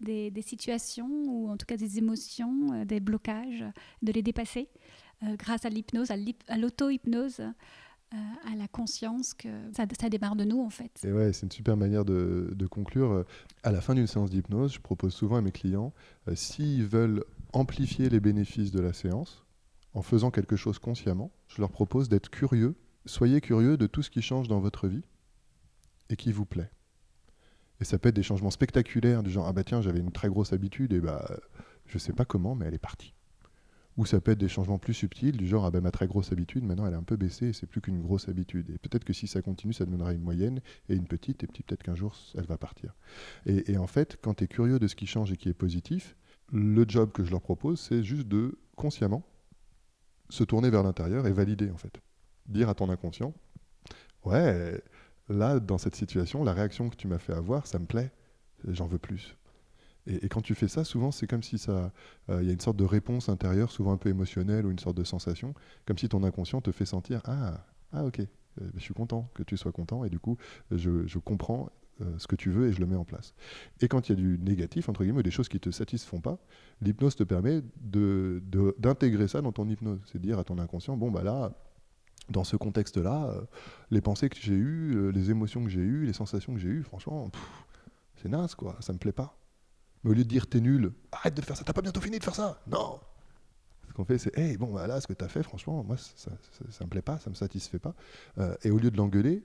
des, 0.00 0.30
des, 0.30 0.42
situations 0.42 1.08
ou 1.26 1.50
en 1.50 1.56
tout 1.56 1.66
cas 1.66 1.76
des 1.76 1.98
émotions, 1.98 2.84
des 2.84 3.00
blocages, 3.00 3.64
de 4.02 4.12
les 4.12 4.22
dépasser 4.22 4.68
grâce 5.22 5.64
à 5.64 5.68
l'hypnose, 5.68 6.10
à 6.10 6.56
l'auto-hypnose. 6.56 7.40
à 8.12 8.56
la 8.56 8.66
conscience 8.68 9.34
que 9.34 9.48
ça, 9.72 9.84
ça, 10.00 10.08
démarre 10.08 10.36
de 10.36 10.44
nous 10.44 10.60
en 10.60 10.70
fait. 10.70 10.92
Et 11.04 11.12
ouais, 11.12 11.32
c'est 11.32 11.46
une 11.46 11.52
super 11.52 11.76
manière 11.76 12.04
de, 12.04 12.52
de 12.54 12.66
conclure. 12.66 13.24
À 13.62 13.70
la 13.70 13.80
fin 13.80 13.94
d'une 13.94 14.06
séance 14.06 14.30
d'hypnose, 14.30 14.74
je 14.74 14.80
propose 14.80 15.14
souvent 15.14 15.36
à 15.36 15.42
mes 15.42 15.52
clients, 15.52 15.92
s'ils 16.34 16.84
veulent 16.84 17.24
amplifier 17.52 18.08
les 18.08 18.20
bénéfices 18.20 18.70
de 18.70 18.80
la 18.80 18.92
séance 18.92 19.44
en 19.94 20.02
faisant 20.02 20.30
quelque 20.30 20.56
chose 20.56 20.78
consciemment. 20.78 21.30
Je 21.48 21.60
leur 21.60 21.70
propose 21.70 22.08
d'être 22.08 22.30
curieux. 22.30 22.74
Soyez 23.06 23.40
curieux 23.40 23.76
de 23.76 23.86
tout 23.86 24.02
ce 24.02 24.10
qui 24.10 24.22
change 24.22 24.48
dans 24.48 24.60
votre 24.60 24.86
vie 24.86 25.02
et 26.10 26.16
qui 26.16 26.32
vous 26.32 26.44
plaît. 26.44 26.70
Et 27.80 27.84
ça 27.84 27.98
peut 27.98 28.10
être 28.10 28.16
des 28.16 28.22
changements 28.22 28.50
spectaculaires 28.50 29.22
du 29.22 29.30
genre 29.30 29.46
ah 29.46 29.52
bah 29.52 29.64
tiens 29.64 29.80
j'avais 29.80 30.00
une 30.00 30.12
très 30.12 30.28
grosse 30.28 30.52
habitude 30.52 30.92
et 30.92 31.00
bah 31.00 31.40
je 31.86 31.96
sais 31.96 32.12
pas 32.12 32.26
comment 32.26 32.54
mais 32.54 32.66
elle 32.66 32.74
est 32.74 32.78
partie. 32.78 33.14
Ou 33.96 34.04
ça 34.04 34.20
peut 34.20 34.32
être 34.32 34.38
des 34.38 34.48
changements 34.48 34.78
plus 34.78 34.92
subtils 34.92 35.36
du 35.36 35.46
genre 35.46 35.64
ah 35.64 35.70
bah 35.70 35.80
ma 35.80 35.90
très 35.90 36.06
grosse 36.06 36.30
habitude 36.30 36.62
maintenant 36.62 36.86
elle 36.86 36.92
est 36.92 36.98
un 36.98 37.02
peu 37.02 37.16
baissée 37.16 37.48
et 37.48 37.52
c'est 37.54 37.66
plus 37.66 37.80
qu'une 37.80 38.02
grosse 38.02 38.28
habitude. 38.28 38.68
Et 38.70 38.78
peut-être 38.78 39.04
que 39.04 39.14
si 39.14 39.26
ça 39.26 39.40
continue 39.40 39.72
ça 39.72 39.86
deviendra 39.86 40.12
une 40.12 40.22
moyenne 40.22 40.60
et 40.90 40.94
une 40.94 41.06
petite 41.06 41.42
et 41.42 41.46
peut-être 41.46 41.82
qu'un 41.82 41.94
jour 41.94 42.14
elle 42.34 42.44
va 42.44 42.58
partir. 42.58 42.94
Et, 43.46 43.78
en 43.78 43.86
fait 43.86 44.18
quand 44.20 44.34
tu 44.34 44.44
es 44.44 44.46
curieux 44.46 44.78
de 44.78 44.86
ce 44.86 44.94
qui 44.94 45.06
change 45.06 45.32
et 45.32 45.36
qui 45.38 45.48
est 45.48 45.54
positif, 45.54 46.16
le 46.52 46.84
job 46.86 47.12
que 47.12 47.24
je 47.24 47.30
leur 47.30 47.40
propose, 47.40 47.80
c'est 47.80 48.02
juste 48.02 48.28
de 48.28 48.58
consciemment 48.76 49.24
se 50.28 50.44
tourner 50.44 50.68
vers 50.68 50.82
l'intérieur 50.82 51.26
et 51.26 51.32
valider 51.32 51.70
en 51.70 51.78
fait. 51.78 51.98
Dire 52.46 52.68
à 52.68 52.74
ton 52.74 52.90
inconscient, 52.90 53.32
ouais, 54.24 54.82
là, 55.28 55.60
dans 55.60 55.78
cette 55.78 55.94
situation, 55.94 56.44
la 56.44 56.52
réaction 56.52 56.88
que 56.90 56.96
tu 56.96 57.06
m'as 57.06 57.18
fait 57.18 57.32
avoir, 57.32 57.66
ça 57.66 57.78
me 57.78 57.86
plaît, 57.86 58.10
j'en 58.66 58.86
veux 58.86 58.98
plus. 58.98 59.36
Et, 60.06 60.28
quand 60.28 60.40
tu 60.40 60.54
fais 60.54 60.68
ça, 60.68 60.84
souvent, 60.84 61.12
c'est 61.12 61.26
comme 61.26 61.42
si 61.42 61.58
ça, 61.58 61.92
euh, 62.30 62.42
il 62.42 62.46
y 62.46 62.50
a 62.50 62.52
une 62.52 62.60
sorte 62.60 62.76
de 62.76 62.84
réponse 62.84 63.28
intérieure, 63.28 63.70
souvent 63.70 63.92
un 63.92 63.96
peu 63.98 64.08
émotionnelle 64.08 64.66
ou 64.66 64.70
une 64.70 64.78
sorte 64.78 64.96
de 64.96 65.04
sensation, 65.04 65.54
comme 65.86 65.98
si 65.98 66.08
ton 66.08 66.24
inconscient 66.24 66.60
te 66.60 66.72
fait 66.72 66.86
sentir, 66.86 67.20
ah, 67.24 67.64
ah 67.92 68.04
ok, 68.04 68.20
euh, 68.20 68.24
je 68.74 68.80
suis 68.80 68.94
content 68.94 69.30
que 69.34 69.42
tu 69.42 69.56
sois 69.56 69.72
content, 69.72 70.04
et 70.04 70.10
du 70.10 70.18
coup, 70.18 70.36
je, 70.70 71.06
je 71.06 71.18
comprends 71.18 71.70
euh, 72.02 72.18
ce 72.18 72.26
que 72.26 72.36
tu 72.36 72.50
veux 72.50 72.68
et 72.68 72.72
je 72.72 72.80
le 72.80 72.86
mets 72.86 72.96
en 72.96 73.04
place. 73.04 73.34
Et 73.82 73.88
quand 73.88 74.08
il 74.08 74.12
y 74.12 74.14
a 74.14 74.16
du 74.16 74.38
négatif, 74.38 74.88
entre 74.88 75.04
guillemets, 75.04 75.22
des 75.22 75.30
choses 75.30 75.48
qui 75.48 75.56
ne 75.56 75.60
te 75.60 75.70
satisfont 75.70 76.20
pas, 76.20 76.38
l'hypnose 76.80 77.14
te 77.14 77.24
permet 77.24 77.60
d'intégrer 77.82 79.24
de, 79.24 79.26
ça 79.26 79.42
dans 79.42 79.52
ton 79.52 79.68
hypnose. 79.68 80.00
C'est 80.06 80.20
dire 80.20 80.38
à 80.38 80.44
ton 80.44 80.58
inconscient, 80.58 80.96
bon, 80.96 81.10
bah 81.10 81.22
là, 81.22 81.52
dans 82.30 82.44
ce 82.44 82.56
contexte-là, 82.56 83.34
les 83.90 84.00
pensées 84.00 84.28
que 84.28 84.38
j'ai 84.40 84.54
eues, 84.54 85.12
les 85.12 85.30
émotions 85.30 85.62
que 85.64 85.70
j'ai 85.70 85.80
eues, 85.80 86.06
les 86.06 86.12
sensations 86.12 86.54
que 86.54 86.60
j'ai 86.60 86.68
eues, 86.68 86.82
franchement, 86.82 87.30
c'est 88.16 88.28
naze, 88.28 88.54
quoi, 88.54 88.76
ça 88.80 88.92
me 88.92 88.98
plaît 88.98 89.12
pas. 89.12 89.36
Mais 90.04 90.10
au 90.10 90.14
lieu 90.14 90.24
de 90.24 90.28
dire 90.28 90.46
t'es 90.46 90.60
nul, 90.60 90.92
arrête 91.12 91.34
de 91.34 91.42
faire 91.42 91.56
ça, 91.56 91.64
t'as 91.64 91.72
pas 91.72 91.82
bientôt 91.82 92.00
fini 92.00 92.18
de 92.18 92.24
faire 92.24 92.34
ça. 92.34 92.60
Non 92.66 93.00
Ce 93.88 93.92
qu'on 93.92 94.04
fait, 94.04 94.18
c'est 94.18 94.36
hey, 94.38 94.56
bon, 94.56 94.72
bah 94.72 94.86
là, 94.86 95.00
ce 95.00 95.06
que 95.06 95.12
t'as 95.12 95.28
fait, 95.28 95.42
franchement, 95.42 95.84
moi, 95.84 95.96
ça, 95.96 96.30
ça, 96.70 96.84
me 96.84 96.90
plaît 96.90 97.02
pas, 97.02 97.18
ça 97.18 97.30
me 97.30 97.34
satisfait 97.34 97.78
pas. 97.78 97.94
Euh, 98.38 98.54
et 98.62 98.70
au 98.70 98.78
lieu 98.78 98.90
de 98.90 98.96
l'engueuler, 98.96 99.44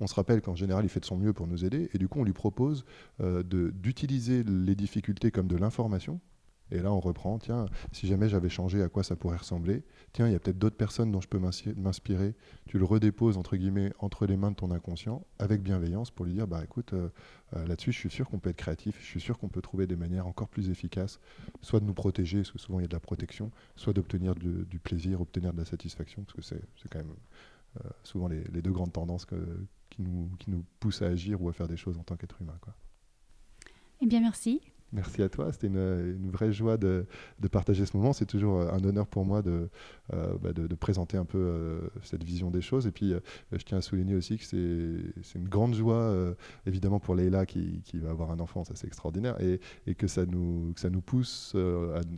on 0.00 0.06
se 0.06 0.14
rappelle 0.14 0.42
qu'en 0.42 0.54
général, 0.54 0.84
il 0.84 0.88
fait 0.88 1.00
de 1.00 1.06
son 1.06 1.16
mieux 1.16 1.32
pour 1.32 1.46
nous 1.46 1.64
aider, 1.64 1.90
et 1.92 1.98
du 1.98 2.08
coup, 2.08 2.20
on 2.20 2.24
lui 2.24 2.32
propose 2.32 2.84
euh, 3.20 3.42
d'utiliser 3.42 4.44
les 4.44 4.74
difficultés 4.74 5.30
comme 5.30 5.48
de 5.48 5.56
l'information, 5.56 6.20
et 6.70 6.80
là, 6.80 6.92
on 6.92 6.98
reprend, 6.98 7.38
tiens, 7.38 7.66
si 7.92 8.08
jamais 8.08 8.28
j'avais 8.28 8.48
changé, 8.48 8.82
à 8.82 8.88
quoi 8.88 9.04
ça 9.04 9.14
pourrait 9.14 9.36
ressembler 9.36 9.84
Tiens, 10.12 10.26
il 10.26 10.32
y 10.32 10.34
a 10.34 10.40
peut-être 10.40 10.58
d'autres 10.58 10.76
personnes 10.76 11.12
dont 11.12 11.20
je 11.20 11.28
peux 11.28 11.38
m'inspirer. 11.38 12.34
Tu 12.66 12.78
le 12.78 12.84
redéposes, 12.84 13.36
entre 13.36 13.56
guillemets, 13.56 13.92
entre 14.00 14.26
les 14.26 14.36
mains 14.36 14.50
de 14.50 14.56
ton 14.56 14.72
inconscient, 14.72 15.24
avec 15.38 15.62
bienveillance, 15.62 16.10
pour 16.10 16.24
lui 16.24 16.32
dire, 16.32 16.48
bah 16.48 16.64
écoute, 16.64 16.92
euh, 16.92 17.08
euh, 17.54 17.66
là-dessus, 17.66 17.92
je 17.92 17.98
suis 17.98 18.10
sûr 18.10 18.28
qu'on 18.28 18.40
peut 18.40 18.50
être 18.50 18.56
créatif, 18.56 18.98
je 19.00 19.06
suis 19.06 19.20
sûr 19.20 19.38
qu'on 19.38 19.48
peut 19.48 19.62
trouver 19.62 19.86
des 19.86 19.94
manières 19.94 20.26
encore 20.26 20.48
plus 20.48 20.68
efficaces, 20.68 21.20
soit 21.62 21.78
de 21.78 21.84
nous 21.84 21.94
protéger, 21.94 22.38
parce 22.38 22.50
que 22.50 22.58
souvent 22.58 22.80
il 22.80 22.82
y 22.82 22.86
a 22.86 22.88
de 22.88 22.94
la 22.94 23.00
protection, 23.00 23.52
soit 23.76 23.92
d'obtenir 23.92 24.34
du, 24.34 24.80
plaisir, 24.80 25.20
obtenir 25.20 25.52
de 25.52 25.58
la 25.58 25.64
satisfaction, 25.64 26.24
parce 26.24 26.34
que 26.34 26.42
c'est 26.42 26.88
quand 26.90 26.98
même 26.98 27.14
euh, 27.76 27.88
souvent 28.02 28.26
les, 28.26 28.42
deux 28.42 28.72
grandes 28.72 28.92
tendances 28.92 29.26
qui, 29.90 30.02
nous, 30.02 30.30
qui 30.40 30.50
nous 30.50 30.64
poussent 30.80 31.02
à 31.02 31.06
agir 31.06 31.40
ou 31.40 31.48
à 31.48 31.52
faire 31.52 31.68
des 31.68 31.76
choses 31.76 31.96
en 31.96 32.02
tant 32.02 32.16
qu'être 32.16 32.40
humain. 32.42 32.58
Quoi. 32.60 32.74
Eh 34.00 34.06
bien, 34.06 34.20
merci. 34.20 34.60
Merci 34.92 35.22
à 35.22 35.28
toi, 35.28 35.50
c'était 35.52 35.66
une, 35.66 36.30
vraie 36.30 36.52
joie 36.52 36.76
de, 36.76 37.06
partager 37.50 37.84
ce 37.86 37.96
moment. 37.96 38.12
C'est 38.12 38.26
toujours 38.26 38.60
euh, 38.60 38.70
un 38.70 38.84
honneur 38.84 39.06
pour 39.06 39.24
moi 39.24 39.42
de, 39.42 39.68
euh, 40.12 40.38
bah, 40.40 40.50
présenter 40.78 41.16
un 41.16 41.24
peu 41.24 41.38
euh, 41.38 41.80
cette 42.02 42.22
vision 42.22 42.50
des 42.50 42.60
choses. 42.60 42.86
Et 42.86 42.92
puis, 42.92 43.12
je 43.52 43.62
tiens 43.64 43.78
à 43.78 43.80
souligner 43.80 44.14
aussi 44.14 44.38
que 44.38 44.44
c'est 44.44 45.38
une 45.38 45.48
grande 45.48 45.74
joie, 45.74 46.14
évidemment, 46.66 47.00
pour 47.00 47.14
Leïla 47.14 47.46
qui, 47.46 47.82
va 47.94 48.10
avoir 48.10 48.30
un 48.30 48.38
enfant, 48.40 48.64
ça 48.64 48.74
c'est 48.76 48.86
extraordinaire, 48.86 49.36
et, 49.40 49.94
que, 49.94 50.06
ça 50.06 50.24
nous, 50.26 50.72
que 50.74 50.80
ça 50.80 50.90
nous 50.90 51.00
pousse 51.00 51.56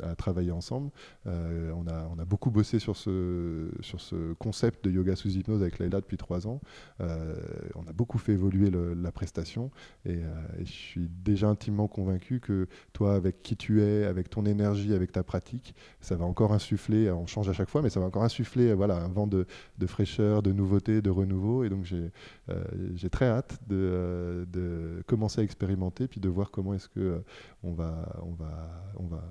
à, 0.02 0.14
travailler 0.16 0.50
ensemble. 0.50 0.90
on, 1.26 1.86
a, 1.86 2.08
on 2.14 2.18
a 2.18 2.24
beaucoup 2.24 2.50
bossé 2.50 2.78
sur 2.78 2.96
ce, 2.96 3.70
sur 3.80 4.00
ce 4.00 4.34
concept 4.34 4.84
de 4.84 4.90
yoga 4.90 5.16
sous 5.16 5.30
hypnose 5.30 5.62
avec 5.62 5.78
Leïla 5.78 6.00
depuis 6.00 6.16
trois 6.16 6.46
ans. 6.46 6.60
on 7.00 7.86
a 7.86 7.92
beaucoup 7.94 8.18
fait 8.18 8.32
évoluer 8.32 8.70
la 8.70 9.12
prestation, 9.12 9.70
et, 10.04 10.12
et 10.12 10.64
je 10.64 10.72
suis 10.72 11.08
déjà 11.08 11.48
intimement 11.48 11.88
convaincu 11.88 12.40
que 12.40 12.67
toi, 12.92 13.14
avec 13.14 13.42
qui 13.42 13.56
tu 13.56 13.82
es, 13.82 14.04
avec 14.04 14.30
ton 14.30 14.44
énergie, 14.46 14.94
avec 14.94 15.12
ta 15.12 15.22
pratique, 15.22 15.74
ça 16.00 16.16
va 16.16 16.24
encore 16.24 16.52
insuffler, 16.52 17.10
on 17.10 17.26
change 17.26 17.48
à 17.48 17.52
chaque 17.52 17.68
fois, 17.68 17.82
mais 17.82 17.90
ça 17.90 18.00
va 18.00 18.06
encore 18.06 18.24
insuffler 18.24 18.74
voilà, 18.74 18.96
un 18.96 19.08
vent 19.08 19.26
de, 19.26 19.46
fraîcheur, 19.86 20.42
de 20.42 20.52
nouveauté, 20.52 21.02
de 21.02 21.10
renouveau. 21.10 21.64
Et 21.64 21.68
donc 21.68 21.84
j'ai 21.84 22.10
euh, 22.50 23.08
très 23.10 23.26
hâte 23.26 23.58
de, 23.66 24.46
de, 24.52 25.02
commencer 25.06 25.40
à 25.40 25.44
expérimenter, 25.44 26.08
puis 26.08 26.20
de 26.20 26.28
voir 26.28 26.50
comment 26.50 26.74
est-ce 26.74 26.88
que 26.88 27.00
euh, 27.00 27.18
on 27.62 27.72
va, 27.72 28.20
on 28.22 28.32
va, 28.32 28.92
on 28.98 29.06
va 29.06 29.22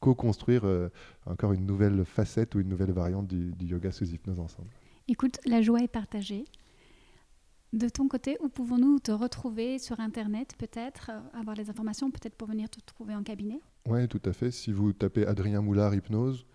co-construire 0.00 0.62
euh, 0.64 0.88
encore 1.26 1.52
une 1.52 1.66
nouvelle 1.66 2.04
facette 2.04 2.54
ou 2.54 2.60
une 2.60 2.68
nouvelle 2.68 2.92
variante 2.92 3.26
du 3.26 3.54
yoga 3.60 3.92
sous 3.92 4.06
hypnose 4.06 4.40
ensemble. 4.40 4.68
Écoute, 5.08 5.38
la 5.46 5.62
joie 5.62 5.82
est 5.82 5.88
partagée. 5.88 6.44
De 7.72 7.88
ton 7.88 8.08
côté, 8.08 8.36
où 8.40 8.48
pouvons-nous 8.48 8.98
te 9.00 9.10
retrouver 9.10 9.78
sur 9.78 9.98
Internet, 10.00 10.54
peut-être, 10.56 11.10
euh, 11.12 11.20
avoir 11.38 11.56
les 11.56 11.68
informations, 11.68 12.10
peut-être 12.10 12.36
pour 12.36 12.48
venir 12.48 12.70
te 12.70 12.80
trouver 12.80 13.14
en 13.14 13.22
cabinet? 13.22 13.60
Oui, 13.86 14.08
tout 14.08 14.22
à 14.24 14.32
fait. 14.32 14.50
Si 14.50 14.72
vous 14.72 14.92
tapez 14.92 15.26
Adrien 15.26 15.60
Moulard 15.62 15.94
Hypnose, 15.94 16.46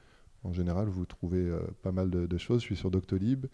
en 0.43 0.53
général, 0.53 0.87
vous 0.87 1.05
trouvez 1.05 1.47
euh, 1.47 1.59
pas 1.81 1.91
mal 1.91 2.09
de, 2.09 2.37
choses. 2.37 2.61
Je 2.61 2.67
suis 2.67 2.77
sur 2.77 2.91
Doctolib. 2.91 3.47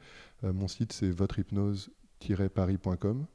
Euh, 0.43 0.53
mon 0.53 0.67
site, 0.67 0.93
c'est 0.93 1.09
votrehypnose-paris.com. 1.09 3.25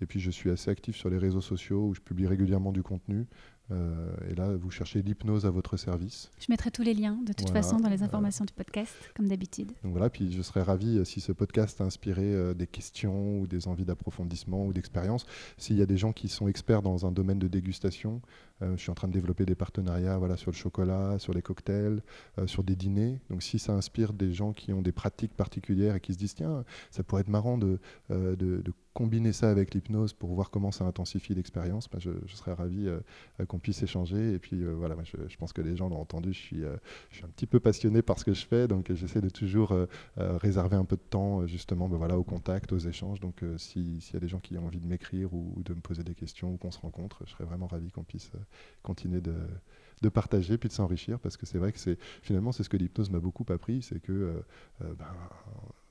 et 0.00 0.06
puis, 0.06 0.20
je 0.20 0.30
suis 0.30 0.50
assez 0.50 0.70
actif 0.70 0.96
sur 0.96 1.10
les 1.10 1.18
réseaux 1.18 1.40
sociaux 1.40 1.88
où 1.88 1.94
je 1.94 2.00
publie 2.00 2.26
régulièrement 2.26 2.72
du 2.72 2.82
contenu. 2.82 3.26
Euh, 3.70 4.10
et 4.30 4.34
là, 4.34 4.56
vous 4.56 4.70
cherchez 4.70 5.02
l'hypnose 5.02 5.44
à 5.44 5.50
votre 5.50 5.76
service. 5.76 6.30
Je 6.40 6.46
mettrai 6.48 6.70
tous 6.70 6.82
les 6.82 6.94
liens 6.94 7.18
de 7.26 7.32
toute 7.32 7.50
façon 7.50 7.78
dans 7.78 7.88
les 7.88 8.02
informations 8.02 8.44
du 8.44 8.52
podcast, 8.52 8.94
comme 9.14 9.28
d'habitude. 9.28 9.72
Donc 9.82 9.92
voilà, 9.92 10.08
puis 10.08 10.32
je 10.32 10.42
serais 10.42 10.62
ravi 10.62 10.98
euh, 10.98 11.04
si 11.04 11.20
ce 11.20 11.32
podcast 11.32 11.80
a 11.80 11.84
inspiré 11.84 12.22
euh, 12.22 12.54
des 12.54 12.66
questions 12.66 13.40
ou 13.40 13.46
des 13.46 13.68
envies 13.68 13.84
d'approfondissement 13.84 14.64
ou 14.66 14.72
d'expérience. 14.72 15.26
S'il 15.58 15.76
y 15.76 15.82
a 15.82 15.86
des 15.86 15.98
gens 15.98 16.12
qui 16.12 16.28
sont 16.28 16.48
experts 16.48 16.82
dans 16.82 17.06
un 17.06 17.12
domaine 17.12 17.38
de 17.38 17.48
dégustation, 17.48 18.22
je 18.60 18.76
suis 18.76 18.90
en 18.90 18.94
train 18.94 19.08
de 19.08 19.12
développer 19.12 19.44
des 19.44 19.54
partenariats 19.54 20.18
voilà, 20.18 20.36
sur 20.36 20.50
le 20.50 20.56
chocolat, 20.56 21.18
sur 21.18 21.32
les 21.32 21.42
cocktails, 21.42 22.02
sur 22.46 22.64
des 22.64 22.76
dîners. 22.76 23.20
Donc 23.30 23.42
si 23.42 23.58
ça 23.58 23.72
inspire 23.72 24.12
des 24.12 24.32
gens 24.32 24.52
qui 24.52 24.72
ont 24.72 24.82
des 24.82 24.92
pratiques 24.92 25.34
particulières 25.34 25.96
et 25.96 26.00
qui 26.00 26.12
se 26.12 26.18
disent, 26.18 26.34
tiens, 26.34 26.64
ça 26.90 27.02
pourrait 27.02 27.22
être 27.22 27.28
marrant 27.28 27.58
de, 27.58 27.78
de, 28.10 28.34
de 28.34 28.72
combiner 28.98 29.32
ça 29.32 29.48
avec 29.48 29.74
l'hypnose 29.74 30.12
pour 30.12 30.34
voir 30.34 30.50
comment 30.50 30.72
ça 30.72 30.84
intensifie 30.84 31.32
l'expérience, 31.32 31.88
bah, 31.88 31.98
je, 32.00 32.10
serais 32.34 32.52
ravi 32.52 32.88
euh, 32.88 32.98
qu'on 33.46 33.60
puisse 33.60 33.80
échanger. 33.80 34.32
Et 34.32 34.40
puis 34.40 34.64
euh, 34.64 34.72
voilà, 34.72 34.96
je, 35.04 35.36
pense 35.36 35.52
que 35.52 35.62
les 35.62 35.76
gens 35.76 35.88
l'ont 35.88 36.00
entendu, 36.00 36.32
je 36.32 36.38
suis, 36.38 36.64
euh, 36.64 36.74
un 37.22 37.28
petit 37.28 37.46
peu 37.46 37.60
passionné 37.60 38.02
par 38.02 38.18
ce 38.18 38.24
que 38.24 38.32
je 38.32 38.44
fais, 38.44 38.66
donc 38.66 38.92
j'essaie 38.92 39.20
de 39.20 39.28
toujours 39.28 39.72
réserver 40.16 40.76
un 40.76 40.84
peu 40.84 40.96
de 40.96 41.02
temps 41.02 41.46
justement 41.46 41.88
bah, 41.88 41.96
voilà, 41.96 42.18
au 42.18 42.24
contact, 42.24 42.72
aux 42.72 42.78
échanges. 42.78 43.20
Donc 43.20 43.44
s'il 43.56 43.98
y 43.98 44.16
a 44.16 44.20
des 44.20 44.26
gens 44.26 44.40
qui 44.40 44.58
ont 44.58 44.66
envie 44.66 44.80
de 44.80 44.86
m'écrire 44.86 45.32
ou, 45.32 45.62
de 45.64 45.74
me 45.74 45.80
poser 45.80 46.02
des 46.02 46.14
questions 46.14 46.52
ou 46.52 46.56
qu'on 46.56 46.72
se 46.72 46.80
rencontre, 46.80 47.22
je 47.24 47.30
serais 47.30 47.44
vraiment 47.44 47.68
ravi 47.68 47.92
qu'on 47.92 48.04
puisse 48.04 48.32
continuer 48.82 49.20
de 49.20 50.08
partager 50.08 50.58
puis 50.58 50.68
de 50.68 50.74
s'enrichir 50.74 51.18
parce 51.20 51.36
que 51.36 51.46
c'est 51.46 51.58
vrai 51.58 51.72
que 51.72 51.78
c'est 51.78 51.98
finalement 52.22 52.52
c'est 52.52 52.62
ce 52.62 52.68
que 52.68 52.76
l'hypnose 52.76 53.10
m'a 53.10 53.20
beaucoup 53.20 53.44
appris 53.52 53.82
c'est 53.82 54.00
que 54.00 54.42
ben, 54.80 55.06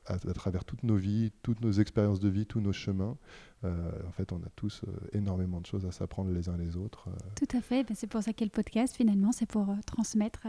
à, 0.08 0.34
travers 0.34 0.66
toutes 0.66 0.84
nos 0.84 0.96
vies, 0.96 1.32
toutes 1.44 1.62
nos 1.62 1.72
expériences 1.72 2.20
de 2.20 2.30
vie, 2.30 2.46
tous 2.46 2.62
nos 2.62 2.74
chemins. 2.74 3.18
Euh, 3.64 3.92
en 4.08 4.12
fait, 4.12 4.32
on 4.32 4.38
a 4.38 4.50
tous 4.56 4.82
euh, 4.88 4.92
énormément 5.14 5.60
de 5.60 5.66
choses 5.66 5.86
à 5.86 5.92
s'apprendre 5.92 6.32
les 6.32 6.50
uns 6.50 6.58
les 6.58 6.78
autres. 6.78 7.08
Euh. 7.08 7.30
Tout 7.36 7.58
à 7.58 7.62
fait. 7.62 7.84
Ben, 7.84 7.96
c'est 7.96 8.08
pour 8.08 8.22
ça 8.22 8.34
qu'est 8.34 8.46
le 8.46 8.52
podcast, 8.52 8.96
finalement. 8.96 9.32
C'est 9.32 9.46
pour 9.46 9.68
transmettre 9.86 10.48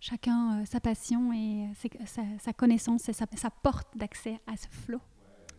chacun 0.00 0.64
sa 0.66 0.80
passion 0.80 1.32
et 1.32 1.68
sa, 2.06 2.52
connaissance 2.52 3.08
et 3.08 3.12
sa, 3.12 3.50
porte 3.62 3.88
d'accès 3.96 4.40
à 4.46 4.56
ce 4.56 4.66
flot. 4.68 5.00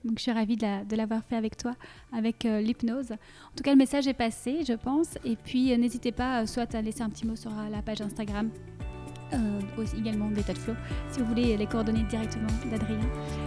Donc, 0.04 0.18
je 0.18 0.24
suis 0.24 0.32
ravie 0.32 0.58
de 0.58 0.96
l'avoir 0.96 1.24
fait 1.24 1.36
avec 1.36 1.58
toi, 1.58 1.76
avec 2.12 2.44
l'hypnose. 2.44 3.12
En 3.12 3.56
tout 3.56 3.64
cas, 3.64 3.72
le 3.72 3.78
message 3.78 4.08
est 4.08 4.14
passé, 4.14 4.64
je 4.68 4.74
pense. 4.74 5.18
Et 5.24 5.36
puis, 5.36 5.78
n'hésitez 5.78 6.12
pas 6.12 6.48
soit 6.48 6.74
à 6.74 6.82
laisser 6.82 7.04
un 7.04 7.10
petit 7.10 7.28
mot 7.28 7.36
sur 7.36 7.52
la 7.72 7.82
page 7.82 8.02
Instagram 8.02 8.50
euh, 9.34 9.60
également 9.98 10.30
d'état 10.30 10.54
de 10.54 10.58
flow. 10.58 10.74
Si 11.12 11.20
vous 11.20 11.26
voulez 11.26 11.58
les 11.58 11.66
coordonnées 11.66 12.04
directement 12.04 12.48
d'Adrien, 12.70 13.00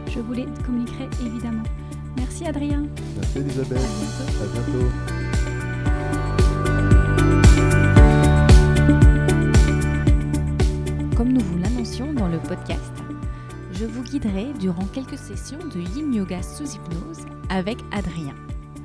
je 0.09 0.21
vous 0.21 0.33
les 0.33 0.47
communiquerai 0.65 1.09
évidemment. 1.25 1.63
Merci 2.17 2.47
Adrien. 2.47 2.87
Merci 3.17 3.39
Elisabeth. 3.39 3.79
À 3.79 4.47
bientôt. 4.53 4.91
Comme 11.17 11.33
nous 11.33 11.41
vous 11.41 11.59
l'annoncions 11.59 12.13
dans 12.13 12.29
le 12.29 12.39
podcast, 12.39 12.93
je 13.79 13.87
vous 13.87 14.03
guiderai 14.03 14.53
durant 14.61 14.85
quelques 14.87 15.18
sessions 15.18 15.59
de 15.59 15.81
Yin 15.81 16.14
Yoga 16.14 16.43
sous 16.43 16.75
hypnose 16.75 17.25
avec 17.49 17.79
Adrien. 17.93 18.35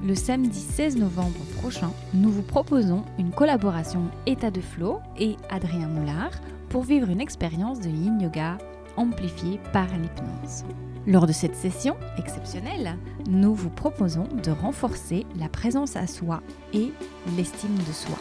Le 0.04 0.16
samedi 0.16 0.60
16 0.60 0.98
novembre 0.98 1.40
prochain, 1.58 1.92
nous 2.14 2.30
vous 2.30 2.42
proposons 2.42 3.04
une 3.20 3.32
collaboration 3.32 4.10
État 4.26 4.50
de 4.50 4.62
Flow 4.62 5.00
et 5.18 5.36
Adrien 5.50 5.88
Moulard 5.88 6.32
pour 6.70 6.84
vivre 6.84 7.10
une 7.10 7.22
expérience 7.22 7.80
de 7.80 7.90
yin 7.90 8.20
yoga 8.22 8.58
amplifiée 8.96 9.60
par 9.74 9.88
l'hypnose. 9.88 10.64
Lors 11.06 11.28
de 11.28 11.34
cette 11.34 11.56
session 11.56 11.96
exceptionnelle, 12.18 12.98
nous 13.30 13.54
vous 13.54 13.70
proposons 13.70 14.28
de 14.44 14.52
renforcer 14.52 15.26
la 15.38 15.50
présence 15.50 15.96
à 15.96 16.08
soi 16.08 16.42
et 16.74 16.92
l'estime 17.36 17.76
de 17.76 17.92
soi. 17.92 18.18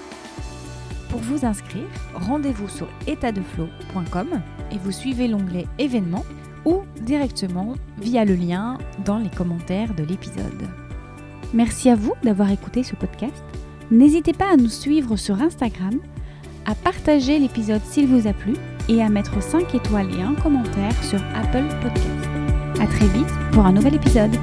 Pour 1.11 1.21
vous 1.21 1.47
inscrire, 1.47 1.89
rendez-vous 2.15 2.69
sur 2.69 2.89
étatdeflow.com 3.07 4.43
et 4.73 4.79
vous 4.79 4.93
suivez 4.93 5.29
l'onglet 5.29 5.67
événements 5.79 6.25
ou 6.65 6.83
directement 7.01 7.75
via 8.01 8.25
le 8.25 8.35
lien 8.35 8.79
dans 9.05 9.19
les 9.19 9.31
commentaires 9.31 9.95
de 9.95 10.05
l'épisode. 10.05 10.69
Merci 11.55 11.89
à 11.91 11.97
vous 11.97 12.13
d'avoir 12.23 12.51
écouté 12.51 12.83
ce 12.83 12.95
podcast. 12.95 13.43
N'hésitez 13.91 14.33
pas 14.33 14.53
à 14.53 14.57
nous 14.57 14.69
suivre 14.69 15.17
sur 15.17 15.41
Instagram 15.41 15.99
à 16.67 16.75
partager 16.75 17.39
l'épisode 17.39 17.81
s'il 17.85 18.07
vous 18.07 18.29
a 18.29 18.33
plu 18.33 18.55
et 18.89 19.03
à 19.03 19.09
mettre 19.09 19.43
5 19.43 19.75
étoiles 19.75 20.15
et 20.15 20.23
un 20.23 20.35
commentaire 20.35 21.03
sur 21.03 21.21
Apple 21.35 21.65
Podcast. 21.83 22.29
A 22.81 22.87
très 22.87 23.09
vite 23.09 23.33
pour 23.53 23.65
un 23.65 23.73
nouvel 23.73 23.95
épisode. 23.95 24.37